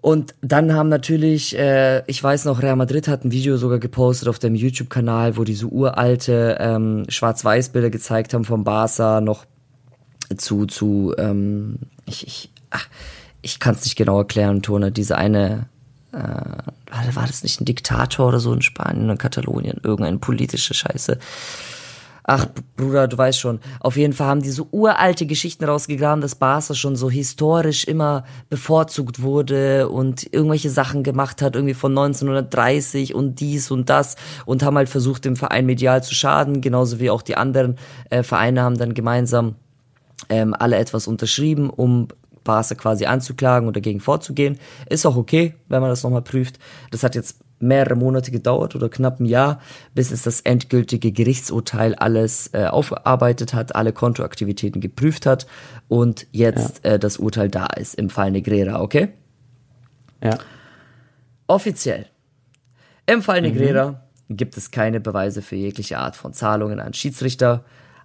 Und 0.00 0.34
dann 0.42 0.72
haben 0.74 0.88
natürlich, 0.88 1.58
äh, 1.58 2.04
ich 2.06 2.22
weiß 2.22 2.44
noch, 2.44 2.62
Real 2.62 2.76
Madrid 2.76 3.08
hat 3.08 3.24
ein 3.24 3.32
Video 3.32 3.56
sogar 3.56 3.80
gepostet 3.80 4.28
auf 4.28 4.38
dem 4.38 4.54
YouTube-Kanal, 4.54 5.36
wo 5.36 5.42
die 5.44 5.54
so 5.54 5.68
uralte 5.68 6.56
ähm, 6.60 7.04
Schwarz-Weiß-Bilder 7.08 7.90
gezeigt 7.90 8.32
haben 8.32 8.44
vom 8.44 8.62
Barca 8.62 9.20
noch 9.20 9.44
zu, 10.36 10.66
zu, 10.66 11.14
ähm, 11.18 11.78
ich, 12.06 12.24
ich, 12.26 12.50
ach, 12.70 12.86
ich 13.42 13.58
kann 13.58 13.74
es 13.74 13.84
nicht 13.84 13.96
genau 13.96 14.18
erklären, 14.18 14.62
Tone, 14.62 14.92
diese 14.92 15.16
eine, 15.16 15.68
äh, 16.12 16.16
war, 16.18 17.26
das 17.26 17.42
nicht 17.42 17.60
ein 17.60 17.64
Diktator 17.64 18.28
oder 18.28 18.40
so 18.40 18.52
in 18.52 18.62
Spanien 18.62 19.04
oder 19.04 19.16
Katalonien, 19.16 19.80
irgendeine 19.82 20.18
politische 20.18 20.74
Scheiße. 20.74 21.18
Ach, 22.32 22.46
Bruder, 22.76 23.08
du 23.08 23.18
weißt 23.18 23.40
schon. 23.40 23.58
Auf 23.80 23.96
jeden 23.96 24.12
Fall 24.12 24.28
haben 24.28 24.42
die 24.42 24.50
so 24.50 24.68
uralte 24.70 25.26
Geschichten 25.26 25.64
rausgegraben, 25.64 26.20
dass 26.20 26.36
Barca 26.36 26.74
schon 26.74 26.94
so 26.94 27.10
historisch 27.10 27.84
immer 27.84 28.24
bevorzugt 28.48 29.22
wurde 29.22 29.88
und 29.88 30.32
irgendwelche 30.32 30.70
Sachen 30.70 31.02
gemacht 31.02 31.42
hat, 31.42 31.56
irgendwie 31.56 31.74
von 31.74 31.90
1930 31.90 33.14
und 33.14 33.40
dies 33.40 33.70
und 33.70 33.90
das 33.90 34.14
und 34.44 34.62
haben 34.62 34.76
halt 34.76 34.88
versucht, 34.88 35.24
dem 35.24 35.34
Verein 35.34 35.66
medial 35.66 36.04
zu 36.04 36.14
schaden, 36.14 36.60
genauso 36.60 37.00
wie 37.00 37.10
auch 37.10 37.22
die 37.22 37.36
anderen 37.36 37.76
äh, 38.10 38.22
Vereine 38.22 38.62
haben 38.62 38.76
dann 38.76 38.94
gemeinsam 38.94 39.56
ähm, 40.28 40.54
alle 40.56 40.76
etwas 40.76 41.08
unterschrieben, 41.08 41.70
um 41.70 42.08
Barca 42.44 42.74
quasi 42.74 43.06
anzuklagen 43.06 43.66
und 43.66 43.76
dagegen 43.76 44.00
vorzugehen. 44.00 44.58
Ist 44.88 45.06
auch 45.06 45.16
okay, 45.16 45.54
wenn 45.68 45.80
man 45.80 45.90
das 45.90 46.02
nochmal 46.02 46.22
prüft. 46.22 46.58
Das 46.90 47.02
hat 47.02 47.14
jetzt 47.14 47.40
mehrere 47.60 47.94
Monate 47.94 48.30
gedauert 48.30 48.74
oder 48.74 48.88
knapp 48.88 49.20
ein 49.20 49.26
Jahr, 49.26 49.60
bis 49.94 50.10
es 50.10 50.22
das 50.22 50.40
endgültige 50.40 51.12
Gerichtsurteil 51.12 51.94
alles 51.94 52.50
äh, 52.54 52.66
aufgearbeitet 52.66 53.54
hat, 53.54 53.76
alle 53.76 53.92
Kontoaktivitäten 53.92 54.80
geprüft 54.80 55.26
hat 55.26 55.46
und 55.88 56.26
jetzt 56.32 56.84
äh, 56.84 56.98
das 56.98 57.18
Urteil 57.18 57.50
da 57.50 57.66
ist 57.66 57.94
im 57.94 58.08
Fall 58.08 58.30
Negrera, 58.30 58.80
okay? 58.80 59.08
Ja. 60.22 60.38
Offiziell. 61.46 62.06
Im 63.06 63.22
Fall 63.22 63.42
Negrera 63.42 64.02
gibt 64.28 64.56
es 64.56 64.70
keine 64.70 65.00
Beweise 65.00 65.42
für 65.42 65.56
jegliche 65.56 65.98
Art 65.98 66.16
von 66.16 66.32
Zahlungen 66.32 66.80
an 66.80 66.94
Schiedsrichter. 66.94 67.64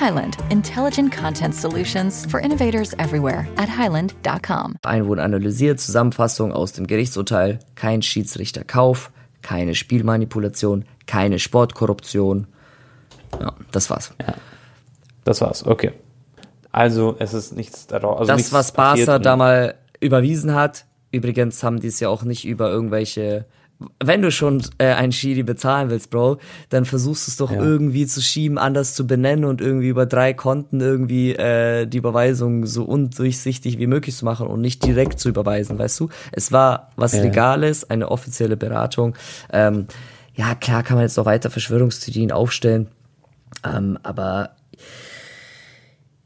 Highland, 0.00 0.38
intelligent 0.48 1.12
content 1.12 1.54
solutions 1.54 2.24
for 2.24 2.40
innovators 2.40 2.94
everywhere 2.94 3.46
at 3.56 3.68
highland.com. 3.68 4.76
Einwohner 4.82 5.22
analysiert, 5.22 5.78
Zusammenfassung 5.78 6.52
aus 6.52 6.72
dem 6.72 6.86
Gerichtsurteil, 6.86 7.58
kein 7.74 8.00
Schiedsrichterkauf, 8.00 9.10
keine 9.42 9.74
Spielmanipulation, 9.74 10.86
keine 11.06 11.38
Sportkorruption. 11.38 12.46
Ja, 13.38 13.52
das 13.72 13.90
war's. 13.90 14.14
Das 15.24 15.42
war's, 15.42 15.66
okay. 15.66 15.92
Also, 16.72 17.16
es 17.18 17.34
ist 17.34 17.54
nichts 17.54 17.86
daraus. 17.86 18.20
Also 18.20 18.28
das, 18.28 18.36
nichts 18.38 18.52
was 18.54 18.72
passiert 18.72 19.06
Barca 19.06 19.22
da 19.22 19.36
mal 19.36 19.74
überwiesen 20.00 20.54
hat, 20.54 20.86
übrigens 21.10 21.62
haben 21.62 21.78
die 21.78 21.88
es 21.88 22.00
ja 22.00 22.08
auch 22.08 22.22
nicht 22.22 22.46
über 22.46 22.70
irgendwelche. 22.70 23.44
Wenn 24.02 24.20
du 24.20 24.30
schon 24.30 24.62
äh, 24.78 24.88
einen 24.92 25.12
Schiri 25.12 25.42
bezahlen 25.42 25.88
willst, 25.88 26.10
Bro, 26.10 26.38
dann 26.68 26.84
versuchst 26.84 27.26
du 27.26 27.30
es 27.30 27.36
doch 27.38 27.50
Ja. 27.50 27.62
irgendwie 27.62 28.06
zu 28.06 28.20
schieben, 28.20 28.58
anders 28.58 28.94
zu 28.94 29.06
benennen 29.06 29.46
und 29.46 29.62
irgendwie 29.62 29.88
über 29.88 30.04
drei 30.04 30.34
Konten 30.34 30.80
irgendwie 30.80 31.32
äh, 31.34 31.86
die 31.86 31.96
Überweisung 31.98 32.66
so 32.66 32.84
undurchsichtig 32.84 33.78
wie 33.78 33.86
möglich 33.86 34.14
zu 34.16 34.26
machen 34.26 34.46
und 34.48 34.60
nicht 34.60 34.84
direkt 34.84 35.18
zu 35.18 35.30
überweisen, 35.30 35.78
weißt 35.78 35.98
du? 36.00 36.10
Es 36.32 36.52
war 36.52 36.90
was 36.96 37.12
Ja. 37.14 37.22
Legales, 37.22 37.88
eine 37.88 38.10
offizielle 38.10 38.58
Beratung. 38.58 39.14
Ähm, 39.50 39.86
ja, 40.34 40.54
klar 40.54 40.82
kann 40.82 40.96
man 40.96 41.04
jetzt 41.06 41.16
noch 41.16 41.24
weiter 41.26 41.48
Verschwörungstheorien 41.50 42.32
aufstellen, 42.32 42.88
ähm, 43.64 43.98
aber 44.02 44.50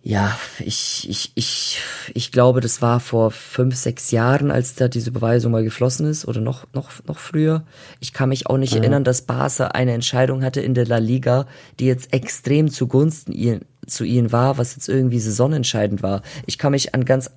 ja, 0.06 0.38
ich, 0.58 1.08
ich, 1.08 1.32
ich, 1.34 1.80
ich 2.12 2.30
glaube, 2.30 2.60
das 2.60 2.82
war 2.82 3.00
vor 3.00 3.30
fünf, 3.30 3.74
sechs 3.74 4.10
Jahren, 4.10 4.50
als 4.50 4.74
da 4.74 4.86
diese 4.86 5.08
Überweisung 5.08 5.50
mal 5.50 5.64
geflossen 5.64 6.06
ist 6.06 6.28
oder 6.28 6.42
noch, 6.42 6.66
noch, 6.74 6.90
noch 7.06 7.18
früher. 7.18 7.64
Ich 8.00 8.12
kann 8.12 8.28
mich 8.28 8.46
auch 8.46 8.58
nicht 8.58 8.74
erinnern, 8.74 9.02
dass 9.02 9.22
Barca 9.22 9.68
eine 9.68 9.94
Entscheidung 9.94 10.44
hatte 10.44 10.60
in 10.60 10.74
der 10.74 10.84
La 10.84 10.98
Liga, 10.98 11.46
die 11.80 11.86
jetzt 11.86 12.12
extrem 12.12 12.70
zugunsten 12.70 13.32
ihr, 13.32 13.60
zu 13.86 14.04
ihnen 14.04 14.30
war, 14.30 14.58
was 14.58 14.76
jetzt 14.76 14.90
irgendwie 14.90 15.20
saisonentscheidend 15.20 16.02
war. 16.02 16.20
Ich 16.44 16.58
kann 16.58 16.72
mich 16.72 16.94
an 16.94 17.06
ganz 17.06 17.30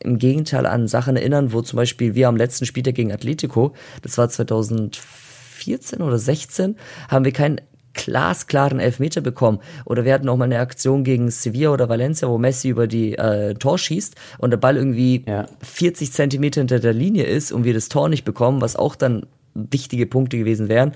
im 0.00 0.18
Gegenteil 0.18 0.66
an 0.66 0.88
Sachen 0.88 1.16
erinnern, 1.16 1.54
wo 1.54 1.62
zum 1.62 1.78
Beispiel 1.78 2.14
wir 2.14 2.28
am 2.28 2.36
letzten 2.36 2.66
Spieltag 2.66 2.96
gegen 2.96 3.12
Atletico, 3.12 3.72
das 4.02 4.18
war 4.18 4.28
2014 4.28 6.02
oder 6.02 6.18
16, 6.18 6.76
haben 7.08 7.24
wir 7.24 7.32
keinen 7.32 7.62
glasklaren 7.94 8.78
Elfmeter 8.80 9.20
bekommen. 9.20 9.58
Oder 9.84 10.04
wir 10.04 10.14
hatten 10.14 10.28
auch 10.28 10.36
mal 10.36 10.44
eine 10.44 10.60
Aktion 10.60 11.02
gegen 11.04 11.30
Sevilla 11.30 11.70
oder 11.70 11.88
Valencia, 11.88 12.28
wo 12.28 12.38
Messi 12.38 12.68
über 12.68 12.86
die 12.86 13.16
äh, 13.18 13.54
Tor 13.54 13.78
schießt 13.78 14.14
und 14.38 14.50
der 14.50 14.58
Ball 14.58 14.76
irgendwie 14.76 15.24
Ja. 15.26 15.46
40 15.62 16.12
Zentimeter 16.12 16.60
hinter 16.60 16.78
der 16.78 16.92
Linie 16.92 17.24
ist 17.24 17.50
und 17.52 17.64
wir 17.64 17.74
das 17.74 17.88
Tor 17.88 18.08
nicht 18.08 18.24
bekommen, 18.24 18.60
was 18.60 18.76
auch 18.76 18.94
dann 18.94 19.26
wichtige 19.54 20.06
Punkte 20.06 20.38
gewesen 20.38 20.68
wären. 20.68 20.92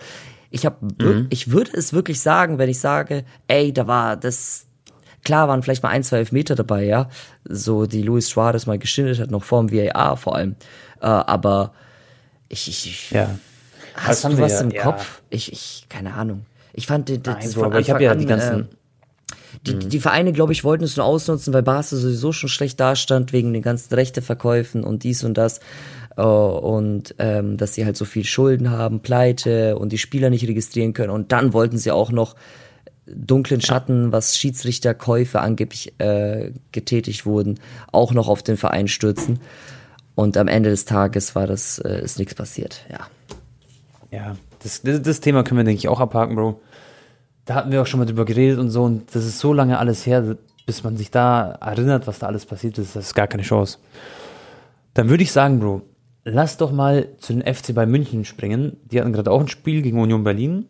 Ich 0.50 0.64
habe, 0.64 1.26
ich 1.30 1.50
würde 1.50 1.72
es 1.74 1.92
wirklich 1.92 2.20
sagen, 2.20 2.58
wenn 2.58 2.68
ich 2.70 2.78
sage, 2.78 3.24
ey, 3.48 3.72
da 3.72 3.88
war 3.88 4.16
das, 4.16 4.66
klar 5.24 5.48
waren 5.48 5.64
vielleicht 5.64 5.82
mal 5.82 5.88
ein, 5.88 6.04
zwei 6.04 6.18
Elfmeter 6.18 6.54
dabei, 6.54 6.84
ja, 6.84 7.08
so 7.44 7.86
die 7.86 8.02
Luis 8.02 8.28
Suarez 8.28 8.66
mal 8.66 8.78
geschindet 8.78 9.18
hat, 9.18 9.32
noch 9.32 9.42
vorm 9.42 9.72
VAR 9.72 10.16
vor 10.16 10.36
allem, 10.36 10.54
äh, 11.00 11.06
aber 11.06 11.72
ich, 12.48 12.68
ich, 12.68 12.86
ich 12.86 13.10
Ja. 13.10 13.36
Hast 13.96 14.22
du 14.24 14.38
was 14.38 14.52
ja- 14.52 14.60
im. 14.60 14.72
Kopf? 14.76 15.22
Ich, 15.30 15.52
ich, 15.52 15.86
keine 15.88 16.14
Ahnung. 16.14 16.46
Ich 16.74 16.86
fand 16.86 17.08
das 17.08 17.18
Nein, 17.24 17.50
von 17.50 17.64
aber 17.64 17.80
ich 17.80 17.90
habe 17.90 17.98
Anfang 17.98 18.04
ja 18.04 18.12
an, 18.12 18.18
die 18.18 18.26
ganzen. 18.26 18.60
äh, 18.60 18.64
die, 19.66 19.78
die 19.88 20.00
Vereine, 20.00 20.32
glaube 20.32 20.52
ich, 20.52 20.64
wollten 20.64 20.84
es 20.84 20.96
nur 20.96 21.06
ausnutzen, 21.06 21.54
weil 21.54 21.62
Barca 21.62 21.96
sowieso 21.96 22.32
schon 22.32 22.48
schlecht 22.48 22.80
dastand 22.80 23.32
wegen 23.32 23.52
den 23.52 23.62
ganzen 23.62 23.94
Rechteverkäufen 23.94 24.84
und 24.84 25.04
dies 25.04 25.24
und 25.24 25.34
das. 25.34 25.60
Äh, 26.16 26.22
und 26.22 27.14
ähm, 27.18 27.56
dass 27.56 27.74
sie 27.74 27.84
halt 27.84 27.96
so 27.96 28.04
viel 28.04 28.24
Schulden 28.24 28.70
haben, 28.70 29.00
Pleite 29.00 29.78
und 29.78 29.92
die 29.92 29.98
Spieler 29.98 30.30
nicht 30.30 30.46
registrieren 30.46 30.92
können. 30.92 31.10
Und 31.10 31.32
dann 31.32 31.52
wollten 31.52 31.78
sie 31.78 31.92
auch 31.92 32.10
noch 32.10 32.34
dunklen 33.06 33.60
Schatten, 33.60 34.12
was 34.12 34.38
Schiedsrichterkäufe 34.38 35.40
angeblich 35.40 35.94
äh, 35.98 36.52
getätigt 36.72 37.26
wurden, 37.26 37.60
auch 37.92 38.12
noch 38.12 38.28
auf 38.28 38.42
den 38.42 38.56
Verein 38.56 38.88
stürzen. 38.88 39.40
Und 40.14 40.36
am 40.36 40.48
Ende 40.48 40.70
des 40.70 40.84
Tages 40.84 41.34
war 41.34 41.46
das, 41.46 41.78
äh, 41.78 42.02
ist 42.02 42.18
nichts 42.18 42.34
passiert, 42.34 42.86
ja. 42.90 43.00
Ja, 44.10 44.36
das, 44.64 44.82
das, 44.82 45.02
das 45.02 45.20
Thema 45.20 45.44
können 45.44 45.58
wir, 45.58 45.64
denke 45.64 45.78
ich, 45.78 45.88
auch 45.88 46.00
abhaken, 46.00 46.34
Bro. 46.34 46.60
Da 47.44 47.54
hatten 47.54 47.70
wir 47.70 47.82
auch 47.82 47.86
schon 47.86 48.00
mal 48.00 48.06
drüber 48.06 48.24
geredet 48.24 48.58
und 48.58 48.70
so, 48.70 48.82
und 48.82 49.14
das 49.14 49.24
ist 49.24 49.38
so 49.38 49.52
lange 49.52 49.78
alles 49.78 50.06
her, 50.06 50.36
bis 50.66 50.82
man 50.82 50.96
sich 50.96 51.10
da 51.10 51.52
erinnert, 51.60 52.06
was 52.06 52.18
da 52.18 52.26
alles 52.26 52.46
passiert 52.46 52.78
ist, 52.78 52.96
das 52.96 53.06
ist 53.06 53.14
gar 53.14 53.26
keine 53.26 53.42
Chance. 53.42 53.78
Dann 54.94 55.08
würde 55.08 55.22
ich 55.22 55.30
sagen, 55.32 55.60
Bro, 55.60 55.82
lass 56.24 56.56
doch 56.56 56.72
mal 56.72 57.08
zu 57.18 57.34
den 57.34 57.42
FC 57.42 57.74
bei 57.74 57.84
München 57.86 58.24
springen. 58.24 58.78
Die 58.84 59.00
hatten 59.00 59.12
gerade 59.12 59.30
auch 59.30 59.40
ein 59.40 59.48
Spiel 59.48 59.82
gegen 59.82 60.00
Union 60.00 60.24
Berlin. 60.24 60.66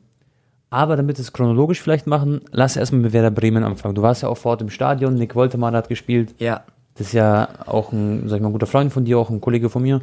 Aber 0.70 0.96
damit 0.96 1.18
wir 1.18 1.22
es 1.22 1.32
chronologisch 1.32 1.80
vielleicht 1.80 2.08
machen, 2.08 2.40
lass 2.50 2.76
erstmal 2.76 3.02
mit 3.02 3.12
Werder 3.12 3.30
Bremen 3.30 3.62
anfangen. 3.62 3.94
Du 3.94 4.02
warst 4.02 4.22
ja 4.22 4.28
auch 4.28 4.36
vor 4.36 4.52
Ort 4.52 4.62
im 4.62 4.70
Stadion, 4.70 5.14
Nick 5.14 5.36
Woltermann 5.36 5.76
hat 5.76 5.88
gespielt. 5.88 6.34
Ja, 6.40 6.64
Das 6.94 7.08
ist 7.08 7.12
ja 7.12 7.48
auch 7.66 7.92
ein, 7.92 8.28
sag 8.28 8.36
ich 8.36 8.42
mal, 8.42 8.48
ein 8.48 8.52
guter 8.52 8.66
Freund 8.66 8.92
von 8.92 9.04
dir, 9.04 9.18
auch 9.18 9.30
ein 9.30 9.40
Kollege 9.40 9.70
von 9.70 9.82
mir. 9.82 10.00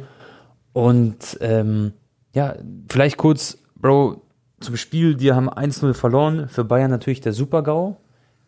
Und 0.72 1.36
ähm, 1.42 1.92
ja, 2.34 2.54
vielleicht 2.88 3.18
kurz, 3.18 3.58
Bro, 3.82 4.22
zum 4.60 4.76
Spiel, 4.76 5.16
die 5.16 5.32
haben 5.32 5.50
1-0 5.50 5.92
verloren. 5.92 6.48
Für 6.48 6.62
Bayern 6.62 6.92
natürlich 6.92 7.20
der 7.20 7.32
Super-GAU, 7.32 7.96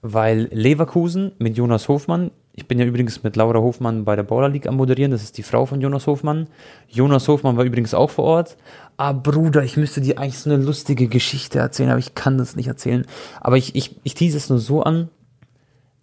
weil 0.00 0.48
Leverkusen 0.52 1.32
mit 1.38 1.56
Jonas 1.56 1.88
Hofmann, 1.88 2.30
ich 2.52 2.68
bin 2.68 2.78
ja 2.78 2.84
übrigens 2.84 3.24
mit 3.24 3.34
Laura 3.34 3.58
Hofmann 3.58 4.04
bei 4.04 4.14
der 4.14 4.22
Baller 4.22 4.48
League 4.48 4.68
am 4.68 4.76
Moderieren, 4.76 5.10
das 5.10 5.24
ist 5.24 5.36
die 5.36 5.42
Frau 5.42 5.66
von 5.66 5.80
Jonas 5.80 6.06
Hofmann. 6.06 6.46
Jonas 6.86 7.26
Hofmann 7.26 7.56
war 7.56 7.64
übrigens 7.64 7.94
auch 7.94 8.10
vor 8.10 8.26
Ort. 8.26 8.56
Ah, 8.96 9.12
Bruder, 9.12 9.64
ich 9.64 9.76
müsste 9.76 10.00
dir 10.00 10.20
eigentlich 10.20 10.38
so 10.38 10.50
eine 10.50 10.62
lustige 10.62 11.08
Geschichte 11.08 11.58
erzählen, 11.58 11.90
aber 11.90 11.98
ich 11.98 12.14
kann 12.14 12.38
das 12.38 12.54
nicht 12.54 12.68
erzählen. 12.68 13.04
Aber 13.40 13.56
ich, 13.56 13.74
ich, 13.74 13.96
ich 14.04 14.14
tease 14.14 14.36
es 14.36 14.48
nur 14.48 14.60
so 14.60 14.84
an. 14.84 15.08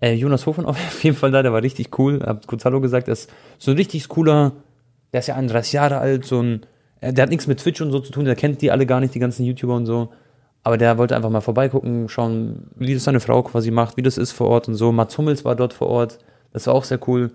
Äh, 0.01 0.15
Jonas 0.15 0.45
Hofen 0.45 0.65
auf 0.65 1.03
jeden 1.05 1.15
Fall 1.15 1.31
da, 1.31 1.41
der 1.41 1.53
war 1.53 1.63
richtig 1.63 1.97
cool. 1.97 2.21
Hab 2.21 2.47
kurz 2.47 2.65
Hallo 2.65 2.81
gesagt, 2.81 3.07
der 3.07 3.13
ist 3.13 3.31
so 3.59 3.71
ein 3.71 3.77
richtig 3.77 4.09
cooler, 4.09 4.51
der 5.13 5.21
ist 5.21 5.27
ja 5.27 5.35
31 5.35 5.71
Jahre 5.71 5.99
alt, 5.99 6.25
so 6.25 6.41
ein, 6.41 6.65
der 7.01 7.23
hat 7.23 7.29
nichts 7.29 7.47
mit 7.47 7.59
Twitch 7.59 7.81
und 7.81 7.91
so 7.91 7.99
zu 7.99 8.11
tun, 8.11 8.25
der 8.25 8.35
kennt 8.35 8.61
die 8.61 8.71
alle 8.71 8.85
gar 8.85 8.99
nicht, 8.99 9.15
die 9.15 9.19
ganzen 9.19 9.43
YouTuber 9.43 9.75
und 9.75 9.85
so. 9.85 10.09
Aber 10.63 10.77
der 10.77 10.97
wollte 10.99 11.15
einfach 11.15 11.31
mal 11.31 11.41
vorbeigucken, 11.41 12.07
schauen, 12.07 12.67
wie 12.75 12.93
das 12.93 13.03
seine 13.03 13.19
Frau 13.19 13.41
quasi 13.41 13.71
macht, 13.71 13.97
wie 13.97 14.03
das 14.03 14.17
ist 14.17 14.31
vor 14.31 14.47
Ort 14.47 14.67
und 14.67 14.75
so. 14.75 14.91
Mats 14.91 15.17
Hummels 15.17 15.43
war 15.43 15.55
dort 15.55 15.73
vor 15.73 15.87
Ort, 15.87 16.19
das 16.53 16.67
war 16.67 16.75
auch 16.75 16.83
sehr 16.83 16.99
cool. 17.07 17.31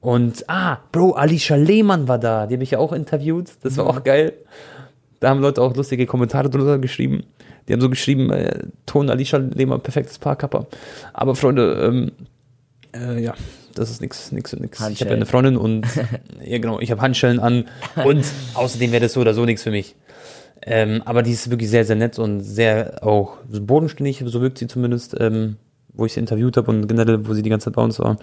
Und, 0.00 0.48
ah, 0.48 0.78
Bro, 0.92 1.12
Alicia 1.12 1.56
Lehmann 1.56 2.08
war 2.08 2.18
da, 2.18 2.46
die 2.46 2.54
habe 2.54 2.64
ich 2.64 2.70
ja 2.70 2.78
auch 2.78 2.92
interviewt, 2.92 3.52
das 3.62 3.76
war 3.76 3.86
auch 3.86 4.02
geil. 4.04 4.32
Da 5.20 5.30
haben 5.30 5.40
Leute 5.40 5.60
auch 5.60 5.74
lustige 5.74 6.06
Kommentare 6.06 6.48
drunter 6.48 6.78
geschrieben. 6.78 7.24
Die 7.66 7.72
haben 7.72 7.80
so 7.80 7.90
geschrieben, 7.90 8.30
äh, 8.30 8.64
Ton 8.86 9.10
Alicia 9.10 9.38
Lehmann, 9.38 9.80
perfektes 9.80 10.18
Paar, 10.18 10.36
Kappa. 10.36 10.66
Aber 11.12 11.34
Freunde, 11.34 11.72
ähm, 11.82 12.12
äh, 12.94 13.22
ja, 13.22 13.34
das 13.78 13.90
ist 13.90 14.00
nix 14.02 14.30
und 14.32 14.60
nix. 14.60 14.80
Ich 14.90 15.00
habe 15.00 15.10
ja 15.10 15.16
eine 15.16 15.26
Freundin 15.26 15.56
und, 15.56 15.86
ja 16.44 16.58
genau, 16.58 16.80
ich 16.80 16.90
habe 16.90 17.00
Handschellen 17.00 17.38
an 17.40 17.64
und 18.04 18.24
außerdem 18.54 18.92
wäre 18.92 19.02
das 19.02 19.12
so 19.14 19.20
oder 19.20 19.34
so 19.34 19.44
nichts 19.44 19.62
für 19.62 19.70
mich. 19.70 19.94
Ähm, 20.62 21.02
aber 21.04 21.22
die 21.22 21.32
ist 21.32 21.50
wirklich 21.50 21.70
sehr, 21.70 21.84
sehr 21.84 21.96
nett 21.96 22.18
und 22.18 22.40
sehr 22.40 22.98
auch 23.06 23.36
bodenständig, 23.48 24.22
so 24.26 24.40
wirkt 24.40 24.58
sie 24.58 24.66
zumindest, 24.66 25.14
ähm, 25.20 25.56
wo 25.92 26.06
ich 26.06 26.14
sie 26.14 26.20
interviewt 26.20 26.56
habe 26.56 26.70
und 26.70 26.88
generell, 26.88 27.26
wo 27.28 27.34
sie 27.34 27.42
die 27.42 27.50
ganze 27.50 27.66
Zeit 27.66 27.74
bei 27.76 27.82
uns 27.82 27.98
war. 27.98 28.18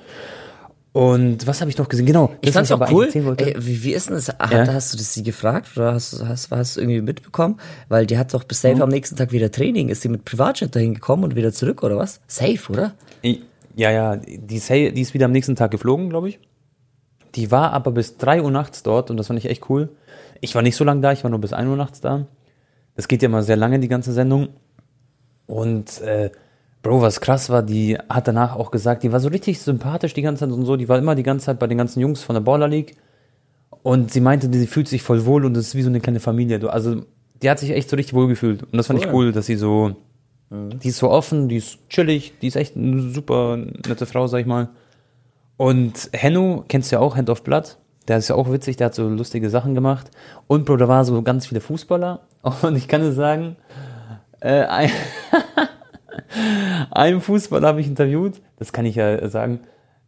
Und 0.92 1.48
was 1.48 1.60
habe 1.60 1.72
ich 1.72 1.78
noch 1.80 1.90
gesehen? 1.90 2.06
Genau, 2.06 2.36
Ich 2.42 2.52
fand's 2.52 2.70
was 2.70 2.80
auch 2.80 2.92
cool. 2.92 3.10
Ey, 3.38 3.56
wie, 3.58 3.84
wie 3.84 3.94
ist 3.94 4.10
denn 4.10 4.16
das? 4.16 4.30
Ach, 4.40 4.52
Ja. 4.52 4.68
Hast 4.72 4.94
du 4.94 4.98
das 4.98 5.12
sie 5.12 5.24
gefragt 5.24 5.70
oder 5.76 5.94
hast, 5.94 6.14
du- 6.14 6.28
hast, 6.28 6.52
hast 6.52 6.78
irgendwie 6.78 7.02
mitbekommen? 7.02 7.60
Weil 7.90 8.06
die 8.06 8.18
hat 8.20 8.32
doch 8.36 8.44
bis 8.44 8.62
safe 8.62 8.84
am 8.84 8.90
nächsten 8.90 9.16
Tag 9.16 9.32
wieder 9.32 9.50
Training. 9.52 9.90
Ist 9.90 10.04
sie 10.04 10.10
mit 10.10 10.24
Privatjet 10.24 10.76
dahin 10.76 10.94
gekommen 10.94 11.24
und 11.24 11.36
wieder 11.36 11.52
zurück 11.52 11.82
oder 11.82 11.98
was? 11.98 12.22
Safe, 12.28 12.60
oder? 12.72 12.94
Ja, 13.76 13.92
ja, 13.92 14.16
die 14.18 14.56
ist, 14.56 14.70
die 14.70 15.02
ist 15.02 15.14
wieder 15.14 15.26
am 15.26 15.32
nächsten 15.32 15.56
Tag 15.56 15.72
geflogen, 15.72 16.10
glaube 16.10 16.30
ich. 16.30 16.40
Die 17.36 17.50
war 17.52 17.74
aber 17.74 17.92
bis 17.92 18.18
3 18.18 18.44
Uhr 18.44 18.52
nachts 18.52 18.84
dort 18.84 19.10
und 19.10 19.18
das 19.18 19.28
fand 19.28 19.40
ich 19.40 19.50
echt 19.50 19.70
cool. 19.70 19.90
Ich 20.42 20.54
war 20.56 20.62
nicht 20.62 20.76
so 20.76 20.84
lange 20.84 21.02
da, 21.02 21.12
ich 21.12 21.24
war 21.24 21.32
nur 21.32 21.40
bis 21.42 21.54
1 21.54 21.68
Uhr 21.68 21.78
nachts 21.78 22.02
da. 22.02 22.28
Das 22.96 23.08
geht 23.08 23.24
ja 23.24 23.30
mal 23.30 23.42
sehr 23.44 23.56
lange, 23.56 23.80
die 23.80 23.88
ganze 23.88 24.14
Sendung. 24.14 24.50
Und, 25.48 26.02
äh, 26.02 26.30
Bro, 26.84 27.02
was 27.02 27.22
krass 27.22 27.50
war, 27.50 27.64
die 27.64 27.98
hat 28.10 28.28
danach 28.28 28.56
auch 28.58 28.70
gesagt, 28.70 29.04
die 29.04 29.12
war 29.12 29.22
so 29.22 29.30
richtig 29.30 29.62
sympathisch 29.62 30.14
die 30.14 30.22
ganze 30.22 30.42
Zeit 30.42 30.54
und 30.54 30.66
so, 30.66 30.76
die 30.76 30.90
war 30.90 30.98
immer 31.00 31.16
die 31.16 31.24
ganze 31.24 31.46
Zeit 31.46 31.58
bei 31.60 31.68
den 31.68 31.78
ganzen 31.78 32.02
Jungs 32.02 32.22
von 32.22 32.34
der 32.34 32.42
Baller 32.42 32.68
League. 32.68 32.98
Und 33.84 34.12
sie 34.12 34.22
meinte, 34.22 34.50
sie 34.52 34.68
fühlt 34.68 34.88
sich 34.88 35.02
voll 35.02 35.26
wohl 35.26 35.46
und 35.46 35.56
es 35.58 35.70
ist 35.70 35.76
wie 35.76 35.82
so 35.82 35.90
eine 35.90 36.02
kleine 36.02 36.20
Familie. 36.20 36.70
Also, 36.72 37.04
die 37.42 37.50
hat 37.50 37.60
sich 37.60 37.72
echt 37.72 37.90
so 37.90 37.96
richtig 37.96 38.14
wohl 38.14 38.28
gefühlt. 38.28 38.64
Und 38.64 38.78
das 38.78 38.88
fand 38.88 39.00
ich 39.00 39.08
Cool. 39.08 39.14
cool, 39.28 39.32
dass 39.32 39.46
sie 39.46 39.56
so, 39.56 39.96
die 40.54 40.90
ist 40.90 41.00
so 41.00 41.10
offen, 41.10 41.50
die 41.50 41.58
ist 41.58 41.90
chillig, 41.90 42.34
die 42.42 42.48
ist 42.48 42.56
echt 42.56 42.78
eine 42.78 43.10
super 43.10 43.58
nette 43.58 44.06
Frau, 44.06 44.28
sag 44.28 44.42
ich 44.42 44.46
mal. 44.46 44.70
Und 45.58 46.10
Henno, 46.14 46.64
kennst 46.68 46.92
du 46.92 46.98
ja 46.98 47.00
auch, 47.02 47.16
Hand 47.16 47.30
of 47.30 47.44
Blood. 47.44 47.78
Der 48.08 48.18
ist 48.18 48.28
ja 48.28 48.36
auch 48.36 48.52
witzig, 48.52 48.78
der 48.78 48.86
hat 48.86 48.96
so 48.96 49.08
lustige 49.08 49.50
Sachen 49.50 49.74
gemacht. 49.74 50.12
Und 50.48 50.66
Bro, 50.66 50.78
da 50.78 50.88
waren 50.88 51.06
so 51.06 51.22
ganz 51.24 51.48
viele 51.48 51.62
Fußballer. 51.62 52.22
Und 52.62 52.76
ich 52.76 52.88
kann 52.88 53.02
dir 53.02 53.14
sagen, 53.14 53.56
äh, 54.42 54.64
ein, 54.66 54.92
einen 56.92 57.22
Fußballer 57.22 57.68
habe 57.68 57.82
ich 57.82 57.88
interviewt, 57.88 58.42
das 58.58 58.74
kann 58.74 58.86
ich 58.86 58.96
ja 58.96 59.28
sagen. 59.30 59.62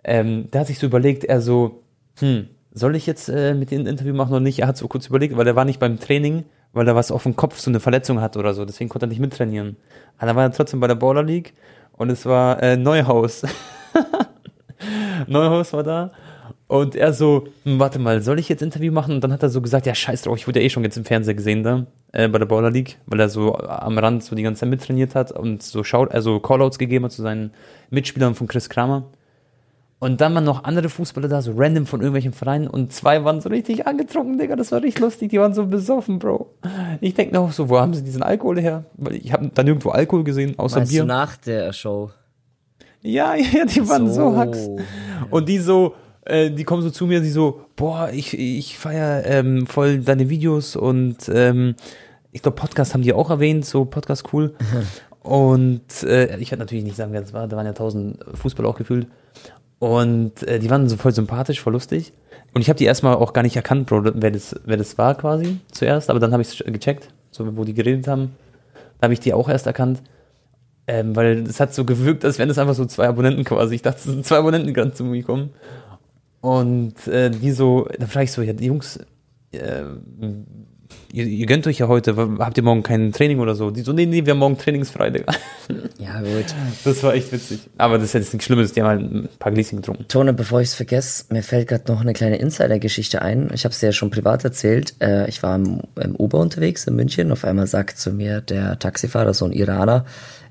Ähm, 0.03 0.51
der 0.51 0.61
hat 0.61 0.67
sich 0.67 0.77
so 0.77 0.85
überlegt, 0.85 1.23
er 1.23 1.41
so, 1.41 1.83
hm, 2.19 2.49
soll 2.71 2.95
ich 2.95 3.07
jetzt 3.07 3.29
äh, 3.29 3.55
mit 3.55 3.71
dem 3.71 3.87
Interview 3.87 4.13
machen 4.13 4.31
oder 4.31 4.41
nicht? 4.41 4.59
Er 4.59 4.67
hat 4.67 4.77
so 4.77 4.87
kurz 4.87 5.07
überlegt, 5.07 5.35
weil 5.37 5.47
er 5.47 5.55
war 5.55 5.65
nicht 5.65 5.79
beim 5.79 5.99
Training, 5.99 6.43
weil 6.75 6.87
er 6.87 6.95
was 6.95 7.09
auf 7.09 7.23
dem 7.23 7.35
Kopf, 7.35 7.57
so 7.57 7.71
eine 7.71 7.79
Verletzung 7.79 8.21
hat 8.21 8.37
oder 8.37 8.53
so. 8.53 8.65
Deswegen 8.65 8.89
konnte 8.89 9.05
er 9.05 9.09
nicht 9.09 9.19
mittrainieren. 9.19 9.77
Aber 10.17 10.27
dann 10.27 10.35
war 10.35 10.43
er 10.43 10.51
trotzdem 10.51 10.79
bei 10.81 10.87
der 10.87 10.95
Baller 10.95 11.23
League 11.23 11.53
und 11.93 12.11
es 12.11 12.25
war 12.25 12.61
äh, 12.61 12.77
Neuhaus. 12.77 13.43
Neuhaus 15.27 15.73
war 15.73 15.83
da. 15.83 16.11
Und 16.67 16.95
er 16.95 17.13
so, 17.13 17.47
hm, 17.63 17.79
warte 17.79 17.97
mal, 17.99 18.21
soll 18.21 18.39
ich 18.39 18.49
jetzt 18.49 18.61
Interview 18.61 18.91
machen? 18.91 19.15
Und 19.15 19.23
dann 19.23 19.31
hat 19.31 19.41
er 19.41 19.49
so 19.49 19.61
gesagt, 19.61 19.85
ja, 19.85 19.95
scheiß 19.95 20.23
drauf, 20.23 20.37
ich 20.37 20.47
wurde 20.47 20.59
ja 20.59 20.65
eh 20.65 20.69
schon 20.69 20.83
jetzt 20.83 20.97
im 20.97 21.05
Fernseher 21.05 21.35
gesehen 21.35 21.63
da, 21.63 21.85
äh, 22.11 22.27
bei 22.27 22.39
der 22.39 22.45
Baller 22.45 22.71
League, 22.71 22.97
weil 23.05 23.19
er 23.19 23.29
so 23.29 23.55
am 23.57 23.97
Rand 23.97 24.23
so 24.23 24.35
die 24.35 24.43
ganze 24.43 24.61
Zeit 24.61 24.69
mittrainiert 24.69 25.15
hat 25.15 25.31
und 25.31 25.63
so 25.63 25.83
schaut, 25.83 26.11
also 26.11 26.39
Callouts 26.39 26.77
gegeben 26.77 27.05
hat 27.05 27.11
zu 27.11 27.21
seinen 27.21 27.51
Mitspielern 27.89 28.35
von 28.35 28.47
Chris 28.47 28.69
Kramer. 28.69 29.03
Und 29.99 30.19
dann 30.19 30.35
waren 30.35 30.43
noch 30.43 30.65
andere 30.65 30.89
Fußballer 30.89 31.29
da, 31.29 31.41
so 31.41 31.53
random 31.55 31.85
von 31.85 32.01
irgendwelchen 32.01 32.33
Vereinen 32.33 32.67
und 32.67 32.91
zwei 32.91 33.23
waren 33.23 33.39
so 33.39 33.47
richtig 33.47 33.87
angetrunken, 33.87 34.37
Digga, 34.37 34.57
das 34.57 34.71
war 34.71 34.81
richtig 34.81 34.99
lustig, 35.01 35.29
die 35.29 35.39
waren 35.39 35.53
so 35.53 35.65
besoffen, 35.65 36.19
Bro. 36.19 36.53
Ich 36.99 37.13
denke 37.13 37.33
noch 37.33 37.51
so, 37.53 37.69
wo 37.69 37.79
haben 37.79 37.93
sie 37.93 38.03
diesen 38.03 38.21
Alkohol 38.21 38.59
her? 38.59 38.85
Weil 38.95 39.15
ich 39.15 39.31
habe 39.31 39.49
da 39.53 39.63
nirgendwo 39.63 39.91
Alkohol 39.91 40.25
gesehen, 40.25 40.59
außer 40.59 40.79
Meinst 40.79 40.91
Bier. 40.91 41.03
du 41.03 41.07
nach 41.07 41.37
der 41.37 41.71
Show? 41.71 42.11
Ja, 43.01 43.35
ja, 43.53 43.65
die 43.65 43.87
waren 43.87 44.11
so, 44.11 44.35
Hacks. 44.35 44.67
Und 45.29 45.47
die 45.47 45.59
so, 45.59 45.95
äh, 46.25 46.51
die 46.51 46.65
kommen 46.65 46.81
so 46.81 46.89
zu 46.89 47.05
mir, 47.05 47.21
die 47.21 47.29
so, 47.29 47.61
boah, 47.77 48.09
ich, 48.11 48.37
ich 48.37 48.77
feier 48.77 49.25
ähm, 49.25 49.65
voll 49.65 49.99
deine 49.99 50.29
Videos 50.29 50.75
und 50.75 51.29
ähm, 51.33 51.75
ich 52.33 52.41
glaube, 52.41 52.57
Podcast 52.57 52.93
haben 52.93 53.01
die 53.01 53.13
auch 53.13 53.29
erwähnt, 53.29 53.65
so 53.65 53.85
Podcast 53.85 54.33
cool. 54.33 54.55
und 55.21 56.03
äh, 56.03 56.37
ich 56.37 56.51
werde 56.51 56.63
natürlich 56.63 56.83
nicht 56.83 56.97
sagen, 56.97 57.13
wer 57.13 57.21
das 57.21 57.31
war, 57.31 57.47
da 57.47 57.55
waren 57.55 57.65
ja 57.65 57.73
tausend 57.73 58.19
Fußballer 58.33 58.67
auch 58.67 58.77
gefühlt. 58.77 59.07
Und 59.79 60.43
äh, 60.43 60.59
die 60.59 60.69
waren 60.69 60.87
so 60.89 60.97
voll 60.97 61.13
sympathisch, 61.13 61.61
voll 61.61 61.73
lustig. 61.73 62.13
Und 62.53 62.61
ich 62.61 62.69
habe 62.69 62.77
die 62.77 62.85
erstmal 62.85 63.15
auch 63.15 63.33
gar 63.33 63.43
nicht 63.43 63.55
erkannt, 63.55 63.87
Bro, 63.87 64.03
wer 64.15 64.31
das, 64.31 64.55
wer 64.65 64.77
das 64.77 64.97
war 64.97 65.15
quasi 65.15 65.57
zuerst, 65.71 66.09
aber 66.09 66.19
dann 66.19 66.31
habe 66.31 66.41
ich 66.41 66.59
es 66.59 66.65
gecheckt, 66.65 67.09
so 67.31 67.57
wo 67.57 67.65
die 67.65 67.73
geredet 67.73 68.07
haben. 68.07 68.35
Da 68.99 69.05
habe 69.05 69.13
ich 69.13 69.19
die 69.19 69.33
auch 69.33 69.49
erst 69.49 69.67
erkannt. 69.67 70.01
Ähm, 70.87 71.15
weil 71.15 71.39
es 71.47 71.59
hat 71.59 71.73
so 71.73 71.83
gewirkt, 71.83 72.23
als 72.23 72.37
wären 72.37 72.47
das 72.47 72.59
einfach 72.59 72.75
so 72.75 72.85
zwei 72.85 73.07
Abonnenten 73.07 73.43
quasi. 73.43 73.75
Ich 73.75 73.81
dachte, 73.81 73.97
es 73.97 74.03
sind 74.05 74.25
zwei 74.25 74.37
Abonnenten, 74.37 74.67
die 74.67 74.73
gerade 74.73 74.93
zu 74.93 75.03
mir 75.03 75.23
kommen. 75.23 75.49
Und 76.41 77.07
äh, 77.07 77.31
die 77.31 77.51
so, 77.51 77.87
da 77.97 78.05
frage 78.05 78.25
ich 78.25 78.31
so, 78.31 78.43
ja, 78.43 78.53
die 78.53 78.65
Jungs, 78.65 78.99
äh, 79.51 79.83
ihr, 81.11 81.25
ihr 81.25 81.45
gönnt 81.45 81.65
euch 81.67 81.79
ja 81.79 81.87
heute, 81.87 82.15
habt 82.39 82.57
ihr 82.57 82.63
morgen 82.63 82.83
kein 82.83 83.11
Training 83.11 83.39
oder 83.39 83.55
so? 83.55 83.71
Die 83.71 83.81
so, 83.81 83.93
nee, 83.93 84.05
nee, 84.05 84.25
wir 84.25 84.31
haben 84.31 84.39
morgen 84.39 84.57
trainingsfrei, 84.57 85.09
Digga. 85.09 85.33
Ja, 85.97 86.19
gut. 86.19 86.53
Das 86.83 87.01
war 87.01 87.15
echt 87.15 87.31
witzig. 87.31 87.61
Aber 87.77 87.97
das 87.97 88.09
ist 88.09 88.13
jetzt 88.13 88.33
nichts 88.33 88.45
Schlimmes, 88.45 88.73
die 88.73 88.83
haben 88.83 88.87
halt 88.87 89.01
ein 89.01 89.29
paar 89.39 89.51
Gläschen 89.51 89.77
getrunken. 89.77 90.07
Tone, 90.07 90.33
bevor 90.33 90.61
ich 90.61 90.67
es 90.67 90.75
vergesse, 90.75 91.25
mir 91.29 91.41
fällt 91.41 91.69
gerade 91.69 91.91
noch 91.91 92.01
eine 92.01 92.13
kleine 92.13 92.37
Insider-Geschichte 92.37 93.21
ein. 93.23 93.49
Ich 93.53 93.65
habe 93.65 93.73
es 93.73 93.81
ja 93.81 93.91
schon 93.91 94.11
privat 94.11 94.43
erzählt. 94.43 94.93
Äh, 95.01 95.27
ich 95.27 95.41
war 95.41 95.55
im, 95.55 95.81
im 95.99 96.15
Uber 96.15 96.39
unterwegs 96.39 96.85
in 96.85 96.95
München. 96.95 97.31
Auf 97.31 97.45
einmal 97.45 97.65
sagt 97.65 97.97
zu 97.97 98.11
mir 98.11 98.41
der 98.41 98.77
Taxifahrer, 98.77 99.33
so 99.33 99.45
ein 99.45 99.53
Iraner, 99.53 100.05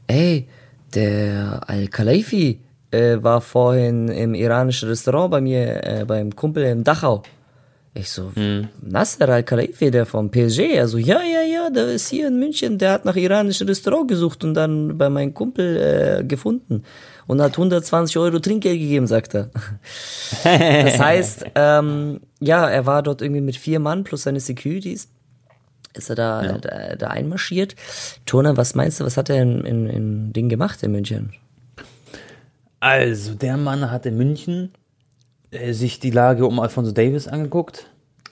ey, 0.08 0.48
der 0.94 1.60
Al-Khalifi 1.66 2.60
äh, 2.90 3.22
war 3.22 3.40
vorhin 3.40 4.08
im 4.08 4.34
iranischen 4.34 4.88
Restaurant 4.88 5.30
bei 5.30 5.40
mir, 5.40 5.84
äh, 5.84 6.04
beim 6.06 6.34
Kumpel 6.34 6.64
in 6.64 6.84
Dachau. 6.84 7.22
Ich 7.96 8.10
so, 8.10 8.32
Nasser 8.80 9.28
Al-Khalifi, 9.28 9.92
der 9.92 10.04
vom 10.04 10.28
PSG. 10.28 10.80
Also, 10.80 10.98
ja, 10.98 11.22
ja, 11.22 11.42
ja, 11.42 11.70
der 11.70 11.86
ist 11.92 12.08
hier 12.08 12.26
in 12.26 12.40
München, 12.40 12.76
der 12.76 12.90
hat 12.90 13.04
nach 13.04 13.14
iranischem 13.14 13.68
Restaurant 13.68 14.08
gesucht 14.08 14.42
und 14.42 14.54
dann 14.54 14.98
bei 14.98 15.08
meinem 15.08 15.32
Kumpel 15.32 15.76
äh, 15.76 16.24
gefunden. 16.24 16.82
Und 17.28 17.40
hat 17.40 17.52
120 17.52 18.18
Euro 18.18 18.40
Trinkgeld 18.40 18.80
gegeben, 18.80 19.06
sagt 19.06 19.34
er. 19.34 19.50
Das 20.42 20.98
heißt, 20.98 21.44
ähm, 21.54 22.20
ja, 22.40 22.68
er 22.68 22.84
war 22.84 23.04
dort 23.04 23.22
irgendwie 23.22 23.40
mit 23.40 23.56
vier 23.56 23.78
Mann 23.78 24.02
plus 24.02 24.24
seine 24.24 24.40
Securities. 24.40 25.08
Ist 25.94 26.10
er 26.10 26.16
da, 26.16 26.58
da, 26.58 26.96
da 26.96 27.06
einmarschiert. 27.06 27.76
Turner, 28.26 28.56
was 28.56 28.74
meinst 28.74 28.98
du, 28.98 29.04
was 29.04 29.16
hat 29.16 29.30
er 29.30 29.40
in, 29.40 29.64
in, 29.64 29.86
in 29.86 30.32
Ding 30.32 30.48
gemacht 30.48 30.82
in 30.82 30.90
München? 30.90 31.32
Also, 32.80 33.34
der 33.34 33.56
Mann 33.56 33.88
hat 33.92 34.04
in 34.04 34.16
München 34.16 34.72
äh, 35.54 35.72
sich 35.72 36.00
die 36.00 36.10
Lage 36.10 36.46
um 36.46 36.60
Alfonso 36.60 36.92
Davis 36.92 37.28
angeguckt 37.28 37.90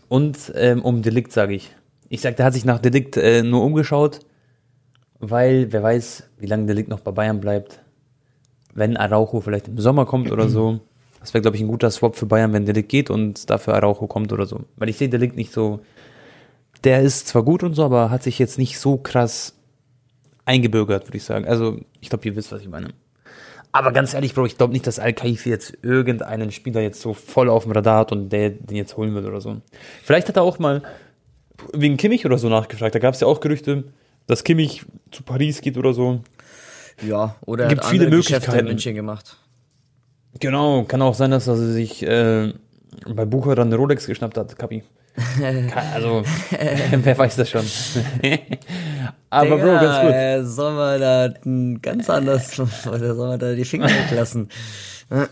und 0.09 0.53
ähm, 0.55 0.83
um 0.83 1.03
Delikt, 1.03 1.33
sage 1.33 1.55
ich. 1.55 1.75
Ich 2.09 2.21
sag, 2.21 2.37
der 2.37 2.47
hat 2.47 2.53
sich 2.53 2.65
nach 2.65 2.79
Delikt 2.79 3.17
äh, 3.17 3.43
nur 3.43 3.65
umgeschaut, 3.65 4.21
weil 5.19 5.73
wer 5.73 5.83
weiß, 5.83 6.25
wie 6.39 6.47
lange 6.47 6.67
Delikt 6.67 6.89
noch 6.89 7.01
bei 7.01 7.13
Bayern 7.13 7.41
bleibt. 7.41 7.81
Wenn 8.75 8.97
Araujo 8.97 9.41
vielleicht 9.41 9.69
im 9.69 9.79
Sommer 9.79 10.07
kommt 10.07 10.31
oder 10.31 10.49
so. 10.49 10.81
Das 11.21 11.33
wäre, 11.35 11.43
glaube 11.43 11.57
ich, 11.57 11.63
ein 11.63 11.69
guter 11.69 11.91
Swap 11.91 12.17
für 12.17 12.27
Bayern, 12.27 12.53
wenn 12.53 12.67
Delikt 12.67 12.89
geht 12.89 13.11
und 13.11 13.49
dafür 13.49 13.75
Araujo 13.75 14.07
kommt 14.07 14.33
oder 14.33 14.47
so. 14.47 14.61
Weil 14.77 14.89
ich 14.89 14.97
sehe 14.97 15.09
Delikt 15.09 15.37
nicht 15.37 15.53
so. 15.53 15.81
Der 16.85 17.01
ist 17.01 17.29
zwar 17.29 17.45
gut 17.45 17.63
und 17.63 17.75
so, 17.75 17.85
aber 17.85 18.11
hat 18.11 18.23
sich 18.23 18.39
jetzt 18.39 18.59
nicht 18.59 18.79
so 18.79 18.97
krass 18.97 19.55
eingebürgert, 20.45 21.07
würde 21.07 21.19
ich 21.19 21.25
sagen. 21.25 21.45
Also, 21.45 21.79
ich 22.01 22.09
glaube, 22.09 22.27
ihr 22.27 22.35
wisst, 22.35 22.51
was 22.51 22.61
ich 22.61 22.69
meine. 22.69 22.89
Aber 23.73 23.93
ganz 23.93 24.13
ehrlich, 24.13 24.35
Bro, 24.35 24.47
ich 24.47 24.59
glaube 24.59 24.75
nicht, 24.75 24.87
dass 24.87 24.99
Al-Kaifi 24.99 25.49
jetzt 25.49 25.79
irgendeinen 25.83 26.53
Spieler 26.53 26.83
jetzt 26.83 27.01
so 27.01 27.15
voll 27.15 27.49
auf 27.49 27.63
dem 27.65 27.73
Radar 27.73 28.01
hat 28.01 28.13
und 28.13 28.29
der 28.29 28.51
den 28.51 28.77
jetzt 28.77 28.97
holen 28.99 29.15
wird 29.15 29.25
oder 29.25 29.41
so. 29.41 29.63
Vielleicht 30.05 30.29
hat 30.29 30.37
er 30.37 30.43
auch 30.43 30.59
mal 30.59 30.83
wegen 31.73 31.97
Kimmich 31.97 32.27
oder 32.27 32.37
so 32.37 32.51
nachgefragt. 32.51 32.95
Da 32.95 32.99
gab 32.99 33.15
es 33.15 33.21
ja 33.21 33.27
auch 33.27 33.41
Gerüchte, 33.41 33.85
dass 34.27 34.45
Kimmich 34.45 34.85
zu 35.11 35.23
Paris 35.23 35.63
geht 35.63 35.79
oder 35.79 35.95
so. 35.95 36.21
Ja, 37.07 37.37
oder 37.47 37.69
Gibt 37.69 37.83
hat 37.83 37.91
viele 37.91 38.11
Geschäfte 38.11 38.33
Möglichkeiten. 38.35 38.59
in 38.59 38.67
München 38.67 38.95
gemacht. 38.95 39.37
Genau, 40.39 40.85
kann 40.85 41.01
auch 41.03 41.15
sein, 41.15 41.31
dass 41.31 41.47
er 41.47 41.57
sich 41.57 42.03
äh, 42.07 42.53
bei 43.07 43.25
Bucher 43.25 43.55
dann 43.55 43.69
eine 43.69 43.77
Rolex 43.77 44.07
geschnappt 44.07 44.37
hat, 44.37 44.59
Kapi. 44.59 44.83
Also, 45.95 46.23
wer 46.93 47.19
weiß 47.19 47.37
das 47.37 47.51
schon. 47.51 47.65
Aber 49.31 49.59
Bro, 49.59 49.67
ganz 49.81 50.01
gut. 50.01 50.13
Äh, 50.13 50.45
sollen 50.45 50.77
wir 50.77 50.99
da 50.99 51.35
ganz 51.81 52.09
anders, 52.11 52.59
oder 52.87 53.15
sollen 53.15 53.31
wir 53.31 53.39
da 53.39 53.55
die 53.55 53.65
Finger 53.65 53.89
weglassen? 54.09 54.49
Das 55.09 55.27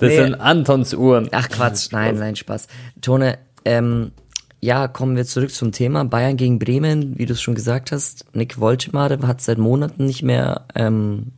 Nee. 0.00 0.16
sind 0.16 0.34
Antons 0.34 0.92
Uhren. 0.94 1.28
Ach 1.30 1.48
Quatsch, 1.48 1.88
nein, 1.92 2.16
nein, 2.18 2.34
Spaß. 2.34 2.66
Tone, 3.00 3.38
ähm, 3.64 4.10
ja, 4.60 4.88
kommen 4.88 5.14
wir 5.14 5.24
zurück 5.24 5.52
zum 5.52 5.70
Thema. 5.70 6.04
Bayern 6.04 6.36
gegen 6.36 6.58
Bremen, 6.58 7.16
wie 7.18 7.26
du 7.26 7.34
es 7.34 7.40
schon 7.40 7.54
gesagt 7.54 7.92
hast. 7.92 8.24
Nick 8.34 8.58
Woltemade 8.58 9.18
hat 9.26 9.40
seit 9.40 9.58
Monaten 9.58 10.06
nicht 10.06 10.22
mehr 10.24 10.62
ähm, 10.74 11.32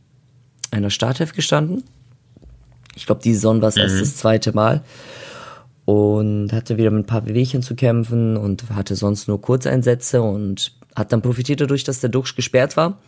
in 0.75 0.81
der 0.81 0.89
Startelf 0.89 1.33
gestanden. 1.33 1.83
Ich 2.95 3.05
glaube, 3.05 3.21
die 3.21 3.33
Saison 3.33 3.61
war 3.61 3.69
es 3.69 3.77
erst 3.77 4.01
das 4.01 4.15
zweite 4.17 4.53
Mal. 4.53 4.81
Und 5.85 6.53
hatte 6.53 6.77
wieder 6.77 6.91
mit 6.91 7.03
ein 7.03 7.07
paar 7.07 7.25
Wehwehchen 7.25 7.63
zu 7.63 7.75
kämpfen 7.75 8.37
und 8.37 8.69
hatte 8.69 8.95
sonst 8.95 9.27
nur 9.27 9.41
Kurzeinsätze 9.41 10.21
und 10.21 10.73
hat 10.95 11.11
dann 11.11 11.21
profitiert 11.21 11.61
dadurch, 11.61 11.83
dass 11.83 11.99
der 11.99 12.09
Duxch 12.09 12.35
gesperrt 12.35 12.77
war. 12.77 12.99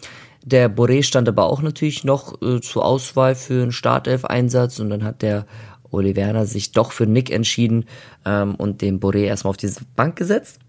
Der 0.44 0.76
Boré 0.76 1.04
stand 1.04 1.30
aber 1.30 1.46
auch 1.46 1.62
natürlich 1.62 2.04
noch 2.04 2.42
äh, 2.42 2.60
zur 2.62 2.84
Auswahl 2.84 3.36
für 3.36 3.62
einen 3.62 3.72
Startelf-Einsatz 3.72 4.80
und 4.80 4.90
dann 4.90 5.04
hat 5.04 5.22
der 5.22 5.46
Oli 5.92 6.16
Werner 6.16 6.46
sich 6.46 6.72
doch 6.72 6.92
für 6.92 7.06
Nick 7.06 7.30
entschieden 7.30 7.86
ähm, 8.26 8.56
und 8.56 8.82
den 8.82 9.00
Boré 9.00 9.24
erstmal 9.24 9.52
auf 9.52 9.58
diese 9.58 9.82
Bank 9.96 10.16
gesetzt. 10.16 10.60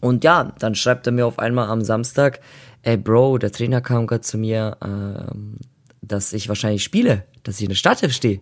Und 0.00 0.22
ja, 0.22 0.52
dann 0.58 0.74
schreibt 0.74 1.06
er 1.06 1.12
mir 1.12 1.26
auf 1.26 1.38
einmal 1.38 1.68
am 1.68 1.82
Samstag, 1.82 2.40
ey 2.82 2.96
Bro, 2.96 3.38
der 3.38 3.50
Trainer 3.50 3.80
kam 3.80 4.06
gerade 4.06 4.20
zu 4.20 4.38
mir, 4.38 4.76
ähm, 4.84 5.56
dass 6.02 6.32
ich 6.32 6.48
wahrscheinlich 6.48 6.84
spiele, 6.84 7.24
dass 7.42 7.56
ich 7.56 7.62
in 7.62 7.70
der 7.70 7.76
Startelf 7.76 8.12
stehe. 8.12 8.40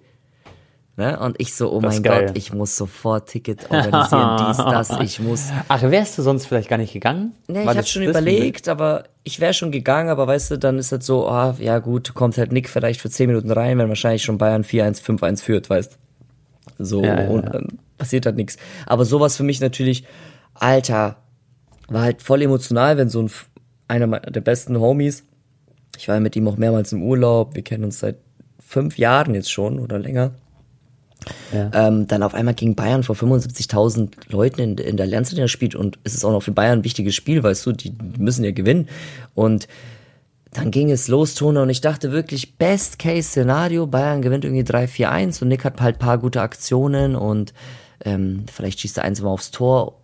Ne? 0.97 1.19
Und 1.19 1.37
ich 1.39 1.55
so, 1.55 1.73
oh 1.73 1.81
Das 1.81 2.01
mein. 2.01 2.27
Gott, 2.27 2.37
ich 2.37 2.53
muss 2.53 2.77
sofort 2.77 3.29
Ticket 3.31 3.71
organisieren, 3.71 4.37
dies, 4.49 4.59
das, 4.59 4.91
ich 5.01 5.21
muss. 5.21 5.49
Ach, 5.69 5.83
wärst 5.83 6.19
du 6.19 6.23
sonst 6.23 6.47
vielleicht 6.47 6.69
gar 6.69 6.77
nicht 6.77 6.93
gegangen? 6.93 7.33
Ne, 7.49 7.63
ich 7.63 7.69
habe 7.69 7.83
schon 7.85 8.03
überlegt, 8.03 8.69
aber 8.69 9.05
ich 9.25 9.41
wäre 9.41 9.55
schon 9.55 9.73
gegangen, 9.73 10.11
aber 10.11 10.27
weißt 10.27 10.51
du, 10.51 10.59
dann 10.59 10.79
ist 10.79 10.93
halt 10.93 11.03
so, 11.03 11.27
ah, 11.29 11.57
ja 11.59 11.79
gut, 11.79 12.13
kommt 12.13 12.37
halt 12.37 12.53
Nick 12.53 12.69
vielleicht 12.69 13.01
für 13.01 13.09
10 13.09 13.27
Minuten 13.29 13.51
rein, 13.51 13.79
wenn 13.79 13.89
wahrscheinlich 13.89 14.23
schon 14.23 14.37
Bayern 14.37 14.65
4-1, 14.65 15.03
5-1 15.03 15.43
führt, 15.43 15.71
weißt 15.71 15.99
So, 16.79 17.03
Ja, 17.03 17.23
ja, 17.23 17.29
und 17.29 17.45
ja. 17.45 17.51
dann 17.51 17.69
passiert 17.97 18.27
halt 18.27 18.37
nichts. 18.37 18.59
Aber 18.85 19.07
sowas 19.07 19.37
für 19.37 19.45
mich 19.45 19.61
natürlich, 19.63 20.05
Alter, 20.55 21.17
war 21.89 22.03
halt 22.03 22.21
voll 22.21 22.43
emotional, 22.43 22.99
wenn 22.99 23.09
so 23.09 23.23
ein, 23.23 23.31
einer 23.89 24.07
meiner- 24.07 24.31
der 24.31 24.41
besten 24.43 24.79
Homies, 24.79 25.25
ich 25.97 26.09
war 26.09 26.17
ja 26.17 26.21
mit 26.21 26.37
ihm 26.37 26.47
auch 26.49 26.57
mehrmals 26.59 26.93
im 26.93 27.03
Urlaub, 27.03 27.55
wir 27.55 27.63
kennen 27.63 27.85
uns 27.85 27.99
seit 28.01 28.17
fünf 28.61 28.99
Jahren 28.99 29.35
jetzt 29.35 29.51
schon 29.51 29.79
oder 29.79 29.99
länger, 29.99 30.33
Ja. 31.53 31.71
ähm, 31.73 32.07
dann 32.07 32.23
auf 32.23 32.35
einmal 32.35 32.55
gegen 32.55 32.75
Bayern 32.75 33.03
vor 33.03 33.17
75.000 33.17 34.11
Leuten 34.29 34.61
in, 34.61 34.79
in 34.79 34.97
der 34.97 35.05
Allianz 35.05 35.33
Arena 35.33 35.49
spielt 35.49 35.75
und 35.75 35.99
es 36.05 36.15
ist 36.15 36.25
auch 36.25 36.33
noch 36.33 36.43
für 36.43 36.53
Bayern 36.53 36.81
ein 36.81 36.85
wichtiges 36.85 37.15
Spiel, 37.15 37.43
weißt 37.43 37.67
du, 37.67 37.73
die, 37.73 37.95
müssen 38.19 38.45
ja 38.45 38.53
gewinnen 38.53 38.89
und 39.35 39.69
dann 40.53 40.71
ging 40.71 40.91
es 40.91 41.09
los, 41.09 41.35
Tone, 41.35 41.63
und 41.63 41.71
ich 41.71 41.81
dachte 41.81 42.13
wirklich, 42.13 42.59
Best-Case-Szenario, 42.59 43.87
Bayern 43.87 44.21
gewinnt 44.21 44.45
irgendwie 44.45 44.65
3-4-1 44.65 45.43
und 45.43 45.49
Nick 45.49 45.65
hat 45.65 45.81
halt 45.81 45.99
paar 45.99 46.19
gute 46.19 46.43
Aktionen 46.43 47.17
und 47.17 47.55
ähm, 48.05 48.45
vielleicht 48.53 48.81
schießt 48.81 48.99
er 48.99 49.05
eins 49.05 49.23
mal 49.23 49.31
aufs 49.31 49.51
Tor. 49.51 49.99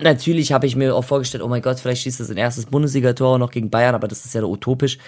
Natürlich 0.00 0.52
habe 0.52 0.66
ich 0.66 0.74
mir 0.74 0.96
auch 0.96 1.04
vorgestellt, 1.04 1.44
oh 1.44 1.48
mein 1.48 1.62
Gott, 1.62 1.78
vielleicht 1.78 2.02
schießt 2.02 2.18
er 2.18 2.26
sein 2.26 2.36
erstes 2.36 2.66
Bundesligator 2.66 3.38
noch 3.38 3.52
gegen 3.52 3.70
Bayern, 3.70 3.94
aber 3.94 4.08
das 4.08 4.24
ist 4.24 4.34
ja 4.34 4.42
utopisch 4.42 4.98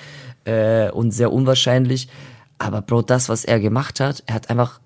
äh, 0.45 0.91
und 0.91 1.11
sehr 1.11 1.33
unwahrscheinlich. 1.33 2.09
Aber 2.59 2.83
Bro, 2.83 3.03
das, 3.03 3.29
was 3.29 3.45
er 3.45 3.59
gemacht 3.59 3.99
hat, 3.99 4.23
er 4.27 4.35
hat 4.35 4.51
einfach 4.51 4.81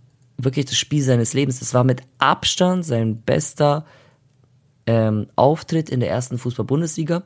wirklich 0.44 0.66
das 0.66 0.76
Spiel 0.76 1.02
seines 1.02 1.34
Lebens. 1.34 1.60
Es 1.62 1.74
war 1.74 1.84
mit 1.84 2.02
Abstand 2.18 2.84
sein 2.84 3.20
bester 3.22 3.84
ähm, 4.86 5.26
Auftritt 5.36 5.90
in 5.90 6.00
der 6.00 6.10
ersten 6.10 6.38
Fußball-Bundesliga. 6.38 7.22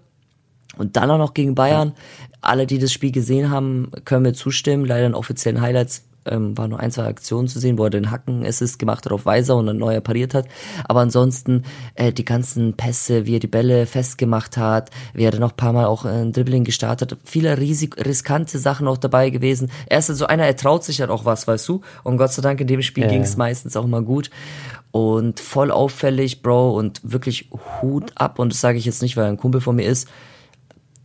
Und 0.76 0.96
dann 0.96 1.10
auch 1.10 1.18
noch 1.18 1.34
gegen 1.34 1.54
Bayern. 1.54 1.92
Alle, 2.40 2.66
die 2.66 2.78
das 2.78 2.92
Spiel 2.92 3.12
gesehen 3.12 3.50
haben, 3.50 3.90
können 4.04 4.22
mir 4.22 4.32
zustimmen. 4.32 4.84
Leider 4.84 5.06
in 5.06 5.14
offiziellen 5.14 5.60
Highlights 5.60 6.04
ähm, 6.26 6.56
war 6.56 6.68
nur 6.68 6.80
ein, 6.80 6.90
zwei 6.90 7.04
Aktionen 7.04 7.48
zu 7.48 7.58
sehen, 7.58 7.78
wo 7.78 7.84
er 7.84 7.90
den 7.90 8.10
Hacken-Assist 8.10 8.78
gemacht 8.78 9.04
hat 9.04 9.12
auf 9.12 9.26
Weiser 9.26 9.56
und 9.56 9.66
dann 9.66 9.78
neuer 9.78 10.00
pariert 10.00 10.34
hat. 10.34 10.46
Aber 10.84 11.00
ansonsten 11.00 11.64
äh, 11.94 12.12
die 12.12 12.24
ganzen 12.24 12.74
Pässe, 12.74 13.26
wie 13.26 13.36
er 13.36 13.40
die 13.40 13.46
Bälle 13.46 13.86
festgemacht 13.86 14.56
hat, 14.56 14.90
wie 15.12 15.24
er 15.24 15.30
dann 15.30 15.40
noch 15.40 15.52
ein 15.52 15.56
paar 15.56 15.72
Mal 15.72 15.86
auch 15.86 16.04
ein 16.04 16.32
Dribbling 16.32 16.64
gestartet 16.64 17.12
hat. 17.12 17.18
Viele 17.24 17.58
riesig, 17.58 17.96
riskante 18.04 18.58
Sachen 18.58 18.88
auch 18.88 18.98
dabei 18.98 19.30
gewesen. 19.30 19.70
Er 19.86 19.98
ist 19.98 20.06
so 20.06 20.26
einer, 20.26 20.44
er 20.44 20.56
traut 20.56 20.84
sich 20.84 21.00
halt 21.00 21.10
auch 21.10 21.24
was, 21.24 21.46
weißt 21.46 21.68
du? 21.68 21.80
Und 22.02 22.16
Gott 22.16 22.32
sei 22.32 22.42
Dank 22.42 22.60
in 22.60 22.66
dem 22.66 22.82
Spiel 22.82 23.04
ja. 23.04 23.10
ging 23.10 23.22
es 23.22 23.36
meistens 23.36 23.76
auch 23.76 23.86
mal 23.86 24.02
gut. 24.02 24.30
Und 24.90 25.40
voll 25.40 25.72
auffällig, 25.72 26.42
Bro, 26.42 26.76
und 26.76 27.00
wirklich 27.02 27.50
Hut 27.82 28.12
ab. 28.14 28.38
Und 28.38 28.52
das 28.52 28.60
sage 28.60 28.78
ich 28.78 28.84
jetzt 28.84 29.02
nicht, 29.02 29.16
weil 29.16 29.24
er 29.24 29.30
ein 29.30 29.36
Kumpel 29.36 29.60
von 29.60 29.76
mir 29.76 29.86
ist 29.86 30.08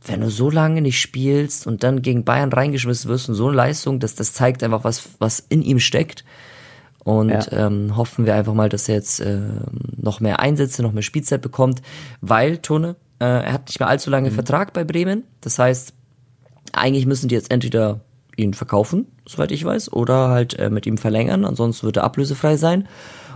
wenn 0.05 0.21
du 0.21 0.29
so 0.29 0.49
lange 0.49 0.81
nicht 0.81 0.99
spielst 0.99 1.67
und 1.67 1.83
dann 1.83 2.01
gegen 2.01 2.23
Bayern 2.23 2.51
reingeschmissen 2.51 3.09
wirst 3.09 3.29
und 3.29 3.35
so 3.35 3.47
eine 3.47 3.55
Leistung, 3.55 3.99
das, 3.99 4.15
das 4.15 4.33
zeigt 4.33 4.63
einfach, 4.63 4.83
was, 4.83 5.09
was 5.19 5.39
in 5.39 5.61
ihm 5.61 5.79
steckt. 5.79 6.23
Und 7.03 7.29
ja. 7.29 7.67
ähm, 7.67 7.95
hoffen 7.95 8.25
wir 8.25 8.35
einfach 8.35 8.53
mal, 8.53 8.69
dass 8.69 8.87
er 8.87 8.95
jetzt 8.95 9.19
äh, 9.19 9.39
noch 9.97 10.19
mehr 10.19 10.39
Einsätze, 10.39 10.83
noch 10.83 10.91
mehr 10.91 11.03
Spielzeit 11.03 11.41
bekommt, 11.41 11.81
weil, 12.21 12.57
Tone, 12.57 12.95
äh, 13.19 13.25
er 13.25 13.53
hat 13.53 13.67
nicht 13.67 13.79
mehr 13.79 13.89
allzu 13.89 14.09
lange 14.09 14.29
mhm. 14.29 14.35
Vertrag 14.35 14.73
bei 14.73 14.83
Bremen. 14.83 15.23
Das 15.41 15.59
heißt, 15.59 15.93
eigentlich 16.73 17.05
müssen 17.05 17.27
die 17.27 17.35
jetzt 17.35 17.51
entweder 17.51 18.01
ihn 18.35 18.53
verkaufen, 18.53 19.07
soweit 19.27 19.51
ich 19.51 19.63
weiß, 19.63 19.91
oder 19.91 20.29
halt 20.29 20.57
äh, 20.59 20.69
mit 20.69 20.85
ihm 20.85 20.97
verlängern, 20.97 21.45
ansonsten 21.45 21.85
wird 21.85 21.97
er 21.97 22.03
ablösefrei 22.03 22.57
sein. 22.57 22.87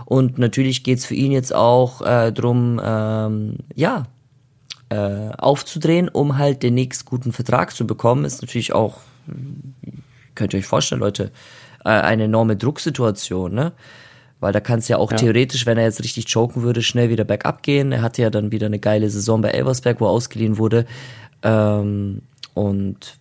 Und 0.06 0.38
natürlich 0.38 0.84
geht's 0.84 1.06
für 1.06 1.14
ihn 1.14 1.32
jetzt 1.32 1.54
auch 1.54 2.02
äh, 2.02 2.32
drum, 2.32 2.80
ähm, 2.82 3.56
ja, 3.74 4.04
äh, 4.94 5.34
aufzudrehen, 5.36 6.08
um 6.08 6.38
halt 6.38 6.62
den 6.62 6.74
nächsten 6.74 7.08
guten 7.08 7.32
Vertrag 7.32 7.74
zu 7.74 7.86
bekommen, 7.86 8.24
ist 8.24 8.42
natürlich 8.42 8.72
auch, 8.72 8.98
könnt 10.34 10.54
ihr 10.54 10.58
euch 10.58 10.66
vorstellen, 10.66 11.00
Leute, 11.00 11.32
äh, 11.84 11.88
eine 11.88 12.24
enorme 12.24 12.56
Drucksituation, 12.56 13.54
ne? 13.54 13.72
Weil 14.40 14.52
da 14.52 14.60
kann 14.60 14.80
es 14.80 14.88
ja 14.88 14.98
auch 14.98 15.10
ja. 15.10 15.16
theoretisch, 15.16 15.64
wenn 15.64 15.78
er 15.78 15.84
jetzt 15.84 16.02
richtig 16.02 16.30
choken 16.30 16.62
würde, 16.62 16.82
schnell 16.82 17.08
wieder 17.08 17.24
bergab 17.24 17.62
gehen. 17.62 17.92
Er 17.92 18.02
hatte 18.02 18.20
ja 18.20 18.30
dann 18.30 18.52
wieder 18.52 18.66
eine 18.66 18.78
geile 18.78 19.08
Saison 19.08 19.40
bei 19.40 19.50
Elversberg, 19.50 20.00
wo 20.00 20.06
er 20.06 20.10
ausgeliehen 20.10 20.58
wurde. 20.58 20.86
Ähm, 21.42 22.20
und 22.52 23.16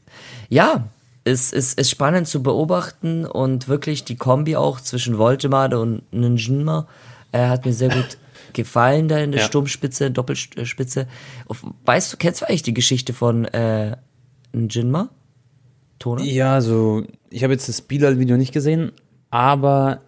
ja, 0.50 0.90
es 1.24 1.54
ist, 1.54 1.80
ist 1.80 1.90
spannend 1.90 2.28
zu 2.28 2.44
beobachten 2.44 3.26
und 3.26 3.70
wirklich 3.70 4.04
die 4.04 4.18
Kombi 4.18 4.58
auch 4.58 4.82
zwischen 4.82 5.18
Voltemade 5.18 5.80
und 5.80 6.02
Njinma 6.12 6.88
er 7.34 7.50
hat 7.50 7.66
mir 7.66 7.74
sehr 7.74 7.90
gut 7.90 8.18
gefallen 8.54 9.08
da 9.08 9.20
in 9.20 9.32
der 9.32 9.42
ja. 9.42 9.48
Sturmspitze, 9.48 10.12
Doppelspitze. 10.12 11.08
Weißt 11.86 12.14
du, 12.14 12.18
kennst 12.18 12.42
du 12.42 12.48
eigentlich 12.48 12.64
die 12.64 12.74
Geschichte 12.74 13.14
von 13.14 13.46
äh, 13.46 13.98
Jinma? 14.54 15.10
Tone? 16.00 16.24
Ja, 16.24 16.54
also 16.54 17.04
ich 17.30 17.44
habe 17.44 17.54
jetzt 17.54 17.70
das 17.70 17.82
Bilal-Video 17.82 18.38
nicht 18.38 18.54
gesehen, 18.54 18.92
aber 19.30 20.00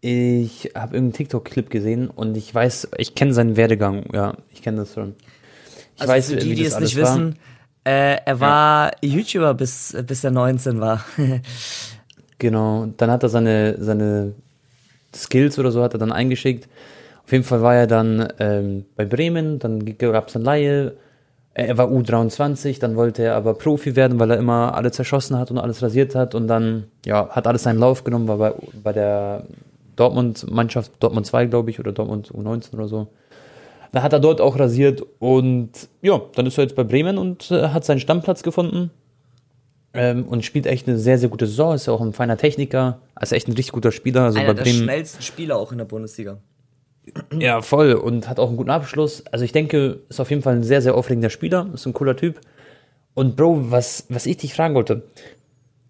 ich 0.00 0.70
habe 0.74 0.94
irgendeinen 0.96 1.12
TikTok-Clip 1.12 1.70
gesehen 1.70 2.08
und 2.08 2.36
ich 2.36 2.52
weiß, 2.52 2.88
ich 2.96 3.14
kenne 3.14 3.34
seinen 3.34 3.56
Werdegang. 3.56 4.04
Ja, 4.12 4.36
ich 4.52 4.62
kenne 4.62 4.78
das 4.78 4.94
schon. 4.94 5.14
Ich 5.96 6.02
also 6.02 6.12
weiß, 6.12 6.30
für 6.30 6.36
die, 6.36 6.54
die 6.54 6.64
es 6.64 6.80
nicht 6.80 6.96
war. 6.96 7.02
wissen, 7.02 7.36
äh, 7.84 8.16
er 8.24 8.40
war 8.40 8.92
ja. 9.02 9.10
YouTuber 9.10 9.54
bis, 9.54 9.96
bis 10.06 10.24
er 10.24 10.30
19 10.30 10.80
war. 10.80 11.04
genau, 12.38 12.86
dann 12.96 13.10
hat 13.10 13.22
er 13.22 13.28
seine, 13.28 13.76
seine 13.82 14.34
Skills 15.14 15.58
oder 15.58 15.70
so 15.70 15.82
hat 15.82 15.94
er 15.94 15.98
dann 15.98 16.12
eingeschickt 16.12 16.68
jeden 17.32 17.44
Fall 17.44 17.62
war 17.62 17.74
er 17.74 17.86
dann 17.86 18.32
ähm, 18.38 18.84
bei 18.96 19.04
Bremen, 19.04 19.58
dann 19.58 19.84
gab 19.98 20.28
es 20.28 20.36
eine 20.36 20.44
Laie. 20.44 20.96
Er 21.54 21.76
war 21.76 21.88
U23, 21.88 22.80
dann 22.80 22.96
wollte 22.96 23.22
er 23.22 23.34
aber 23.34 23.54
Profi 23.54 23.94
werden, 23.94 24.18
weil 24.18 24.30
er 24.30 24.38
immer 24.38 24.74
alle 24.74 24.90
zerschossen 24.90 25.38
hat 25.38 25.50
und 25.50 25.58
alles 25.58 25.82
rasiert 25.82 26.14
hat 26.14 26.34
und 26.34 26.48
dann 26.48 26.84
ja, 27.04 27.28
hat 27.28 27.46
alles 27.46 27.64
seinen 27.64 27.78
Lauf 27.78 28.04
genommen, 28.04 28.26
war 28.26 28.38
bei, 28.38 28.54
bei 28.82 28.92
der 28.92 29.44
Dortmund-Mannschaft, 29.96 30.92
Dortmund 31.00 31.26
2, 31.26 31.46
glaube 31.46 31.70
ich, 31.70 31.78
oder 31.78 31.92
Dortmund 31.92 32.32
U19 32.32 32.74
oder 32.74 32.88
so. 32.88 33.08
Da 33.92 34.02
hat 34.02 34.14
er 34.14 34.20
dort 34.20 34.40
auch 34.40 34.58
rasiert 34.58 35.04
und 35.18 35.70
ja, 36.00 36.22
dann 36.34 36.46
ist 36.46 36.56
er 36.56 36.64
jetzt 36.64 36.76
bei 36.76 36.84
Bremen 36.84 37.18
und 37.18 37.50
äh, 37.50 37.68
hat 37.68 37.84
seinen 37.84 38.00
Stammplatz 38.00 38.42
gefunden 38.42 38.90
ähm, 39.92 40.24
und 40.26 40.44
spielt 40.44 40.66
echt 40.66 40.88
eine 40.88 40.98
sehr, 40.98 41.18
sehr 41.18 41.28
gute 41.28 41.46
Saison. 41.46 41.74
Ist 41.74 41.86
ja 41.86 41.92
auch 41.92 42.00
ein 42.00 42.14
feiner 42.14 42.38
Techniker, 42.38 43.00
ist 43.20 43.32
echt 43.32 43.48
ein 43.48 43.52
richtig 43.52 43.72
guter 43.72 43.92
Spieler. 43.92 44.22
Also 44.22 44.38
Einer 44.38 44.54
bei 44.54 44.62
der 44.62 44.70
schnellsten 44.70 45.22
Spieler 45.22 45.56
auch 45.56 45.72
in 45.72 45.78
der 45.78 45.84
Bundesliga. 45.84 46.38
Ja, 47.36 47.62
voll. 47.62 47.94
Und 47.94 48.28
hat 48.28 48.38
auch 48.38 48.48
einen 48.48 48.56
guten 48.56 48.70
Abschluss. 48.70 49.24
Also 49.32 49.44
ich 49.44 49.52
denke, 49.52 50.00
ist 50.08 50.20
auf 50.20 50.30
jeden 50.30 50.42
Fall 50.42 50.56
ein 50.56 50.62
sehr, 50.62 50.82
sehr 50.82 50.94
aufregender 50.94 51.30
Spieler. 51.30 51.68
Ist 51.74 51.86
ein 51.86 51.92
cooler 51.92 52.16
Typ. 52.16 52.40
Und 53.14 53.36
Bro, 53.36 53.70
was, 53.70 54.06
was 54.08 54.26
ich 54.26 54.38
dich 54.38 54.54
fragen 54.54 54.74
wollte. 54.74 55.02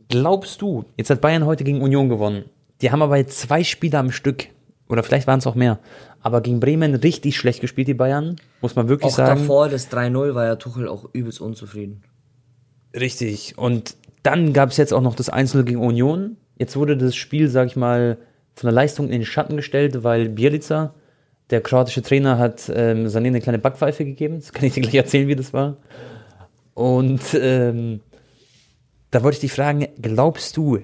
Glaubst 0.09 0.61
du, 0.63 0.85
jetzt 0.97 1.11
hat 1.11 1.21
Bayern 1.21 1.47
heute 1.47 1.65
gegen 1.65 1.81
Union 1.81 2.09
gewonnen. 2.09 2.45
Die 2.81 2.91
haben 2.91 3.03
aber 3.03 3.17
jetzt 3.17 3.39
zwei 3.39 3.63
Spiele 3.63 3.99
am 3.99 4.11
Stück. 4.11 4.49
Oder 4.89 5.03
vielleicht 5.03 5.27
waren 5.27 5.39
es 5.39 5.47
auch 5.47 5.55
mehr. 5.55 5.79
Aber 6.21 6.41
gegen 6.41 6.61
Bremen 6.61 6.95
richtig 6.95 7.37
schlecht 7.37 7.61
gespielt, 7.61 7.89
die 7.89 7.95
Bayern. 7.95 8.37
Muss 8.61 8.77
man 8.77 8.89
wirklich 8.89 9.13
auch 9.13 9.17
sagen. 9.17 9.41
davor, 9.41 9.69
das 9.69 9.91
3-0, 9.91 10.35
war 10.35 10.47
ja 10.47 10.57
Tuchel 10.57 10.89
auch 10.89 11.09
übelst 11.13 11.41
unzufrieden. 11.41 12.03
Richtig. 12.95 13.57
Und 13.57 13.97
dann 14.23 14.53
gab 14.53 14.71
es 14.71 14.77
jetzt 14.77 14.93
auch 14.93 15.01
noch 15.01 15.15
das 15.15 15.33
1-0 15.33 15.63
gegen 15.63 15.81
Union. 15.81 16.37
Jetzt 16.59 16.77
wurde 16.77 16.97
das 16.97 17.17
Spiel, 17.17 17.49
sag 17.49 17.69
ich 17.69 17.77
mal, 17.77 18.19
von 18.55 18.69
der 18.69 18.75
Leistung 18.75 19.07
in 19.07 19.13
den 19.13 19.25
Schatten 19.25 19.57
gestellt, 19.57 20.05
weil 20.05 20.29
Bielica 20.29 20.95
der 21.53 21.61
kroatische 21.61 22.03
Trainer 22.03 22.39
hat 22.39 22.73
ähm, 22.75 23.07
Sané 23.07 23.27
eine 23.27 23.41
kleine 23.41 23.59
Backpfeife 23.59 24.05
gegeben. 24.05 24.41
Das 24.41 24.53
kann 24.53 24.65
ich 24.65 24.73
dir 24.73 24.81
gleich 24.81 24.95
erzählen, 24.95 25.29
wie 25.29 25.37
das 25.37 25.53
war. 25.53 25.77
Und 26.75 27.21
ähm, 27.35 28.01
da 29.11 29.23
wollte 29.23 29.37
ich 29.37 29.41
dich 29.43 29.53
fragen, 29.53 29.87
glaubst 30.01 30.57
du, 30.57 30.79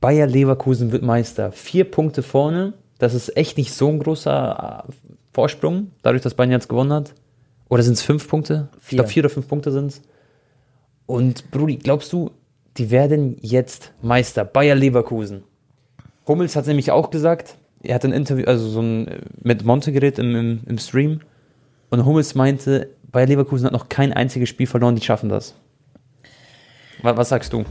Bayer 0.00 0.26
Leverkusen 0.26 0.92
wird 0.92 1.02
Meister? 1.02 1.50
Vier 1.50 1.90
Punkte 1.90 2.22
vorne, 2.22 2.74
das 2.98 3.14
ist 3.14 3.36
echt 3.36 3.56
nicht 3.56 3.72
so 3.72 3.88
ein 3.88 3.98
großer 3.98 4.84
äh, 4.86 4.92
Vorsprung, 5.32 5.90
dadurch, 6.02 6.22
dass 6.22 6.34
Bayern 6.34 6.50
jetzt 6.50 6.68
gewonnen 6.68 6.92
hat. 6.92 7.14
Oder 7.70 7.82
sind 7.82 7.94
es 7.94 8.02
fünf 8.02 8.28
Punkte? 8.28 8.68
Vier. 8.78 8.80
Ich 8.80 8.96
glaube, 8.96 9.08
vier 9.08 9.22
oder 9.22 9.30
fünf 9.30 9.48
Punkte 9.48 9.72
sind 9.72 9.86
es. 9.86 10.02
Und 11.06 11.50
Brudi, 11.50 11.76
glaubst 11.76 12.12
du, 12.12 12.30
die 12.76 12.90
werden 12.90 13.38
jetzt 13.40 13.92
Meister? 14.02 14.44
Bayer 14.44 14.74
Leverkusen. 14.74 15.44
Hummels 16.26 16.54
hat 16.54 16.66
nämlich 16.66 16.90
auch 16.90 17.10
gesagt, 17.10 17.56
er 17.82 17.94
hat 17.94 18.04
ein 18.04 18.12
Interview, 18.12 18.44
also 18.46 18.68
so 18.68 18.80
ein 18.80 19.22
mit 19.42 19.64
Monte 19.64 19.92
geredet 19.92 20.18
im, 20.18 20.34
im, 20.34 20.60
im 20.66 20.78
Stream 20.78 21.20
und 21.90 22.04
Hummels 22.04 22.34
meinte, 22.34 22.90
Bayer 23.10 23.26
Leverkusen 23.26 23.66
hat 23.66 23.72
noch 23.72 23.88
kein 23.88 24.12
einziges 24.12 24.48
Spiel 24.48 24.66
verloren, 24.66 24.96
die 24.96 25.02
schaffen 25.02 25.28
das. 25.28 25.54
Was, 27.02 27.16
was 27.16 27.28
sagst 27.28 27.52
du? 27.52 27.64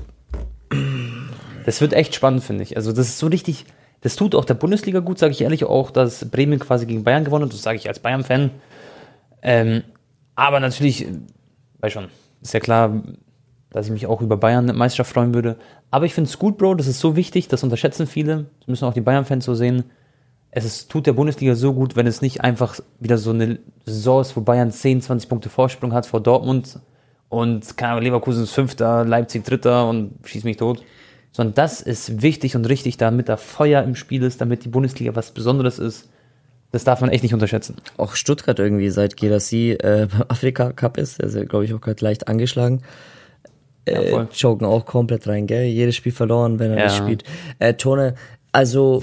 Das 1.66 1.82
wird 1.82 1.94
echt 1.94 2.14
spannend, 2.14 2.44
finde 2.44 2.64
ich. 2.64 2.76
Also 2.76 2.92
das 2.92 3.08
ist 3.08 3.20
so 3.20 3.28
richtig, 3.28 3.66
das 4.02 4.16
tut 4.16 4.36
auch 4.36 4.46
der 4.46 4.54
Bundesliga 4.54 5.00
gut, 5.00 5.20
sage 5.20 5.32
ich 5.32 5.42
ehrlich, 5.42 5.64
auch, 5.64 5.92
dass 5.92 6.30
Bremen 6.30 6.60
quasi 6.60 6.86
gegen 6.86 7.04
Bayern 7.04 7.24
gewonnen 7.24 7.46
hat, 7.46 7.54
das 7.54 7.62
sage 7.62 7.78
ich 7.78 7.88
als 7.88 8.00
Bayern-Fan. 8.00 8.52
Ähm, 9.42 9.84
aber 10.36 10.60
natürlich, 10.60 11.08
weiß 11.80 11.94
schon, 11.94 12.08
ist 12.42 12.54
ja 12.54 12.60
klar, 12.60 13.02
dass 13.70 13.86
ich 13.86 13.92
mich 13.92 14.08
auch 14.08 14.22
über 14.22 14.38
Bayern 14.38 14.66
Meisterschaft 14.76 15.14
freuen 15.14 15.34
würde. 15.34 15.58
Aber 15.90 16.06
ich 16.06 16.14
finde 16.14 16.30
es 16.30 16.38
gut, 16.38 16.58
Bro, 16.58 16.76
das 16.76 16.88
ist 16.88 17.00
so 17.00 17.16
wichtig, 17.16 17.48
das 17.48 17.64
unterschätzen 17.64 18.06
viele, 18.06 18.48
das 18.60 18.68
müssen 18.68 18.86
auch 18.86 18.94
die 18.94 19.02
Bayern-Fans 19.02 19.46
so 19.46 19.56
sehen 19.56 19.86
es 20.52 20.66
ist, 20.66 20.92
tut 20.92 21.08
der 21.08 21.14
Bundesliga 21.14 21.56
so 21.56 21.74
gut, 21.74 21.96
wenn 21.96 22.08
es 22.08 22.22
nicht 22.22 22.42
einfach 22.42 22.80
wieder 23.00 23.18
so 23.18 23.32
eine 23.32 23.60
Saison 23.86 24.22
ist, 24.22 24.36
wo 24.36 24.42
Bayern 24.42 24.72
10, 24.72 25.02
20 25.02 25.30
Punkte 25.30 25.50
Vorsprung 25.50 25.94
hat 25.94 26.06
vor 26.06 26.22
Dortmund 26.22 26.80
und 27.30 27.78
keine 27.78 27.94
Ahnung, 27.94 28.04
Leverkusen 28.04 28.44
ist 28.44 28.52
Fünfter, 28.52 29.06
Leipzig 29.06 29.46
Dritter 29.46 29.88
und 29.88 30.16
schießt 30.26 30.44
mich 30.44 30.58
tot. 30.58 30.84
Sondern 31.32 31.54
das 31.54 31.80
ist 31.80 32.22
wichtig 32.22 32.58
und 32.58 32.66
richtig, 32.66 32.98
damit 32.98 33.30
da 33.30 33.38
Feuer 33.38 33.82
im 33.84 33.96
Spiel 33.96 34.24
ist, 34.24 34.42
damit 34.42 34.66
die 34.66 34.70
Bundesliga 34.70 35.16
was 35.16 35.32
Besonderes 35.32 35.80
ist. 35.80 36.10
Das 36.74 36.84
darf 36.84 37.00
man 37.00 37.10
echt 37.10 37.24
nicht 37.24 37.34
unterschätzen. 37.34 37.78
Auch 37.96 38.16
Stuttgart 38.16 38.60
irgendwie, 38.60 38.90
seit 38.90 39.16
Gerassi 39.16 39.72
äh, 39.72 40.08
beim 40.12 40.26
Afrika 40.28 40.74
Cup 40.74 40.98
ist, 40.98 41.24
also 41.24 41.46
glaube 41.46 41.64
ich 41.64 41.74
auch 41.74 41.80
gerade 41.80 42.04
leicht 42.04 42.28
angeschlagen. 42.28 42.82
Äh, 43.86 44.12
ja, 44.12 44.26
choken 44.26 44.66
auch 44.66 44.86
komplett 44.86 45.26
rein, 45.26 45.48
gell? 45.48 45.64
Jedes 45.64 45.96
Spiel 45.96 46.12
verloren, 46.12 46.60
wenn 46.60 46.72
er 46.72 46.80
ja. 46.80 46.84
nicht 46.84 46.98
spielt. 46.98 47.24
Äh, 47.60 47.76
Tone, 47.76 48.16
also 48.52 49.02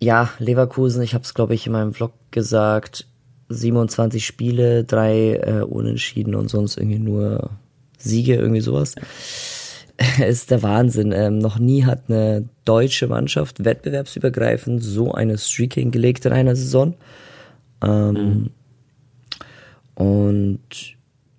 ja, 0.00 0.30
Leverkusen, 0.38 1.02
ich 1.02 1.14
habe 1.14 1.24
es, 1.24 1.34
glaube 1.34 1.54
ich, 1.54 1.66
in 1.66 1.72
meinem 1.72 1.92
Vlog 1.92 2.12
gesagt, 2.30 3.06
27 3.48 4.24
Spiele, 4.24 4.84
drei 4.84 5.34
äh, 5.34 5.62
Unentschieden 5.62 6.34
und 6.34 6.48
sonst 6.48 6.76
irgendwie 6.76 6.98
nur 6.98 7.50
Siege, 7.98 8.34
irgendwie 8.34 8.60
sowas. 8.60 8.94
ist 10.24 10.50
der 10.50 10.62
Wahnsinn. 10.62 11.12
Ähm, 11.12 11.38
noch 11.38 11.58
nie 11.58 11.84
hat 11.84 12.04
eine 12.08 12.48
deutsche 12.64 13.08
Mannschaft 13.08 13.64
wettbewerbsübergreifend 13.64 14.82
so 14.82 15.12
eine 15.12 15.38
Streak 15.38 15.74
hingelegt 15.74 16.24
in 16.24 16.32
einer 16.32 16.54
Saison. 16.54 16.94
Ähm, 17.82 18.12
mhm. 18.12 18.50
Und 19.94 20.96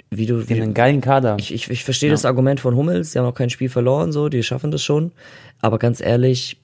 wie 0.09 0.25
du. 0.25 0.41
Die 0.41 0.53
haben 0.53 0.61
einen 0.61 0.73
geilen 0.73 1.01
Kader. 1.01 1.37
Ich, 1.39 1.53
ich, 1.53 1.69
ich 1.69 1.83
verstehe 1.83 2.09
ja. 2.09 2.13
das 2.13 2.25
Argument 2.25 2.59
von 2.59 2.75
Hummels, 2.75 3.11
die 3.11 3.19
haben 3.19 3.25
noch 3.25 3.35
kein 3.35 3.49
Spiel 3.49 3.69
verloren, 3.69 4.11
so, 4.11 4.27
die 4.27 4.43
schaffen 4.43 4.71
das 4.71 4.83
schon. 4.83 5.11
Aber 5.61 5.77
ganz 5.77 6.01
ehrlich, 6.01 6.57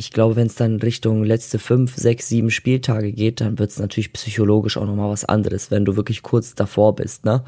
ich 0.00 0.12
glaube, 0.12 0.34
wenn 0.34 0.46
es 0.46 0.54
dann 0.54 0.76
Richtung 0.76 1.24
letzte 1.24 1.58
fünf, 1.58 1.94
sechs, 1.94 2.26
sieben 2.26 2.50
Spieltage 2.50 3.12
geht, 3.12 3.42
dann 3.42 3.58
wird 3.58 3.70
es 3.70 3.78
natürlich 3.78 4.14
psychologisch 4.14 4.78
auch 4.78 4.86
nochmal 4.86 5.10
was 5.10 5.26
anderes, 5.26 5.70
wenn 5.70 5.84
du 5.84 5.94
wirklich 5.94 6.22
kurz 6.22 6.54
davor 6.54 6.94
bist, 6.94 7.26
ne? 7.26 7.44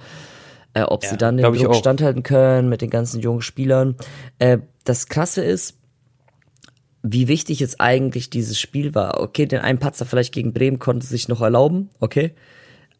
Äh, 0.75 0.83
ob 0.83 1.03
ja, 1.03 1.11
sie 1.11 1.17
dann 1.17 1.39
den 1.39 1.51
Druck 1.51 1.75
standhalten 1.77 2.23
können 2.23 2.69
mit 2.69 2.83
den 2.83 2.91
ganzen 2.91 3.21
jungen 3.21 3.41
Spielern. 3.41 3.97
Äh, 4.39 4.59
das 4.85 5.07
Krasse 5.07 5.43
ist, 5.43 5.79
wie 7.03 7.27
wichtig 7.27 7.59
jetzt 7.61 7.81
eigentlich 7.81 8.29
dieses 8.29 8.61
Spiel 8.61 8.95
war. 8.95 9.23
Okay, 9.23 9.47
den 9.47 9.61
einen 9.61 9.79
Patzer 9.79 10.05
vielleicht 10.05 10.35
gegen 10.35 10.53
Bremen 10.53 10.79
konnte 10.79 11.07
sich 11.07 11.29
noch 11.29 11.41
erlauben, 11.41 11.89
okay. 12.01 12.33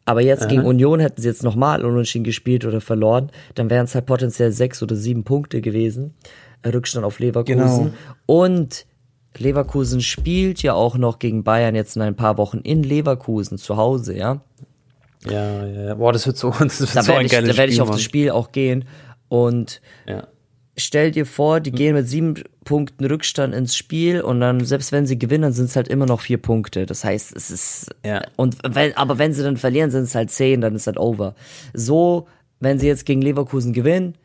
Aber 0.03 0.21
jetzt 0.21 0.41
Aha. 0.41 0.49
gegen 0.49 0.65
Union 0.65 0.99
hätten 0.99 1.21
sie 1.21 1.27
jetzt 1.27 1.43
nochmal 1.43 1.85
unentschieden 1.85 2.23
gespielt 2.23 2.65
oder 2.65 2.81
verloren, 2.81 3.31
dann 3.53 3.69
wären 3.69 3.85
es 3.85 3.93
halt 3.93 4.07
potenziell 4.07 4.51
sechs 4.51 4.81
oder 4.81 4.95
sieben 4.95 5.23
Punkte 5.23 5.61
gewesen. 5.61 6.15
Rückstand 6.65 7.05
auf 7.05 7.19
Leverkusen. 7.19 7.55
Genau. 7.55 7.93
Und 8.25 8.87
Leverkusen 9.37 10.01
spielt 10.01 10.61
ja 10.61 10.73
auch 10.73 10.97
noch 10.97 11.19
gegen 11.19 11.43
Bayern 11.43 11.75
jetzt 11.75 11.95
in 11.95 12.01
ein 12.01 12.15
paar 12.15 12.37
Wochen 12.37 12.59
in 12.59 12.83
Leverkusen 12.83 13.57
zu 13.57 13.77
Hause, 13.77 14.15
ja. 14.15 14.41
Ja, 15.25 15.65
ja, 15.65 15.81
ja. 15.87 15.93
Boah, 15.95 16.13
das 16.13 16.27
wird 16.27 16.37
so, 16.37 16.49
das 16.59 16.79
wird 16.79 16.95
da 16.95 17.03
so 17.03 17.13
ein 17.13 17.25
ich, 17.25 17.31
geiles 17.31 17.49
Da 17.49 17.57
werde 17.57 17.71
ich 17.71 17.81
auf 17.81 17.87
Mann. 17.87 17.97
das 17.97 18.03
Spiel 18.03 18.31
auch 18.31 18.51
gehen. 18.51 18.85
Und 19.29 19.81
ja. 20.07 20.27
stell 20.77 21.11
dir 21.11 21.25
vor, 21.25 21.59
die 21.59 21.71
gehen 21.71 21.95
mit 21.95 22.07
sieben 22.07 22.35
Punkten 22.65 23.05
Rückstand 23.05 23.53
ins 23.53 23.75
Spiel 23.75 24.21
und 24.21 24.39
dann, 24.39 24.63
selbst 24.63 24.91
wenn 24.91 25.05
sie 25.05 25.17
gewinnen, 25.17 25.51
sind 25.53 25.65
es 25.65 25.75
halt 25.75 25.87
immer 25.87 26.05
noch 26.05 26.21
vier 26.21 26.37
Punkte. 26.37 26.85
Das 26.85 27.03
heißt, 27.03 27.35
es 27.35 27.49
ist. 27.51 27.89
Ja. 28.05 28.21
Und 28.35 28.57
wenn, 28.67 28.95
aber 28.95 29.17
wenn 29.17 29.33
sie 29.33 29.43
dann 29.43 29.57
verlieren, 29.57 29.91
sind 29.91 30.03
es 30.03 30.15
halt 30.15 30.31
zehn, 30.31 30.61
dann 30.61 30.75
ist 30.75 30.87
halt 30.87 30.97
over. 30.97 31.35
So, 31.73 32.27
wenn 32.59 32.79
sie 32.79 32.87
jetzt 32.87 33.05
gegen 33.05 33.21
Leverkusen 33.21 33.73
gewinnen, 33.73 34.15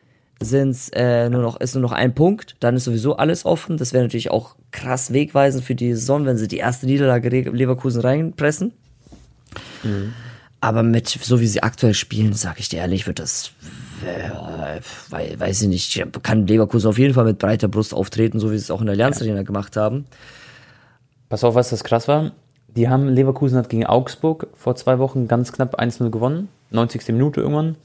sind's 0.41 0.89
äh, 0.93 1.29
nur 1.29 1.41
noch 1.41 1.59
ist 1.59 1.75
nur 1.75 1.81
noch 1.81 1.91
ein 1.91 2.15
Punkt, 2.15 2.55
dann 2.59 2.75
ist 2.75 2.85
sowieso 2.85 3.17
alles 3.17 3.45
offen. 3.45 3.77
Das 3.77 3.93
wäre 3.93 4.03
natürlich 4.03 4.31
auch 4.31 4.55
krass 4.71 5.11
wegweisend 5.11 5.63
für 5.63 5.75
die 5.75 5.93
Saison, 5.93 6.25
wenn 6.25 6.37
sie 6.37 6.47
die 6.47 6.57
erste 6.57 6.85
Niederlage 6.85 7.29
Leverkusen 7.29 8.01
reinpressen. 8.01 8.71
Mhm. 9.83 10.13
Aber 10.61 10.83
mit 10.83 11.07
so 11.07 11.39
wie 11.39 11.47
sie 11.47 11.63
aktuell 11.63 11.93
spielen, 11.93 12.33
sage 12.33 12.59
ich 12.59 12.69
dir 12.69 12.79
ehrlich, 12.79 13.07
wird 13.07 13.19
das 13.19 13.51
äh, 14.05 14.79
weiß 15.11 15.61
ich 15.61 15.67
nicht, 15.67 16.05
kann 16.23 16.47
Leverkusen 16.47 16.89
auf 16.89 16.97
jeden 16.97 17.13
Fall 17.13 17.25
mit 17.25 17.39
breiter 17.39 17.67
Brust 17.67 17.93
auftreten, 17.93 18.39
so 18.39 18.51
wie 18.51 18.57
sie 18.57 18.63
es 18.63 18.71
auch 18.71 18.81
in 18.81 18.87
der 18.87 18.93
Allianz 18.93 19.21
Arena 19.21 19.43
gemacht 19.43 19.77
haben. 19.77 20.05
Pass 21.29 21.43
auf, 21.43 21.55
was 21.55 21.69
das 21.69 21.83
krass 21.83 22.07
war. 22.07 22.31
Die 22.75 22.87
haben 22.87 23.07
Leverkusen 23.07 23.57
hat 23.57 23.69
gegen 23.69 23.85
Augsburg 23.85 24.47
vor 24.53 24.75
zwei 24.75 24.99
Wochen 24.99 25.27
ganz 25.27 25.51
knapp 25.51 25.79
1-0 25.79 26.09
gewonnen, 26.09 26.49
90. 26.71 27.07
Minute 27.09 27.41
irgendwann. 27.41 27.75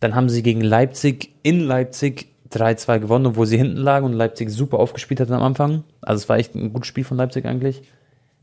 Dann 0.00 0.14
haben 0.14 0.28
sie 0.28 0.42
gegen 0.42 0.62
Leipzig 0.62 1.34
in 1.42 1.60
Leipzig 1.60 2.28
3-2 2.52 2.98
gewonnen, 2.98 3.26
obwohl 3.26 3.46
sie 3.46 3.58
hinten 3.58 3.76
lagen 3.76 4.06
und 4.06 4.12
Leipzig 4.12 4.50
super 4.50 4.78
aufgespielt 4.78 5.20
hat 5.20 5.30
am 5.30 5.42
Anfang. 5.42 5.84
Also 6.00 6.22
es 6.22 6.28
war 6.28 6.38
echt 6.38 6.54
ein 6.54 6.72
gutes 6.72 6.88
Spiel 6.88 7.04
von 7.04 7.16
Leipzig 7.16 7.44
eigentlich. 7.44 7.82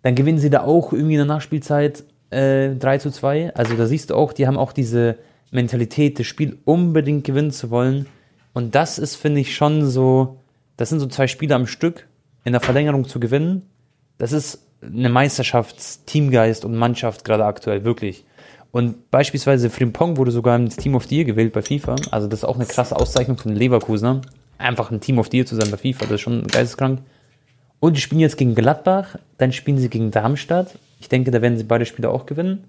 Dann 0.03 0.15
gewinnen 0.15 0.37
sie 0.37 0.49
da 0.49 0.61
auch 0.61 0.93
irgendwie 0.93 1.15
in 1.15 1.19
der 1.19 1.25
Nachspielzeit 1.25 2.03
äh, 2.29 2.69
3 2.69 2.99
zu 2.99 3.11
2. 3.11 3.53
Also 3.55 3.75
da 3.75 3.87
siehst 3.87 4.11
du 4.11 4.15
auch, 4.15 4.33
die 4.33 4.47
haben 4.47 4.57
auch 4.57 4.71
diese 4.71 5.17
Mentalität, 5.51 6.19
das 6.19 6.27
Spiel 6.27 6.57
unbedingt 6.65 7.23
gewinnen 7.23 7.51
zu 7.51 7.69
wollen. 7.69 8.05
Und 8.53 8.75
das 8.75 8.99
ist, 8.99 9.15
finde 9.15 9.41
ich, 9.41 9.55
schon 9.55 9.85
so, 9.85 10.37
das 10.77 10.89
sind 10.89 10.99
so 10.99 11.07
zwei 11.07 11.27
Spiele 11.27 11.55
am 11.55 11.67
Stück 11.67 12.07
in 12.43 12.53
der 12.53 12.61
Verlängerung 12.61 13.07
zu 13.07 13.19
gewinnen. 13.19 13.63
Das 14.17 14.31
ist 14.31 14.63
eine 14.81 15.09
Meisterschaft, 15.09 16.05
Teamgeist 16.05 16.63
und 16.65 16.75
Mannschaft 16.75 17.25
gerade 17.25 17.45
aktuell, 17.45 17.83
wirklich. 17.83 18.25
Und 18.77 19.09
beispielsweise 19.09 19.71
Frimpong 19.71 20.17
wurde 20.17 20.29
sogar 20.29 20.55
ins 20.55 20.75
Team 20.75 20.93
of 20.93 21.05
the 21.05 21.15
Year 21.15 21.25
gewählt 21.25 21.51
bei 21.51 21.63
FIFA. 21.63 21.95
Also 22.11 22.27
das 22.27 22.41
ist 22.41 22.45
auch 22.45 22.57
eine 22.57 22.67
krasse 22.67 22.95
Auszeichnung 22.95 23.35
von 23.35 23.55
Leverkusen. 23.55 24.21
Einfach 24.59 24.91
ein 24.91 25.01
Team 25.01 25.17
of 25.17 25.29
the 25.31 25.37
Year 25.37 25.47
zu 25.47 25.55
sein 25.55 25.71
bei 25.71 25.77
FIFA, 25.77 26.05
das 26.05 26.11
ist 26.11 26.21
schon 26.21 26.45
geisteskrank. 26.45 26.99
Und 27.79 27.97
die 27.97 28.01
spielen 28.01 28.21
jetzt 28.21 28.37
gegen 28.37 28.53
Gladbach, 28.53 29.15
dann 29.39 29.51
spielen 29.51 29.79
sie 29.79 29.89
gegen 29.89 30.11
Darmstadt. 30.11 30.77
Ich 30.99 31.09
denke, 31.09 31.31
da 31.31 31.41
werden 31.41 31.57
sie 31.57 31.63
beide 31.63 31.87
Spiele 31.87 32.11
auch 32.11 32.27
gewinnen. 32.27 32.65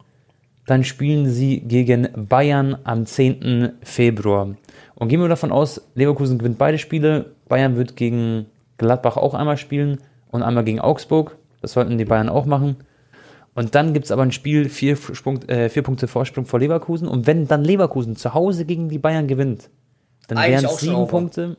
Dann 0.65 0.83
spielen 0.83 1.29
sie 1.29 1.61
gegen 1.61 2.09
Bayern 2.27 2.79
am 2.85 3.05
10. 3.05 3.73
Februar. 3.83 4.57
Und 4.95 5.09
gehen 5.09 5.21
wir 5.21 5.29
davon 5.29 5.53
aus, 5.53 5.83
Leverkusen 5.95 6.39
gewinnt 6.39 6.57
beide 6.57 6.79
Spiele. 6.79 7.33
Bayern 7.51 7.77
wird 7.77 7.97
gegen 7.97 8.47
Gladbach 8.79 9.19
auch 9.19 9.35
einmal 9.35 9.59
spielen 9.59 9.99
und 10.31 10.43
einmal 10.43 10.65
gegen 10.65 10.81
Augsburg. 10.81 11.37
Das 11.61 11.73
sollten 11.73 11.99
die 11.99 12.07
Bayern 12.07 12.31
auch 12.31 12.47
machen. 12.47 12.77
Und 13.59 13.75
dann 13.75 13.93
gibt 13.93 14.05
es 14.05 14.13
aber 14.13 14.23
ein 14.23 14.31
Spiel, 14.31 14.69
vier, 14.69 14.95
Sprung, 14.95 15.43
äh, 15.49 15.69
vier 15.69 15.83
Punkte 15.83 16.07
Vorsprung 16.07 16.47
vor 16.47 16.61
Leverkusen. 16.61 17.09
Und 17.09 17.27
wenn 17.27 17.49
dann 17.49 17.65
Leverkusen 17.65 18.15
zu 18.15 18.33
Hause 18.33 18.65
gegen 18.65 18.89
die 18.89 19.01
Bayern 19.01 19.27
gewinnt, 19.27 19.69
dann 20.29 20.39
wären 20.39 20.65
es 20.65 20.77
sieben 20.77 21.09
Punkte. 21.09 21.57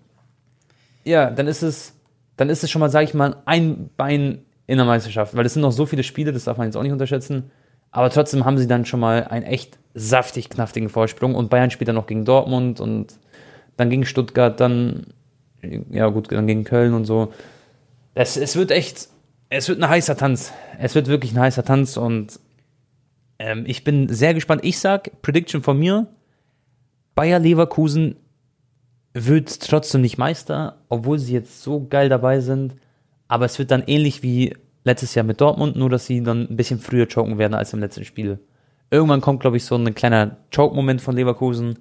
Ja, 1.04 1.30
dann 1.30 1.47
ist 1.47 1.62
es, 1.62 1.93
dann 2.38 2.50
ist 2.50 2.64
es 2.64 2.72
schon 2.72 2.80
mal, 2.80 2.89
sage 2.89 3.04
ich 3.04 3.14
mal, 3.14 3.36
ein 3.43 3.89
Bein 3.97 4.45
in 4.66 4.78
der 4.78 4.86
Meisterschaft. 4.86 5.36
Weil 5.36 5.45
es 5.45 5.56
sind 5.56 5.62
noch 5.62 5.74
so 5.74 5.86
viele 5.86 6.04
Spiele, 6.04 6.32
das 6.32 6.45
darf 6.45 6.58
man 6.58 6.68
jetzt 6.68 6.78
auch 6.78 6.84
nicht 6.84 6.93
unterschätzen. 6.93 7.52
Aber 7.91 8.10
trotzdem 8.10 8.45
haben 8.45 8.58
sie 8.58 8.68
dann 8.68 8.86
schon 8.86 9.02
mal 9.02 9.26
einen 9.26 9.43
echt 9.43 9.78
saftig 9.93 10.50
knaftigen 10.50 10.88
Vorsprung. 10.88 11.36
Und 11.36 11.50
Bayern 11.50 11.70
spielt 11.70 11.89
dann 11.89 11.95
noch 11.95 12.08
gegen 12.08 12.24
Dortmund 12.24 12.80
und 12.80 13.20
dann 13.76 13.89
gegen 13.89 14.06
Stuttgart, 14.06 14.58
dann, 14.58 15.08
ja 15.89 16.08
gut, 16.08 16.32
dann 16.32 16.47
gegen 16.47 16.64
Köln 16.64 16.93
und 16.93 17.04
so. 17.04 17.34
Es, 18.16 18.38
es 18.38 18.56
wird 18.56 18.72
echt, 18.72 19.10
es 19.50 19.68
wird 19.68 19.82
ein 19.82 19.89
heißer 19.89 20.16
Tanz. 20.16 20.54
Es 20.78 20.95
wird 20.95 21.08
wirklich 21.08 21.34
ein 21.34 21.39
heißer 21.39 21.66
Tanz 21.66 21.97
und 21.97 22.39
ähm, 23.39 23.64
ich 23.68 23.84
bin 23.84 24.08
sehr 24.08 24.34
gespannt. 24.34 24.64
Ich 24.64 24.80
sag, 24.80 25.22
Prediction 25.22 25.64
von 25.64 25.78
mir, 25.78 26.08
Bayer 27.16 27.39
Leverkusen 27.39 28.16
wird 29.14 29.62
trotzdem 29.62 30.02
nicht 30.02 30.18
Meister, 30.18 30.78
obwohl 30.88 31.18
sie 31.18 31.34
jetzt 31.34 31.64
so 31.64 31.86
geil 31.88 32.10
dabei 32.10 32.39
sind. 32.39 32.76
Aber 33.28 33.45
es 33.45 33.60
wird 33.60 33.72
dann 33.72 33.84
ähnlich 33.88 34.24
wie 34.24 34.56
letztes 34.84 35.16
Jahr 35.16 35.26
mit 35.26 35.41
Dortmund, 35.41 35.76
nur 35.76 35.89
dass 35.89 36.06
sie 36.06 36.24
dann 36.24 36.47
ein 36.50 36.56
bisschen 36.56 36.80
früher 36.80 37.08
choken 37.08 37.38
werden 37.38 37.54
als 37.54 37.74
im 37.74 37.80
letzten 37.80 38.06
Spiel. 38.06 38.39
Irgendwann 38.91 39.22
kommt, 39.22 39.41
glaube 39.41 39.58
ich, 39.58 39.66
so 39.66 39.76
ein 39.76 39.93
kleiner 39.95 40.38
Choke-Moment 40.56 41.02
von 41.02 41.16
Leverkusen. 41.16 41.80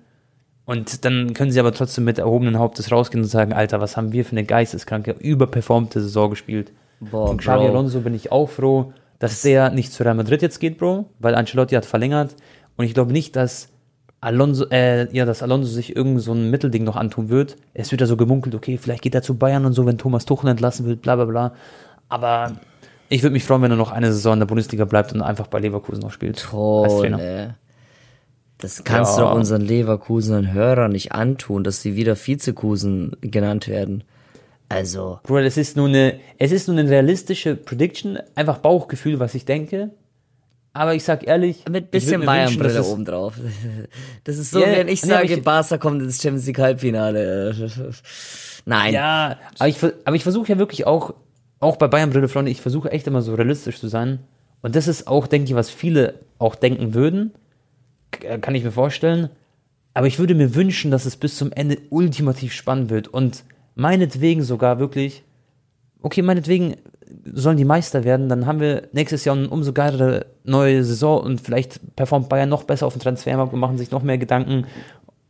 Und 0.64 1.04
dann 1.04 1.32
können 1.32 1.50
sie 1.50 1.60
aber 1.60 1.72
trotzdem 1.72 2.04
mit 2.04 2.18
erhobenen 2.18 2.58
Hauptes 2.58 2.92
rausgehen 2.92 3.22
und 3.22 3.30
sagen, 3.30 3.52
Alter, 3.52 3.80
was 3.80 3.96
haben 3.96 4.12
wir 4.12 4.24
für 4.24 4.32
eine 4.32 4.44
geisteskranke, 4.44 5.12
überperformte 5.12 6.00
Saison 6.02 6.30
gespielt. 6.30 6.72
Boah, 7.00 7.26
Gegen 7.26 7.38
Xavi 7.38 7.66
Alonso 7.66 8.00
bin 8.00 8.14
ich 8.14 8.32
auch 8.32 8.48
froh, 8.48 8.92
dass 9.18 9.42
der 9.42 9.70
nicht 9.70 9.92
zu 9.92 10.02
Real 10.02 10.14
Madrid 10.14 10.42
jetzt 10.42 10.58
geht, 10.58 10.78
Bro, 10.78 11.06
weil 11.18 11.34
Ancelotti 11.34 11.74
hat 11.74 11.84
verlängert. 11.84 12.34
Und 12.76 12.84
ich 12.84 12.94
glaube 12.94 13.12
nicht, 13.12 13.36
dass 13.36 13.68
Alonso, 14.20 14.66
äh, 14.70 15.12
ja, 15.14 15.24
dass 15.24 15.42
Alonso 15.42 15.68
sich 15.68 15.94
irgend 15.94 16.20
so 16.20 16.32
ein 16.32 16.50
Mittelding 16.50 16.84
noch 16.84 16.96
antun 16.96 17.28
wird. 17.28 17.56
Es 17.74 17.90
wird 17.92 18.00
ja 18.00 18.06
so 18.06 18.16
gemunkelt, 18.16 18.54
okay, 18.54 18.78
vielleicht 18.78 19.02
geht 19.02 19.14
er 19.14 19.22
zu 19.22 19.36
Bayern 19.36 19.64
und 19.64 19.72
so, 19.74 19.86
wenn 19.86 19.98
Thomas 19.98 20.24
Tuchel 20.24 20.50
entlassen 20.50 20.86
wird, 20.86 21.02
bla 21.02 21.16
bla 21.16 21.24
bla. 21.24 21.52
Aber 22.08 22.52
ich 23.08 23.22
würde 23.22 23.32
mich 23.32 23.44
freuen, 23.44 23.62
wenn 23.62 23.70
er 23.70 23.76
noch 23.76 23.92
eine 23.92 24.12
Saison 24.12 24.34
in 24.34 24.38
der 24.40 24.46
Bundesliga 24.46 24.84
bleibt 24.84 25.12
und 25.12 25.22
einfach 25.22 25.46
bei 25.46 25.60
Leverkusen 25.60 26.02
noch 26.02 26.10
spielt. 26.10 26.38
Toll, 26.42 27.10
ne? 27.10 27.56
Das 28.58 28.82
kannst 28.82 29.18
ja. 29.18 29.24
du 29.24 29.36
unseren 29.36 29.62
Leverkusenern 29.62 30.52
Hörern 30.52 30.90
nicht 30.90 31.12
antun, 31.12 31.62
dass 31.62 31.80
sie 31.80 31.94
wieder 31.94 32.16
Vizekusen 32.16 33.16
genannt 33.20 33.68
werden. 33.68 34.02
Also. 34.68 35.20
Bruder, 35.22 35.44
es 35.44 35.56
ist 35.56 35.76
nur 35.76 35.88
eine, 35.88 36.20
es 36.38 36.52
ist 36.52 36.68
nur 36.68 36.78
eine 36.78 36.88
realistische 36.88 37.56
Prediction, 37.56 38.18
einfach 38.34 38.58
Bauchgefühl, 38.58 39.18
was 39.18 39.34
ich 39.34 39.44
denke. 39.44 39.90
Aber 40.74 40.94
ich 40.94 41.02
sag 41.04 41.26
ehrlich, 41.26 41.64
mit 41.68 41.90
bisschen 41.90 42.24
Bayern-Brille 42.24 42.84
oben 42.84 43.04
drauf. 43.04 43.34
Das 44.24 44.36
ist 44.36 44.50
so, 44.50 44.60
yeah, 44.60 44.76
wenn 44.76 44.88
ich 44.88 45.00
sage, 45.00 45.34
ich, 45.34 45.42
Barca 45.42 45.78
kommt 45.78 46.02
ins 46.02 46.22
Champions 46.22 46.46
League 46.46 46.58
Halbfinale. 46.58 47.54
Nein. 48.66 48.92
Ja, 48.92 49.38
aber 49.58 49.68
ich, 49.68 49.82
aber 50.04 50.14
ich 50.14 50.22
versuche 50.22 50.48
ja 50.48 50.58
wirklich 50.58 50.86
auch, 50.86 51.14
auch 51.60 51.76
bei 51.76 51.88
Bayern-Brille, 51.88 52.28
Freunde, 52.28 52.50
ich 52.50 52.60
versuche 52.60 52.92
echt 52.92 53.06
immer 53.06 53.22
so 53.22 53.34
realistisch 53.34 53.80
zu 53.80 53.88
sein. 53.88 54.20
Und 54.60 54.76
das 54.76 54.86
ist 54.86 55.06
auch, 55.08 55.26
denke 55.26 55.48
ich, 55.48 55.54
was 55.54 55.70
viele 55.70 56.14
auch 56.38 56.54
denken 56.54 56.94
würden. 56.94 57.32
Kann 58.10 58.54
ich 58.54 58.64
mir 58.64 58.72
vorstellen. 58.72 59.30
Aber 59.94 60.06
ich 60.06 60.18
würde 60.18 60.34
mir 60.34 60.54
wünschen, 60.54 60.90
dass 60.90 61.06
es 61.06 61.16
bis 61.16 61.36
zum 61.36 61.50
Ende 61.52 61.78
ultimativ 61.90 62.52
spannend 62.52 62.90
wird. 62.90 63.08
Und 63.08 63.44
meinetwegen 63.78 64.42
sogar 64.42 64.80
wirklich, 64.80 65.22
okay, 66.02 66.20
meinetwegen 66.22 66.76
sollen 67.32 67.56
die 67.56 67.64
Meister 67.64 68.04
werden, 68.04 68.28
dann 68.28 68.44
haben 68.44 68.60
wir 68.60 68.88
nächstes 68.92 69.24
Jahr 69.24 69.36
eine 69.36 69.48
umso 69.48 69.72
geilere 69.72 70.26
neue 70.44 70.84
Saison 70.84 71.22
und 71.22 71.40
vielleicht 71.40 71.96
performt 71.96 72.28
Bayern 72.28 72.48
noch 72.48 72.64
besser 72.64 72.86
auf 72.86 72.94
dem 72.94 73.00
Transfermarkt 73.00 73.52
und 73.52 73.60
machen 73.60 73.78
sich 73.78 73.90
noch 73.90 74.02
mehr 74.02 74.18
Gedanken. 74.18 74.66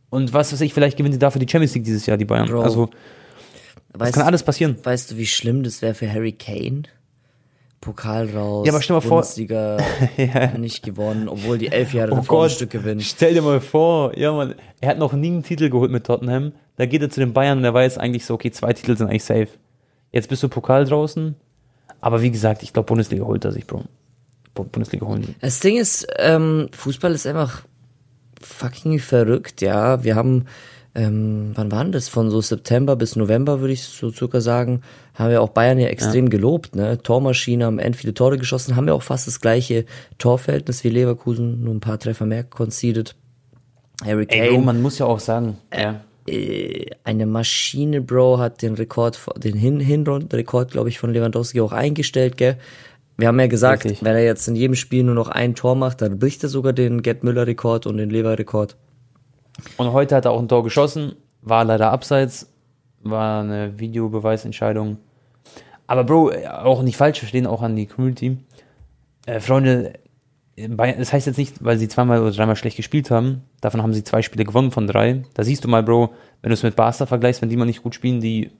Und 0.09 0.33
was 0.33 0.51
weiß 0.51 0.61
ich, 0.61 0.73
vielleicht 0.73 0.97
gewinnen 0.97 1.13
sie 1.13 1.19
dafür 1.19 1.39
die 1.39 1.49
Champions 1.49 1.75
League 1.75 1.85
dieses 1.85 2.05
Jahr, 2.07 2.17
die 2.17 2.25
Bayern. 2.25 2.49
Bro, 2.49 2.61
also, 2.61 2.89
das 3.93 4.11
kann 4.13 4.25
alles 4.25 4.43
passieren. 4.43 4.77
Weißt 4.83 5.11
du, 5.11 5.17
wie 5.17 5.27
schlimm 5.27 5.61
das 5.61 5.81
wäre 5.83 5.93
für 5.93 6.11
Harry 6.11 6.31
Kane? 6.31 6.83
Pokal 7.81 8.29
raus, 8.35 8.67
Ja, 8.67 8.73
aber 8.73 8.81
stell 8.81 8.95
mal 8.95 9.01
vor- 9.01 9.21
Bundesliga 9.21 9.77
nicht 10.57 10.83
gewonnen, 10.83 11.29
obwohl 11.29 11.57
die 11.57 11.69
elf 11.69 11.93
Jahre 11.93 12.11
Oh 12.11 12.15
davor 12.17 12.43
ein 12.45 12.49
Stück 12.49 12.71
gewinnen. 12.71 12.99
stell 13.01 13.33
dir 13.33 13.41
mal 13.41 13.61
vor, 13.61 14.17
ja 14.17 14.33
man, 14.33 14.55
er 14.81 14.89
hat 14.89 14.97
noch 14.97 15.13
nie 15.13 15.27
einen 15.27 15.43
Titel 15.43 15.69
geholt 15.69 15.89
mit 15.91 16.05
Tottenham. 16.05 16.51
Da 16.75 16.85
geht 16.85 17.01
er 17.01 17.09
zu 17.09 17.19
den 17.21 17.31
Bayern 17.33 17.57
und 17.59 17.63
er 17.63 17.73
weiß 17.73 17.97
eigentlich 17.97 18.25
so, 18.25 18.33
okay, 18.33 18.51
zwei 18.51 18.73
Titel 18.73 18.97
sind 18.97 19.07
eigentlich 19.07 19.23
safe. 19.23 19.47
Jetzt 20.11 20.27
bist 20.29 20.43
du 20.43 20.49
Pokal 20.49 20.85
draußen. 20.85 21.35
Aber 22.01 22.21
wie 22.21 22.31
gesagt, 22.31 22.63
ich 22.63 22.71
glaube, 22.73 22.87
Bundesliga 22.87 23.23
holt 23.25 23.43
er 23.45 23.51
sich, 23.51 23.65
Bro. 23.67 23.83
Bu- 24.55 24.63
Bundesliga 24.63 25.05
holen 25.05 25.21
die. 25.21 25.35
Das 25.41 25.59
Ding 25.59 25.77
ist, 25.77 26.07
ähm, 26.17 26.67
Fußball 26.71 27.11
ist 27.13 27.27
einfach 27.27 27.63
fucking 28.41 28.99
verrückt, 28.99 29.61
ja. 29.61 30.03
Wir 30.03 30.15
haben, 30.15 30.45
ähm, 30.95 31.51
wann 31.53 31.71
war 31.71 31.83
denn 31.83 31.91
das? 31.91 32.09
Von 32.09 32.31
so 32.31 32.41
September 32.41 32.95
bis 32.95 33.15
November, 33.15 33.59
würde 33.59 33.73
ich 33.73 33.83
so 33.83 34.09
circa 34.09 34.41
sagen, 34.41 34.81
haben 35.13 35.29
wir 35.29 35.41
auch 35.41 35.49
Bayern 35.49 35.79
ja 35.79 35.87
extrem 35.87 36.29
gelobt, 36.29 36.75
ne? 36.75 36.97
Tormaschine, 36.97 37.65
haben 37.65 37.79
end 37.79 37.95
viele 37.95 38.13
Tore 38.13 38.37
geschossen, 38.37 38.75
haben 38.75 38.87
ja 38.87 38.93
auch 38.93 39.03
fast 39.03 39.27
das 39.27 39.39
gleiche 39.39 39.85
Torverhältnis 40.17 40.83
wie 40.83 40.89
Leverkusen, 40.89 41.63
nur 41.63 41.75
ein 41.75 41.79
paar 41.79 41.99
Treffer 41.99 42.25
mehr 42.25 42.43
conceded. 42.43 43.15
Harry 44.03 44.25
Kane, 44.25 44.43
Ey, 44.43 44.53
Bro, 44.55 44.61
man 44.61 44.81
muss 44.81 44.97
ja 44.97 45.05
auch 45.05 45.19
sagen, 45.19 45.57
ja. 45.77 46.01
äh, 46.27 46.87
eine 47.03 47.25
Maschine, 47.25 48.01
Bro, 48.01 48.39
hat 48.39 48.61
den 48.61 48.73
Rekord, 48.73 49.19
den 49.37 49.55
Hin 49.55 49.79
Hinrundenrekord, 49.79 50.71
glaube 50.71 50.89
ich, 50.89 50.97
von 50.97 51.13
Lewandowski 51.13 51.61
auch 51.61 51.73
eingestellt, 51.73 52.37
gell? 52.37 52.57
Wir 53.17 53.27
haben 53.27 53.39
ja 53.39 53.47
gesagt, 53.47 53.83
Richtig. 53.83 54.03
wenn 54.03 54.15
er 54.15 54.23
jetzt 54.23 54.47
in 54.47 54.55
jedem 54.55 54.75
Spiel 54.75 55.03
nur 55.03 55.15
noch 55.15 55.27
ein 55.27 55.53
Tor 55.53 55.75
macht, 55.75 56.01
dann 56.01 56.19
bricht 56.19 56.41
er 56.41 56.49
sogar 56.49 56.71
den 56.71 57.01
Gerd 57.01 57.25
Müller-Rekord 57.25 57.85
und 57.85 57.97
den 57.97 58.09
Lever-Rekord. 58.09 58.77
Und 59.77 59.93
heute 59.93 60.15
hat 60.15 60.25
er 60.25 60.31
auch 60.31 60.39
ein 60.39 60.47
Tor 60.47 60.63
geschossen, 60.63 61.15
war 61.41 61.63
leider 61.63 61.91
abseits, 61.91 62.51
war 63.01 63.41
eine 63.41 63.79
Videobeweisentscheidung. 63.79 64.97
Aber 65.87 66.03
Bro, 66.03 66.31
auch 66.61 66.81
nicht 66.83 66.97
falsch 66.97 67.19
verstehen, 67.19 67.47
auch 67.47 67.61
an 67.61 67.75
die 67.75 67.87
Community. 67.87 68.37
Äh, 69.25 69.39
Freunde, 69.39 69.93
das 70.55 71.13
heißt 71.13 71.27
jetzt 71.27 71.37
nicht, 71.37 71.63
weil 71.63 71.77
sie 71.77 71.87
zweimal 71.87 72.21
oder 72.21 72.31
dreimal 72.31 72.55
schlecht 72.55 72.77
gespielt 72.77 73.09
haben, 73.09 73.43
davon 73.61 73.81
haben 73.81 73.93
sie 73.93 74.03
zwei 74.03 74.21
Spiele 74.21 74.43
gewonnen 74.43 74.71
von 74.71 74.87
drei. 74.87 75.23
Da 75.33 75.43
siehst 75.43 75.63
du 75.63 75.67
mal, 75.67 75.83
Bro, 75.83 76.13
wenn 76.41 76.49
du 76.49 76.53
es 76.53 76.63
mit 76.63 76.75
Barca 76.75 77.05
vergleichst, 77.05 77.41
wenn 77.41 77.49
die 77.49 77.57
mal 77.57 77.65
nicht 77.65 77.83
gut 77.83 77.95
spielen, 77.95 78.21
die 78.21 78.51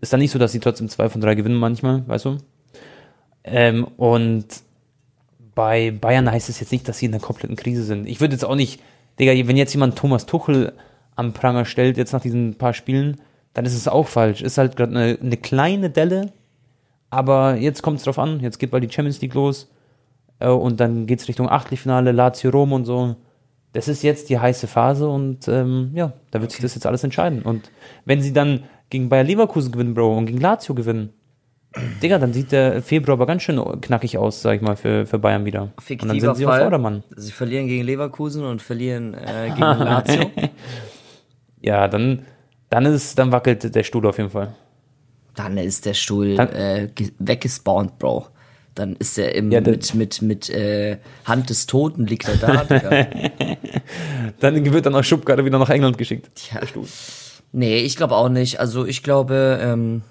ist 0.00 0.12
dann 0.12 0.20
nicht 0.20 0.30
so, 0.30 0.38
dass 0.38 0.52
sie 0.52 0.60
trotzdem 0.60 0.88
zwei 0.88 1.08
von 1.08 1.20
drei 1.20 1.34
gewinnen 1.34 1.58
manchmal, 1.58 2.06
weißt 2.08 2.24
du? 2.24 2.38
Ähm, 3.44 3.84
und 3.96 4.46
bei 5.54 5.90
Bayern 5.90 6.30
heißt 6.30 6.48
es 6.48 6.60
jetzt 6.60 6.72
nicht, 6.72 6.88
dass 6.88 6.98
sie 6.98 7.06
in 7.06 7.14
einer 7.14 7.22
kompletten 7.22 7.56
Krise 7.56 7.84
sind. 7.84 8.06
Ich 8.06 8.20
würde 8.20 8.34
jetzt 8.34 8.44
auch 8.44 8.54
nicht, 8.54 8.80
Digga, 9.18 9.32
wenn 9.46 9.56
jetzt 9.56 9.74
jemand 9.74 9.96
Thomas 9.96 10.26
Tuchel 10.26 10.72
am 11.16 11.32
Pranger 11.32 11.64
stellt, 11.64 11.96
jetzt 11.96 12.12
nach 12.12 12.20
diesen 12.20 12.54
paar 12.54 12.72
Spielen, 12.72 13.20
dann 13.54 13.64
ist 13.64 13.74
es 13.74 13.88
auch 13.88 14.08
falsch. 14.08 14.42
Ist 14.42 14.58
halt 14.58 14.76
gerade 14.76 14.96
eine, 14.96 15.18
eine 15.20 15.36
kleine 15.36 15.90
Delle, 15.90 16.32
aber 17.10 17.56
jetzt 17.56 17.82
kommt 17.82 17.98
es 17.98 18.04
drauf 18.04 18.18
an. 18.18 18.40
Jetzt 18.40 18.58
geht 18.58 18.70
bald 18.70 18.82
die 18.82 18.92
Champions 18.92 19.20
League 19.20 19.34
los 19.34 19.70
äh, 20.38 20.48
und 20.48 20.80
dann 20.80 21.06
geht 21.06 21.20
es 21.20 21.28
Richtung 21.28 21.48
Achtelfinale, 21.48 22.12
Lazio 22.12 22.50
Rom 22.50 22.72
und 22.72 22.84
so. 22.84 23.16
Das 23.72 23.88
ist 23.88 24.02
jetzt 24.02 24.28
die 24.28 24.38
heiße 24.38 24.66
Phase 24.66 25.08
und 25.08 25.48
ähm, 25.48 25.92
ja, 25.94 26.12
da 26.30 26.40
wird 26.40 26.50
sich 26.50 26.60
das 26.60 26.74
jetzt 26.74 26.86
alles 26.86 27.04
entscheiden. 27.04 27.42
Und 27.42 27.70
wenn 28.04 28.20
sie 28.20 28.32
dann 28.32 28.64
gegen 28.90 29.08
Bayer 29.08 29.24
Leverkusen 29.24 29.72
gewinnen, 29.72 29.94
Bro, 29.94 30.18
und 30.18 30.26
gegen 30.26 30.40
Lazio 30.40 30.74
gewinnen, 30.74 31.10
Digga, 32.02 32.18
dann 32.18 32.32
sieht 32.32 32.52
der 32.52 32.82
Februar 32.82 33.14
aber 33.14 33.26
ganz 33.26 33.42
schön 33.42 33.58
knackig 33.80 34.18
aus, 34.18 34.42
sag 34.42 34.56
ich 34.56 34.60
mal, 34.62 34.76
für, 34.76 35.06
für 35.06 35.18
Bayern 35.18 35.44
wieder. 35.44 35.62
und 35.88 36.04
dann 36.08 36.20
sind 36.20 36.36
sie 36.36 36.46
auf 36.46 36.56
Vordermann. 36.58 37.02
Sie 37.16 37.32
verlieren 37.32 37.66
gegen 37.66 37.84
Leverkusen 37.84 38.44
und 38.44 38.60
verlieren 38.60 39.14
äh, 39.14 39.48
gegen 39.48 39.60
Lazio. 39.60 40.30
Ja, 41.64 41.86
dann, 41.86 42.26
dann 42.70 42.86
ist, 42.86 43.16
dann 43.18 43.30
wackelt 43.30 43.72
der 43.74 43.84
Stuhl 43.84 44.04
auf 44.06 44.18
jeden 44.18 44.30
Fall. 44.30 44.52
Dann 45.36 45.56
ist 45.56 45.86
der 45.86 45.94
Stuhl 45.94 46.34
Dann- 46.34 46.48
äh, 46.52 46.88
ge- 46.92 47.12
weggespawnt, 47.20 47.98
Bro. 48.00 48.26
Dann 48.74 48.96
ist 48.96 49.16
er 49.18 49.34
im, 49.34 49.52
Ja, 49.52 49.60
mit, 49.60 49.94
mit, 49.94 50.22
mit 50.22 50.50
äh, 50.50 50.98
Hand 51.24 51.50
des 51.50 51.66
Toten 51.66 52.06
liegt 52.06 52.26
er 52.28 52.36
da. 52.36 52.64
Digga. 52.68 53.06
Dann 54.40 54.72
wird 54.72 54.86
dann 54.86 54.94
auch 54.94 55.04
Schubkarre 55.04 55.44
wieder 55.44 55.58
nach 55.58 55.70
England 55.70 55.98
geschickt. 55.98 56.30
Tja. 56.34 56.60
Nee, 57.52 57.78
ich 57.78 57.96
glaube 57.96 58.16
auch 58.16 58.28
nicht. 58.28 58.58
Also 58.60 58.84
ich 58.86 59.02
glaube, 59.02 59.60
ähm, 59.62 60.02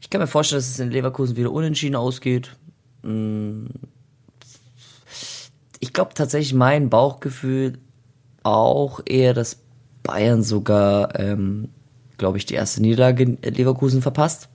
ich 0.00 0.10
kann 0.10 0.20
mir 0.20 0.26
vorstellen, 0.26 0.60
dass 0.60 0.68
es 0.68 0.78
in 0.78 0.90
Leverkusen 0.90 1.36
wieder 1.36 1.52
unentschieden 1.52 1.96
ausgeht. 1.96 2.56
Mm. 3.02 3.66
Ich 5.80 5.92
glaube 5.92 6.14
tatsächlich 6.14 6.54
mein 6.54 6.90
Bauchgefühl 6.90 7.78
auch 8.42 9.00
eher, 9.04 9.34
dass 9.34 9.58
Bayern 10.02 10.42
sogar, 10.42 11.18
ähm, 11.18 11.68
glaube 12.16 12.38
ich, 12.38 12.46
die 12.46 12.54
erste 12.54 12.80
Niederlage 12.82 13.22
in 13.22 13.38
Leverkusen 13.42 14.02
verpasst. 14.02 14.48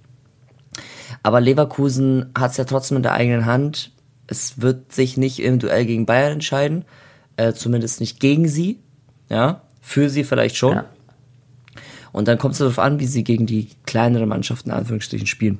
Aber 1.21 1.39
Leverkusen 1.39 2.31
hat 2.37 2.51
es 2.51 2.57
ja 2.57 2.65
trotzdem 2.65 2.97
in 2.97 3.03
der 3.03 3.13
eigenen 3.13 3.45
Hand. 3.45 3.91
Es 4.27 4.61
wird 4.61 4.91
sich 4.91 5.15
nicht 5.15 5.39
im 5.39 5.59
Duell 5.59 5.85
gegen 5.85 6.05
Bayern 6.05 6.33
entscheiden, 6.33 6.85
äh, 7.37 7.53
zumindest 7.53 8.01
nicht 8.01 8.19
gegen 8.19 8.47
sie. 8.47 8.79
Ja, 9.29 9.61
für 9.79 10.09
sie 10.09 10.23
vielleicht 10.23 10.57
schon. 10.57 10.75
Ja. 10.75 10.85
Und 12.13 12.29
dann 12.29 12.37
kommt 12.37 12.53
es 12.53 12.59
darauf 12.59 12.79
an, 12.79 12.99
wie 12.99 13.07
sie 13.07 13.25
gegen 13.25 13.45
die 13.45 13.67
kleinere 13.85 14.25
Mannschaften 14.25 14.69
in 14.69 14.75
Anführungsstrichen 14.75 15.27
spielen. 15.27 15.59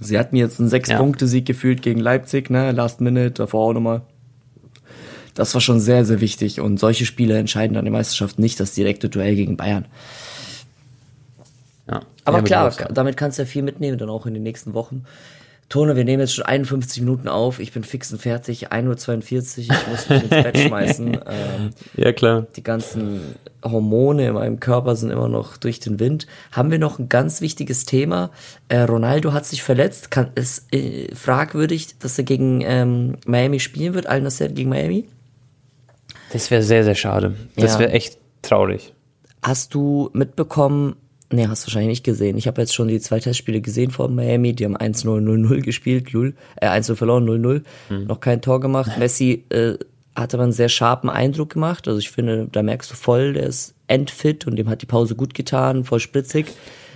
Sie 0.00 0.18
hatten 0.18 0.34
jetzt 0.34 0.58
einen 0.58 0.68
Sechs-Punkte-Sieg 0.68 1.46
gefühlt 1.46 1.82
gegen 1.82 2.00
Leipzig, 2.00 2.50
ne? 2.50 2.72
Last 2.72 3.00
Minute, 3.00 3.30
davor 3.30 3.68
auch 3.68 3.72
nochmal. 3.74 4.02
Das 5.34 5.52
war 5.54 5.60
schon 5.60 5.80
sehr, 5.80 6.04
sehr 6.04 6.20
wichtig. 6.20 6.60
Und 6.60 6.80
solche 6.80 7.06
Spiele 7.06 7.38
entscheiden 7.38 7.74
dann 7.74 7.84
die 7.84 7.90
Meisterschaft 7.90 8.38
nicht 8.38 8.58
das 8.58 8.72
direkte 8.72 9.08
Duell 9.08 9.36
gegen 9.36 9.56
Bayern. 9.56 9.84
Ja. 11.88 12.00
Aber 12.24 12.42
klar, 12.42 12.72
damit 12.90 13.16
kannst 13.16 13.38
du 13.38 13.42
ja 13.42 13.46
viel 13.46 13.62
mitnehmen, 13.62 13.98
dann 13.98 14.08
auch 14.08 14.26
in 14.26 14.34
den 14.34 14.42
nächsten 14.42 14.72
Wochen. 14.72 15.04
Tone, 15.68 15.96
wir 15.96 16.04
nehmen 16.04 16.20
jetzt 16.20 16.34
schon 16.34 16.44
51 16.44 17.02
Minuten 17.02 17.26
auf. 17.26 17.58
Ich 17.58 17.72
bin 17.72 17.84
fix 17.84 18.12
und 18.12 18.20
fertig. 18.20 18.70
1.42 18.70 19.58
Uhr. 19.58 19.58
Ich 19.74 19.86
muss 19.88 20.08
mich 20.08 20.20
ins 20.22 20.30
Bett 20.30 20.58
schmeißen. 20.58 21.18
Ähm, 21.26 21.70
Ja, 21.96 22.12
klar. 22.12 22.46
die 22.54 22.62
ganzen 22.62 23.34
Hormone 23.64 24.28
in 24.28 24.34
meinem 24.34 24.60
Körper 24.60 24.94
sind 24.94 25.10
immer 25.10 25.28
noch 25.28 25.56
durch 25.56 25.80
den 25.80 25.98
Wind. 25.98 26.26
Haben 26.52 26.70
wir 26.70 26.78
noch 26.78 26.98
ein 26.98 27.08
ganz 27.08 27.40
wichtiges 27.40 27.86
Thema? 27.86 28.30
Äh, 28.68 28.80
Ronaldo 28.80 29.32
hat 29.32 29.46
sich 29.46 29.62
verletzt. 29.62 30.10
Kann, 30.10 30.30
ist 30.34 30.72
äh, 30.72 31.12
fragwürdig, 31.14 31.98
dass 31.98 32.18
er 32.18 32.24
gegen 32.24 32.60
ähm, 32.60 33.16
Miami 33.26 33.58
spielen 33.58 33.94
wird. 33.94 34.06
Al 34.06 34.20
Nasser 34.20 34.48
gegen 34.50 34.68
Miami. 34.70 35.08
Das 36.32 36.50
wäre 36.50 36.62
sehr, 36.62 36.84
sehr 36.84 36.94
schade. 36.94 37.34
Das 37.56 37.74
Ja. 37.74 37.78
wäre 37.80 37.92
echt 37.92 38.18
traurig. 38.42 38.92
Hast 39.42 39.74
du 39.74 40.10
mitbekommen, 40.12 40.96
nee, 41.32 41.46
hast 41.46 41.62
du 41.62 41.66
wahrscheinlich 41.68 41.90
nicht 41.90 42.04
gesehen. 42.04 42.36
Ich 42.36 42.46
habe 42.46 42.60
jetzt 42.60 42.74
schon 42.74 42.88
die 42.88 43.00
zwei 43.00 43.20
Testspiele 43.20 43.60
gesehen 43.60 43.90
von 43.90 44.14
Miami, 44.14 44.54
die 44.54 44.64
haben 44.64 44.76
1-0-0-0 44.76 45.60
gespielt, 45.62 46.12
Lul, 46.12 46.34
äh, 46.56 46.68
1-0 46.68 46.94
verloren, 46.96 47.28
0-0, 47.28 47.62
noch 48.06 48.20
kein 48.20 48.40
Tor 48.42 48.60
gemacht. 48.60 48.92
Messi 48.98 49.44
äh, 49.50 49.74
hat 50.14 50.34
aber 50.34 50.44
einen 50.44 50.52
sehr 50.52 50.68
scharfen 50.68 51.10
Eindruck 51.10 51.50
gemacht, 51.50 51.88
also 51.88 51.98
ich 51.98 52.10
finde, 52.10 52.48
da 52.50 52.62
merkst 52.62 52.90
du 52.90 52.94
voll, 52.94 53.32
der 53.32 53.44
ist 53.44 53.74
endfit 53.86 54.46
und 54.46 54.56
dem 54.56 54.68
hat 54.68 54.82
die 54.82 54.86
Pause 54.86 55.14
gut 55.16 55.34
getan, 55.34 55.84
voll 55.84 56.00
spritzig. 56.00 56.46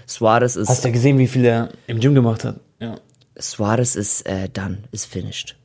Suarez 0.06 0.56
ist, 0.56 0.68
Hast 0.68 0.84
du 0.84 0.92
gesehen, 0.92 1.18
wie 1.18 1.26
viel 1.26 1.44
er 1.44 1.68
im 1.86 2.00
Gym 2.00 2.14
gemacht 2.14 2.44
hat? 2.44 2.60
Ja. 2.80 2.98
Suarez 3.36 3.94
ist 3.94 4.26
äh, 4.26 4.48
done, 4.48 4.78
ist 4.90 5.06
finished. 5.06 5.56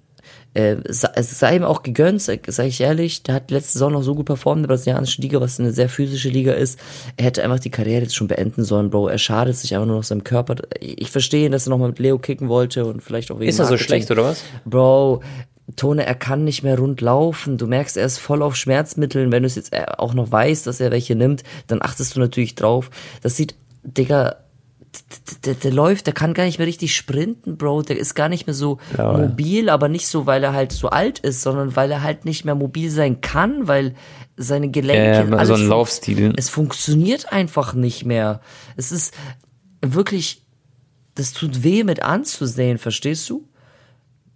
Äh, 0.53 0.77
es 0.85 1.01
sei 1.39 1.55
ihm 1.55 1.63
auch 1.63 1.83
gegönnt, 1.83 2.21
sag, 2.21 2.41
sag 2.47 2.67
ich 2.67 2.81
ehrlich, 2.81 3.23
der 3.23 3.35
hat 3.35 3.51
letzte 3.51 3.73
Saison 3.73 3.93
noch 3.93 4.03
so 4.03 4.15
gut 4.15 4.25
performt 4.25 4.59
in 4.59 4.63
der 4.63 4.75
brasilianischen 4.75 5.21
Liga, 5.21 5.41
was 5.41 5.59
eine 5.59 5.71
sehr 5.71 5.89
physische 5.89 6.29
Liga 6.29 6.53
ist. 6.53 6.79
Er 7.17 7.25
hätte 7.25 7.43
einfach 7.43 7.59
die 7.59 7.71
Karriere 7.71 8.03
jetzt 8.03 8.15
schon 8.15 8.27
beenden 8.27 8.63
sollen, 8.63 8.89
Bro. 8.89 9.07
Er 9.07 9.17
schadet 9.17 9.57
sich 9.57 9.73
einfach 9.73 9.87
nur 9.87 9.97
noch 9.97 10.03
seinem 10.03 10.23
Körper. 10.23 10.55
Ich 10.79 11.09
verstehe, 11.11 11.49
dass 11.49 11.67
er 11.67 11.71
nochmal 11.71 11.89
mit 11.89 11.99
Leo 11.99 12.19
kicken 12.19 12.49
wollte 12.49 12.85
und 12.85 13.01
vielleicht 13.01 13.31
auch 13.31 13.39
wegen 13.39 13.49
Ist 13.49 13.59
er 13.59 13.65
so 13.65 13.77
schlecht, 13.77 14.11
oder 14.11 14.23
was? 14.23 14.43
Bro, 14.65 15.21
Tone, 15.75 16.05
er 16.05 16.15
kann 16.15 16.43
nicht 16.43 16.61
mehr 16.63 16.77
rund 16.77 17.01
laufen. 17.01 17.57
Du 17.57 17.67
merkst, 17.67 17.97
er 17.97 18.05
ist 18.05 18.19
voll 18.19 18.43
auf 18.43 18.55
Schmerzmitteln. 18.55 19.31
Wenn 19.31 19.43
du 19.43 19.47
es 19.47 19.55
jetzt 19.55 19.73
äh, 19.73 19.85
auch 19.97 20.13
noch 20.13 20.31
weißt, 20.31 20.67
dass 20.67 20.79
er 20.79 20.91
welche 20.91 21.15
nimmt, 21.15 21.43
dann 21.67 21.81
achtest 21.81 22.15
du 22.15 22.19
natürlich 22.19 22.55
drauf. 22.55 22.89
Das 23.21 23.37
sieht, 23.37 23.55
Digga, 23.83 24.42
der, 25.45 25.55
der, 25.55 25.71
läuft, 25.71 26.05
der 26.07 26.13
kann 26.13 26.33
gar 26.33 26.45
nicht 26.45 26.57
mehr 26.59 26.67
richtig 26.67 26.95
sprinten, 26.95 27.57
Bro. 27.57 27.83
Der 27.83 27.97
ist 27.97 28.13
gar 28.15 28.29
nicht 28.29 28.47
mehr 28.47 28.53
so 28.53 28.79
Ja, 28.97 29.13
mobil, 29.13 29.69
aber 29.69 29.89
nicht 29.89 30.07
so, 30.07 30.25
weil 30.25 30.43
er 30.43 30.53
halt 30.53 30.71
so 30.71 30.89
alt 30.89 31.19
ist, 31.19 31.41
sondern 31.41 31.75
weil 31.75 31.91
er 31.91 32.03
halt 32.03 32.25
nicht 32.25 32.45
mehr 32.45 32.55
mobil 32.55 32.89
sein 32.89 33.21
kann, 33.21 33.67
weil 33.67 33.95
seine 34.37 34.69
Gelenke. 34.69 35.03
Ja, 35.03 35.23
ja, 35.23 35.35
alles 35.37 35.47
so 35.47 35.53
ein 35.55 35.67
Laufstil. 35.67 36.33
Es 36.37 36.49
funktioniert 36.49 37.31
einfach 37.31 37.73
nicht 37.73 38.05
mehr. 38.05 38.41
Es 38.77 38.91
ist 38.91 39.13
wirklich, 39.81 40.43
das 41.15 41.33
tut 41.33 41.63
weh 41.63 41.83
mit 41.83 42.01
anzusehen, 42.03 42.77
verstehst 42.77 43.29
du? 43.29 43.47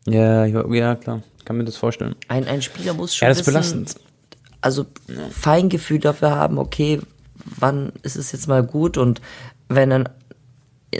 Ja, 0.07 0.45
ja, 0.45 0.95
klar. 0.95 1.21
Kann 1.45 1.57
mir 1.57 1.65
das 1.65 1.77
vorstellen. 1.77 2.15
Ein, 2.27 2.45
ein 2.47 2.61
Spieler 2.61 2.93
muss 2.93 3.15
schon 3.15 3.25
Ja, 3.25 3.29
das 3.29 3.39
ist 3.39 3.45
belastend. 3.45 3.95
also 4.61 4.85
Feingefühl 5.31 5.99
dafür 5.99 6.31
haben, 6.31 6.57
okay, 6.57 6.99
wann 7.59 7.93
ist 8.03 8.15
es 8.17 8.31
jetzt 8.31 8.47
mal 8.47 8.63
gut 8.63 8.97
und 8.97 9.21
wenn 9.69 9.89
dann 9.89 10.09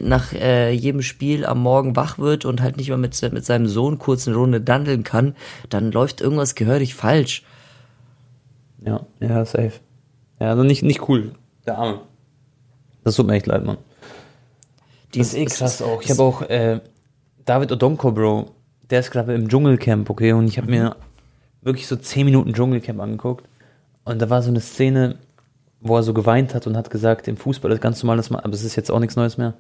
nach 0.02 0.34
äh, 0.34 0.72
jedem 0.72 1.02
Spiel 1.02 1.46
am 1.46 1.62
Morgen 1.62 1.96
wach 1.96 2.20
wird 2.20 2.46
und 2.46 2.62
halt 2.62 2.78
nicht 2.78 2.90
mehr 2.90 2.98
mit, 2.98 3.20
mit 3.32 3.46
seinem 3.46 3.68
Sohn 3.68 4.00
kurz 4.00 4.28
eine 4.28 4.38
Runde 4.38 4.62
dandeln 4.62 5.04
kann, 5.04 5.36
dann 5.70 5.92
läuft 5.92 6.22
irgendwas 6.22 6.56
gehörig 6.56 6.96
falsch. 6.96 7.44
Ja, 8.86 9.06
ja, 9.20 9.46
safe. 9.46 9.74
Ja, 10.40 10.50
also 10.50 10.64
nicht, 10.64 10.84
nicht 10.84 11.08
cool. 11.08 11.32
Der 11.66 11.78
Arme. 11.78 12.02
Das 13.04 13.16
tut 13.16 13.28
mir 13.28 13.36
echt 13.36 13.48
leid, 13.48 13.66
Mann. 13.66 13.78
Die 15.14 15.20
Das 15.20 15.30
ist 15.30 15.36
eh 15.36 15.46
krass 15.46 15.82
auch. 15.82 16.02
Ich 16.02 16.12
habe 16.12 16.22
auch 16.22 16.42
äh, 16.44 16.82
David 17.46 17.72
Odonko, 17.72 18.12
Bro. 18.12 18.52
der 18.90 19.00
ist 19.00 19.12
gerade 19.12 19.34
im 19.34 19.48
Dschungelcamp, 19.48 20.10
okay, 20.10 20.34
und 20.34 20.48
ich 20.48 20.58
habe 20.58 20.70
mir 20.70 20.96
wirklich 21.62 21.88
so 21.88 21.96
10 21.96 22.26
Minuten 22.26 22.54
Dschungelcamp 22.54 23.00
angeguckt 23.00 23.48
und 24.04 24.22
da 24.22 24.30
war 24.30 24.42
so 24.42 24.50
eine 24.50 24.60
Szene, 24.60 25.16
wo 25.80 25.96
er 25.96 26.04
so 26.04 26.14
geweint 26.14 26.54
hat 26.54 26.68
und 26.68 26.76
hat 26.76 26.90
gesagt, 26.90 27.28
im 27.28 27.38
Fußball 27.38 27.72
ist 27.72 27.82
ganz 27.82 28.04
normal, 28.04 28.18
dass 28.18 28.30
man, 28.30 28.42
aber 28.42 28.54
es 28.54 28.64
ist 28.64 28.76
jetzt 28.76 28.92
auch 28.92 29.00
nichts 29.00 29.16
Neues 29.16 29.38
mehr, 29.38 29.54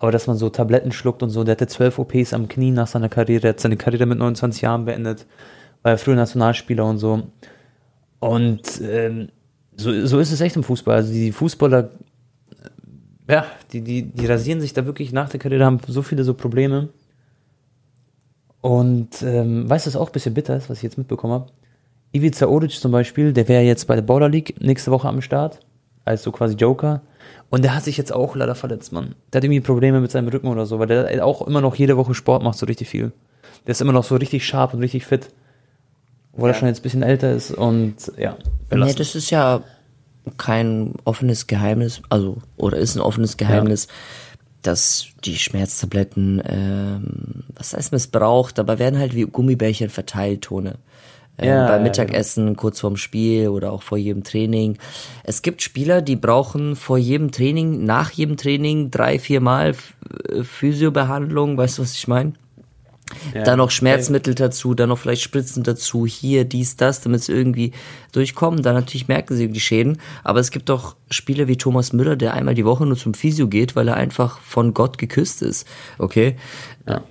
aber 0.00 0.10
dass 0.10 0.26
man 0.26 0.36
so 0.36 0.50
Tabletten 0.50 0.90
schluckt 0.90 1.22
und 1.22 1.30
so, 1.30 1.44
der 1.44 1.52
hatte 1.52 1.68
12 1.68 2.00
OPs 2.00 2.32
am 2.32 2.48
Knie 2.48 2.72
nach 2.72 2.88
seiner 2.88 3.08
Karriere, 3.08 3.46
er 3.46 3.50
hat 3.50 3.60
seine 3.60 3.76
Karriere 3.76 4.06
mit 4.06 4.18
29 4.18 4.62
Jahren 4.62 4.84
beendet, 4.84 5.26
war 5.82 5.92
ja 5.92 5.96
früher 5.96 6.16
Nationalspieler 6.16 6.84
und 6.84 6.98
so 6.98 7.22
und 8.18 8.80
ähm, 8.82 9.28
so, 9.76 10.04
so 10.06 10.18
ist 10.18 10.32
es 10.32 10.40
echt 10.40 10.56
im 10.56 10.64
Fußball, 10.64 10.96
also 10.96 11.12
die 11.12 11.30
Fußballer 11.30 11.90
ja, 13.30 13.46
die, 13.72 13.80
die, 13.80 14.02
die 14.02 14.26
rasieren 14.26 14.60
sich 14.60 14.72
da 14.72 14.84
wirklich 14.86 15.12
nach 15.12 15.28
der 15.28 15.38
Karriere, 15.38 15.64
haben 15.64 15.78
so 15.86 16.02
viele 16.02 16.24
so 16.24 16.34
Probleme. 16.34 16.88
Und 18.60 19.22
ähm, 19.22 19.70
weißt 19.70 19.86
du, 19.86 19.88
was 19.88 19.96
auch 19.96 20.08
ein 20.08 20.12
bisschen 20.12 20.34
bitter 20.34 20.56
ist, 20.56 20.68
was 20.68 20.78
ich 20.78 20.82
jetzt 20.82 20.98
mitbekommen 20.98 21.34
habe? 21.34 21.52
Ivica 22.12 22.46
Oric 22.46 22.72
zum 22.72 22.92
Beispiel, 22.92 23.32
der 23.32 23.48
wäre 23.48 23.62
jetzt 23.62 23.86
bei 23.86 23.94
der 23.94 24.02
Border 24.02 24.28
League 24.28 24.60
nächste 24.60 24.90
Woche 24.90 25.08
am 25.08 25.22
Start, 25.22 25.60
als 26.04 26.24
so 26.24 26.32
quasi 26.32 26.56
Joker. 26.56 27.02
Und 27.50 27.64
der 27.64 27.74
hat 27.74 27.84
sich 27.84 27.96
jetzt 27.96 28.12
auch 28.12 28.36
leider 28.36 28.54
verletzt, 28.54 28.92
Mann. 28.92 29.14
Der 29.32 29.38
hat 29.38 29.44
irgendwie 29.44 29.60
Probleme 29.60 30.00
mit 30.00 30.10
seinem 30.10 30.28
Rücken 30.28 30.48
oder 30.48 30.66
so, 30.66 30.78
weil 30.78 30.86
der 30.86 31.24
auch 31.26 31.46
immer 31.46 31.60
noch 31.60 31.74
jede 31.74 31.96
Woche 31.96 32.14
Sport 32.14 32.42
macht, 32.42 32.58
so 32.58 32.66
richtig 32.66 32.88
viel. 32.88 33.12
Der 33.66 33.72
ist 33.72 33.80
immer 33.80 33.92
noch 33.92 34.04
so 34.04 34.16
richtig 34.16 34.46
scharf 34.46 34.72
und 34.72 34.80
richtig 34.80 35.04
fit. 35.04 35.28
Obwohl 36.32 36.48
ja. 36.48 36.54
er 36.54 36.58
schon 36.58 36.68
jetzt 36.68 36.80
ein 36.80 36.82
bisschen 36.82 37.02
älter 37.02 37.32
ist 37.32 37.50
und 37.50 37.94
ja. 38.16 38.36
Nee, 38.70 38.94
das 38.94 39.14
ist 39.14 39.30
ja 39.30 39.62
kein 40.36 40.94
offenes 41.04 41.46
Geheimnis, 41.46 42.02
also, 42.08 42.38
oder 42.56 42.76
ist 42.76 42.94
ein 42.94 43.00
offenes 43.00 43.36
Geheimnis, 43.36 43.86
ja. 43.86 43.92
dass 44.62 45.06
die 45.24 45.36
Schmerztabletten, 45.36 46.42
ähm, 46.46 47.44
was 47.54 47.74
heißt 47.74 47.92
missbraucht, 47.92 48.58
aber 48.58 48.78
werden 48.78 48.98
halt 48.98 49.14
wie 49.14 49.22
Gummibärchen 49.22 49.90
verteilt, 49.90 50.42
Tone. 50.42 50.76
Ähm, 51.40 51.48
ja, 51.48 51.66
beim 51.66 51.82
Mittagessen, 51.82 52.44
ja, 52.44 52.48
genau. 52.50 52.60
kurz 52.60 52.80
vorm 52.80 52.96
Spiel 52.96 53.48
oder 53.48 53.72
auch 53.72 53.82
vor 53.82 53.98
jedem 53.98 54.24
Training. 54.24 54.78
Es 55.24 55.42
gibt 55.42 55.62
Spieler, 55.62 56.02
die 56.02 56.16
brauchen 56.16 56.76
vor 56.76 56.98
jedem 56.98 57.32
Training, 57.32 57.84
nach 57.84 58.10
jedem 58.10 58.36
Training 58.36 58.90
drei, 58.90 59.18
vier 59.18 59.40
Mal 59.40 59.74
Physiobehandlung, 60.42 61.56
weißt 61.56 61.78
du, 61.78 61.82
was 61.82 61.94
ich 61.94 62.08
meine? 62.08 62.34
Ja, 63.34 63.42
dann 63.42 63.58
noch 63.58 63.70
Schmerzmittel 63.70 64.34
dazu, 64.34 64.74
dann 64.74 64.88
noch 64.88 64.98
vielleicht 64.98 65.22
Spritzen 65.22 65.62
dazu, 65.62 66.06
hier, 66.06 66.44
dies, 66.44 66.76
das, 66.76 67.00
damit 67.00 67.22
sie 67.22 67.32
irgendwie 67.32 67.72
durchkommen. 68.12 68.62
Dann 68.62 68.74
natürlich 68.74 69.08
merken 69.08 69.36
sie 69.36 69.48
die 69.48 69.60
Schäden. 69.60 69.98
Aber 70.22 70.40
es 70.40 70.50
gibt 70.50 70.68
doch 70.68 70.96
Spieler 71.10 71.48
wie 71.48 71.56
Thomas 71.56 71.92
Müller, 71.92 72.16
der 72.16 72.34
einmal 72.34 72.54
die 72.54 72.64
Woche 72.64 72.86
nur 72.86 72.96
zum 72.96 73.14
Physio 73.14 73.48
geht, 73.48 73.76
weil 73.76 73.88
er 73.88 73.96
einfach 73.96 74.38
von 74.40 74.74
Gott 74.74 74.98
geküsst 74.98 75.42
ist. 75.42 75.66
Okay? 75.98 76.36
Ja. 76.86 77.02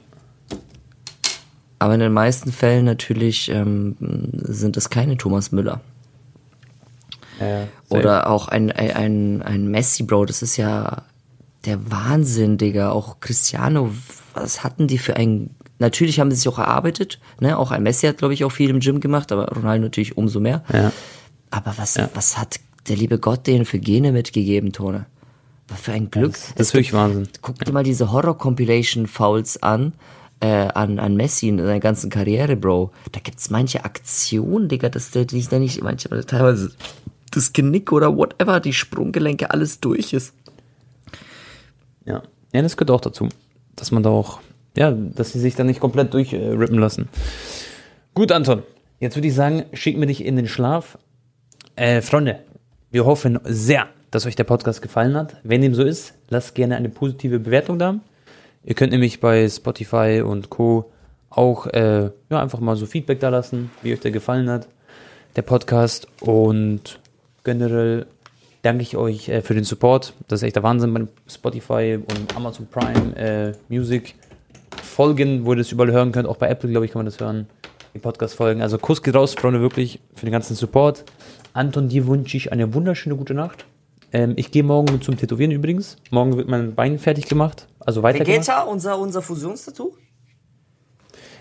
Aber 1.80 1.94
in 1.94 2.02
den 2.02 2.14
meisten 2.14 2.52
Fällen 2.52 2.86
natürlich 2.86 3.50
ähm, 3.50 3.96
sind 4.32 4.76
es 4.78 4.90
keine 4.90 5.18
Thomas 5.18 5.52
Müller. 5.52 5.82
Ja, 7.40 7.68
Oder 7.88 8.30
auch 8.30 8.50
ein, 8.50 8.70
ein, 8.72 9.42
ein 9.42 9.68
Messi, 9.70 10.04
Bro, 10.04 10.26
das 10.26 10.42
ist 10.42 10.58
ja 10.58 11.04
der 11.66 11.90
Wahnsinn, 11.90 12.58
Digga. 12.58 12.92
Auch 12.92 13.22
Cristiano, 13.22 13.92
was 14.34 14.64
hatten 14.64 14.88
die 14.88 14.98
für 14.98 15.16
ein 15.16 15.52
Natürlich 15.80 16.20
haben 16.20 16.30
sie 16.30 16.36
sich 16.36 16.48
auch 16.50 16.60
erarbeitet. 16.60 17.20
Ne? 17.40 17.58
Auch 17.58 17.72
ein 17.72 17.84
Messi 17.84 18.06
hat, 18.06 18.18
glaube 18.18 18.34
ich, 18.34 18.44
auch 18.44 18.52
viel 18.52 18.70
im 18.70 18.82
Gym 18.82 19.00
gemacht, 19.00 19.32
aber 19.32 19.48
Ronaldo 19.48 19.84
natürlich 19.84 20.18
umso 20.18 20.42
mehr. 20.42 20.62
Ja. 20.74 20.92
Aber 21.52 21.74
was, 21.78 21.96
ja. 21.96 22.10
was 22.14 22.38
hat 22.38 22.60
der 22.90 22.98
liebe 22.98 23.18
Gott 23.18 23.48
denen 23.48 23.64
für 23.64 23.80
Gene 23.80 24.12
mitgegeben, 24.12 24.74
Tone? 24.74 25.06
Was 25.70 25.80
für 25.80 25.94
ein 25.94 26.12
Glück. 26.12 26.34
Das, 26.34 26.54
das 26.56 26.68
ist 26.68 26.74
wirklich 26.74 26.92
Wahnsinn. 26.92 27.30
Guck 27.42 27.64
dir 27.64 27.72
mal 27.72 27.84
diese 27.84 28.12
Horror-Compilation-Fouls 28.12 29.64
an, 29.64 29.94
äh, 30.42 30.48
an, 30.48 31.00
an 31.00 31.16
Messi 31.16 31.50
in 31.50 31.58
seiner 31.58 31.80
ganzen 31.80 32.10
Karriere, 32.10 32.56
Bro. 32.56 32.92
Da 33.12 33.20
gibt's 33.20 33.50
manche 33.50 33.84
Aktionen, 33.84 34.70
Digga, 34.70 34.90
dass 34.90 35.12
der 35.12 35.26
dich 35.26 35.50
da 35.50 35.60
nicht, 35.60 35.82
manchmal 35.82 36.24
teilweise 36.24 36.72
das 37.32 37.54
Genick 37.54 37.92
oder 37.92 38.16
whatever, 38.16 38.60
die 38.60 38.74
Sprunggelenke, 38.74 39.52
alles 39.52 39.80
durch 39.80 40.14
ist. 40.14 40.34
Ja. 42.06 42.24
Ja, 42.54 42.62
das 42.64 42.78
gehört 42.78 42.92
auch 42.92 43.02
dazu, 43.02 43.30
dass 43.76 43.92
man 43.92 44.02
da 44.02 44.10
auch 44.10 44.40
ja, 44.80 44.92
dass 44.92 45.34
sie 45.34 45.40
sich 45.40 45.56
dann 45.56 45.68
nicht 45.68 45.80
komplett 45.80 46.14
durchrippen 46.14 46.78
äh, 46.78 46.82
lassen. 46.82 47.10
Gut, 48.14 48.32
Anton. 48.32 48.64
Jetzt 49.00 49.16
würde 49.16 49.28
ich 49.28 49.36
sagen, 49.36 49.66
schick 49.74 49.98
mir 49.98 50.08
dich 50.08 50.24
in 50.24 50.36
den 50.36 50.48
Schlaf. 50.48 50.98
Äh, 51.76 52.02
Freunde, 52.02 52.40
wir 52.92 53.06
hoffen 53.06 53.40
sehr, 53.44 53.88
dass 54.12 54.26
euch 54.26 54.36
der 54.36 54.44
Podcast 54.44 54.82
gefallen 54.82 55.16
hat. 55.16 55.38
Wenn 55.44 55.62
dem 55.62 55.74
so 55.74 55.84
ist, 55.84 56.14
lasst 56.30 56.56
gerne 56.56 56.76
eine 56.76 56.90
positive 56.90 57.40
Bewertung 57.40 57.80
da. 57.80 58.00
Ihr 58.64 58.76
könnt 58.76 58.92
nämlich 58.92 59.20
bei 59.20 59.48
Spotify 59.48 60.22
und 60.26 60.50
Co. 60.50 60.92
auch 61.30 61.68
äh, 61.68 62.10
ja, 62.30 62.42
einfach 62.42 62.60
mal 62.60 62.76
so 62.76 62.86
Feedback 62.86 63.20
da 63.20 63.30
lassen, 63.30 63.72
wie 63.82 63.94
euch 63.94 64.00
der 64.02 64.12
gefallen 64.12 64.50
hat, 64.50 64.68
der 65.36 65.44
Podcast. 65.44 66.08
Und 66.22 67.00
generell 67.44 68.06
danke 68.62 68.84
ich 68.84 68.98
euch 68.98 69.30
äh, 69.30 69.42
für 69.42 69.54
den 69.54 69.64
Support. 69.64 70.14
Das 70.28 70.42
ist 70.42 70.44
echt 70.44 70.56
der 70.56 70.64
Wahnsinn 70.64 70.94
bei 70.94 71.08
Spotify 71.28 71.98
und 71.98 72.36
Amazon 72.36 72.68
Prime 72.68 73.16
äh, 73.16 73.54
Music. 73.70 74.16
Folgen, 74.84 75.46
wo 75.46 75.54
ihr 75.54 75.58
das 75.58 75.72
überall 75.72 75.92
hören 75.92 76.12
könnt. 76.12 76.28
Auch 76.28 76.38
bei 76.38 76.50
Apple, 76.50 76.70
glaube 76.70 76.86
ich, 76.86 76.92
kann 76.92 77.00
man 77.00 77.06
das 77.06 77.20
hören. 77.20 77.48
Die 77.94 78.00
Podcast-Folgen. 78.00 78.62
Also 78.62 78.78
Kuss 78.78 79.02
geht 79.02 79.16
raus, 79.16 79.34
Freunde, 79.34 79.62
wirklich 79.62 80.00
für 80.14 80.26
den 80.26 80.32
ganzen 80.32 80.56
Support. 80.56 81.06
Anton, 81.54 81.90
dir 81.90 82.06
wünsche 82.06 82.38
ich 82.38 82.52
eine 82.52 82.74
wunderschöne 82.74 83.16
gute 83.16 83.34
Nacht. 83.34 83.66
Ähm, 84.12 84.34
ich 84.36 84.52
gehe 84.52 84.64
morgen 84.64 85.02
zum 85.02 85.18
Tätowieren 85.18 85.52
übrigens. 85.52 85.98
Morgen 86.12 86.38
wird 86.38 86.48
mein 86.48 86.76
Bein 86.76 87.00
fertig 87.00 87.28
gemacht. 87.28 87.68
Also 87.90 88.04
weiter. 88.04 88.20
Vegeta, 88.20 88.62
unser, 88.62 89.00
unser 89.00 89.24
Fusionstattoo? 89.24 89.96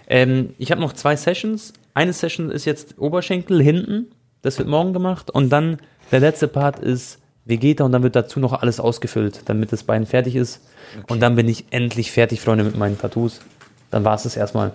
Ähm, 0.07 0.55
ich 0.57 0.71
habe 0.71 0.81
noch 0.81 0.95
zwei 0.95 1.15
Sessions. 1.15 1.75
Eine 1.93 2.15
Session 2.15 2.51
ist 2.51 2.65
jetzt 2.65 2.97
Oberschenkel 2.97 3.63
hinten. 3.63 4.07
Das 4.41 4.57
wird 4.57 4.67
morgen 4.67 4.95
gemacht. 4.95 5.31
Und 5.31 5.51
dann 5.51 5.77
der 6.11 6.21
letzte 6.21 6.49
Part 6.49 6.79
ist 6.79 7.19
Vegeta 7.45 7.85
und 7.85 7.93
dann 7.93 8.03
wird 8.03 8.17
dazu 8.17 8.41
noch 8.41 8.55
alles 8.63 8.81
ausgefüllt, 8.81 9.43
damit 9.45 9.73
das 9.73 9.83
Bein 9.83 10.07
fertig 10.07 10.37
ist. 10.37 10.63
Okay. 10.95 11.13
Und 11.13 11.21
dann 11.21 11.37
bin 11.37 11.47
ich 11.49 11.67
endlich 11.69 12.13
fertig, 12.13 12.41
Freunde, 12.41 12.65
mit 12.65 12.79
meinen 12.79 12.99
Tattoos. 12.99 13.41
Dann 13.91 14.05
war 14.05 14.15
es 14.15 14.23
das 14.23 14.35
erstmal. 14.35 14.73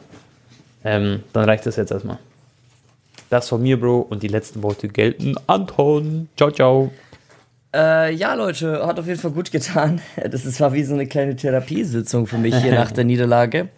Ähm, 0.84 1.24
dann 1.34 1.46
reicht 1.46 1.66
es 1.66 1.76
jetzt 1.76 1.92
erstmal. 1.92 2.20
Das 3.32 3.50
von 3.50 3.64
mir, 3.64 3.80
Bro. 3.80 4.02
Und 4.02 4.22
die 4.22 4.28
letzten 4.28 4.62
Worte 4.62 4.90
gelten 4.90 5.38
Anton. 5.48 6.30
Ciao, 6.38 6.52
ciao. 6.52 6.92
Äh, 7.74 8.14
ja, 8.14 8.36
Leute, 8.36 8.86
hat 8.86 9.00
auf 9.00 9.08
jeden 9.08 9.20
Fall 9.20 9.32
gut 9.32 9.52
getan. 9.52 10.00
Das 10.30 10.60
war 10.60 10.74
wie 10.74 10.84
so 10.84 10.94
eine 10.94 11.08
kleine 11.08 11.36
Therapiesitzung 11.36 12.28
für 12.28 12.38
mich 12.38 12.56
hier 12.56 12.76
nach 12.76 12.92
der 12.92 13.04
Niederlage. 13.04 13.70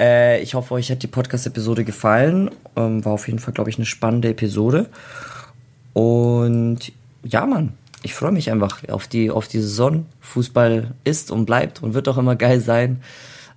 Äh, 0.00 0.42
ich 0.42 0.54
hoffe, 0.54 0.74
euch 0.74 0.90
hat 0.90 1.02
die 1.02 1.06
Podcast-Episode 1.06 1.84
gefallen. 1.84 2.50
Ähm, 2.76 3.04
war 3.04 3.12
auf 3.12 3.26
jeden 3.26 3.38
Fall, 3.38 3.54
glaube 3.54 3.70
ich, 3.70 3.76
eine 3.76 3.86
spannende 3.86 4.28
Episode. 4.30 4.88
Und 5.92 6.92
ja, 7.22 7.46
Mann, 7.46 7.74
ich 8.02 8.14
freue 8.14 8.32
mich 8.32 8.50
einfach 8.50 8.86
auf 8.88 9.06
die, 9.06 9.30
auf 9.30 9.48
die 9.48 9.60
Saison. 9.60 10.06
Fußball 10.20 10.94
ist 11.04 11.30
und 11.30 11.44
bleibt 11.44 11.82
und 11.82 11.94
wird 11.94 12.08
auch 12.08 12.18
immer 12.18 12.36
geil 12.36 12.60
sein. 12.60 13.00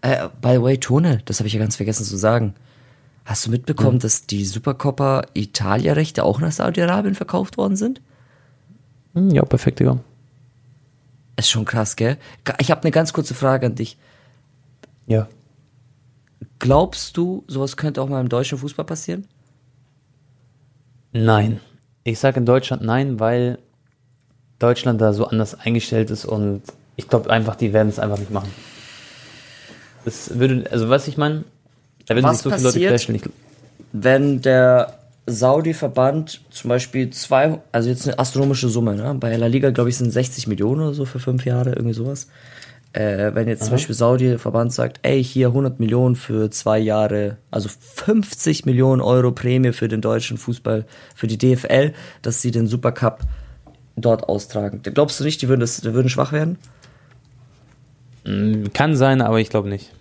Äh, 0.02 0.28
by 0.42 0.56
the 0.56 0.62
way, 0.62 0.78
Tone, 0.78 1.22
das 1.26 1.40
habe 1.40 1.48
ich 1.48 1.54
ja 1.54 1.60
ganz 1.60 1.78
vergessen 1.78 2.04
zu 2.04 2.18
sagen. 2.18 2.54
Hast 3.26 3.46
du 3.46 3.52
mitbekommen, 3.52 3.96
mhm. 3.96 4.00
dass 4.00 4.26
die 4.26 4.46
Supercoppa 4.46 5.24
Italia-Rechte 5.34 6.24
auch 6.24 6.40
nach 6.40 6.52
Saudi-Arabien 6.52 7.16
verkauft 7.16 7.58
worden 7.58 7.76
sind? 7.76 8.02
Hm, 9.18 9.32
ja, 9.32 9.44
perfekt, 9.44 9.80
Digga. 9.80 9.98
Ist 11.38 11.50
schon 11.50 11.66
krass, 11.66 11.96
gell? 11.96 12.18
Ich 12.60 12.70
habe 12.70 12.84
eine 12.84 12.92
ganz 12.92 13.14
kurze 13.14 13.34
Frage 13.34 13.66
an 13.66 13.74
dich. 13.74 13.98
Ja. 15.08 15.28
Glaubst 16.60 17.18
du, 17.18 17.44
sowas 17.48 17.78
könnte 17.78 18.02
auch 18.02 18.10
mal 18.10 18.22
im 18.22 18.30
deutschen 18.30 18.60
Fußball 18.60 18.86
passieren? 18.86 19.28
Nein. 21.14 21.60
Ich 22.04 22.20
sage 22.20 22.40
in 22.40 22.46
Deutschland 22.46 22.84
nein, 22.84 23.20
weil 23.20 23.58
Deutschland 24.60 25.02
da 25.02 25.14
so 25.14 25.26
anders 25.26 25.60
eingestellt 25.60 26.12
ist 26.12 26.26
und 26.26 26.62
ich 26.96 27.08
glaube 27.08 27.30
einfach, 27.32 27.56
die 27.56 27.74
werden 27.74 27.90
es 27.90 28.00
einfach 28.00 28.20
nicht 28.20 28.32
machen. 28.32 28.52
Das 30.06 30.38
würde, 30.38 30.70
also 30.72 30.90
was 30.90 31.08
ich 31.08 31.18
meine, 31.18 31.44
da 32.06 32.16
werden 32.16 32.26
was 32.26 32.38
sich 32.38 32.44
so 32.44 32.52
viele 32.52 32.64
Leute 32.64 32.80
querstellen. 32.80 33.22
Wenn 33.92 34.42
der 34.42 34.98
Saudi-Verband 35.28 36.42
zum 36.50 36.70
Beispiel 36.70 37.10
zwei, 37.10 37.60
also 37.74 37.90
jetzt 37.90 38.08
eine 38.08 38.18
astronomische 38.18 38.70
Summe, 38.70 38.96
ne? 38.96 39.14
bei 39.20 39.36
La 39.36 39.48
Liga 39.48 39.72
glaube 39.72 39.90
ich 39.90 39.98
sind 39.98 40.10
60 40.10 40.48
Millionen 40.48 40.82
oder 40.82 40.94
so 40.94 41.04
für 41.06 41.20
fünf 41.20 41.46
Jahre, 41.46 41.72
irgendwie 41.72 41.94
sowas. 41.94 42.28
Äh, 42.94 43.36
wenn 43.36 43.50
jetzt 43.50 43.62
Aha. 43.62 43.66
zum 43.68 43.74
Beispiel 43.76 43.94
Saudi-Verband 43.94 44.72
sagt, 44.72 45.00
ey, 45.04 45.22
hier 45.22 45.48
100 45.48 45.82
Millionen 45.82 46.16
für 46.16 46.50
zwei 46.50 46.80
Jahre, 46.80 47.38
also 47.52 47.70
50 47.70 48.66
Millionen 48.66 49.02
Euro 49.02 49.32
Prämie 49.34 49.74
für 49.74 49.90
den 49.90 50.00
deutschen 50.00 50.38
Fußball, 50.38 50.86
für 51.14 51.28
die 51.28 51.38
DFL, 51.38 51.94
dass 52.22 52.42
sie 52.42 52.52
den 52.52 52.68
Supercup 52.68 53.20
dort 53.98 54.30
austragen. 54.30 54.82
Glaubst 54.82 55.20
du 55.20 55.26
nicht, 55.26 55.42
die 55.42 55.50
würden, 55.50 55.60
das, 55.60 55.82
die 55.82 55.94
würden 55.94 56.08
schwach 56.08 56.32
werden? 56.32 56.58
Mm, 58.26 58.68
kann 58.74 58.96
sein, 58.96 59.22
aber 59.22 59.42
ich 59.42 59.50
glaube 59.50 59.68
nicht. 59.68 59.94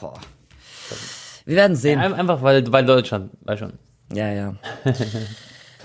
Boah. 0.00 0.14
Wir 1.44 1.56
werden 1.56 1.76
sehen. 1.76 1.98
Einfach 2.00 2.42
weil, 2.42 2.70
weil 2.72 2.84
Deutschland, 2.84 3.30
weiß 3.42 3.58
schon. 3.58 3.72
Ja, 4.12 4.32
ja. 4.32 4.54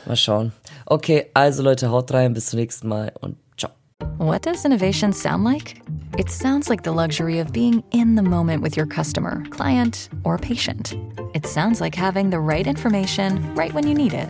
Mal 0.05 0.15
schauen. 0.15 0.51
Okay, 0.85 1.27
also 1.33 1.63
Leute, 1.63 1.89
haut 1.89 2.11
rein, 2.13 2.33
bis 2.33 2.47
zum 2.47 2.59
nächsten 2.59 2.87
Mal 2.87 3.11
und 3.19 3.37
ciao. 3.57 3.71
What 4.17 4.45
does 4.45 4.63
innovation 4.65 5.11
sound 5.11 5.43
like? 5.43 5.81
It 6.17 6.29
sounds 6.29 6.69
like 6.69 6.83
the 6.83 6.91
luxury 6.91 7.39
of 7.39 7.51
being 7.51 7.83
in 7.91 8.15
the 8.15 8.21
moment 8.21 8.63
with 8.63 8.77
your 8.77 8.87
customer, 8.87 9.43
client, 9.49 10.09
or 10.23 10.37
patient. 10.37 10.95
It 11.33 11.45
sounds 11.45 11.81
like 11.81 11.95
having 11.95 12.29
the 12.29 12.39
right 12.39 12.67
information 12.67 13.53
right 13.55 13.73
when 13.73 13.87
you 13.87 13.93
need 13.93 14.13
it. 14.13 14.29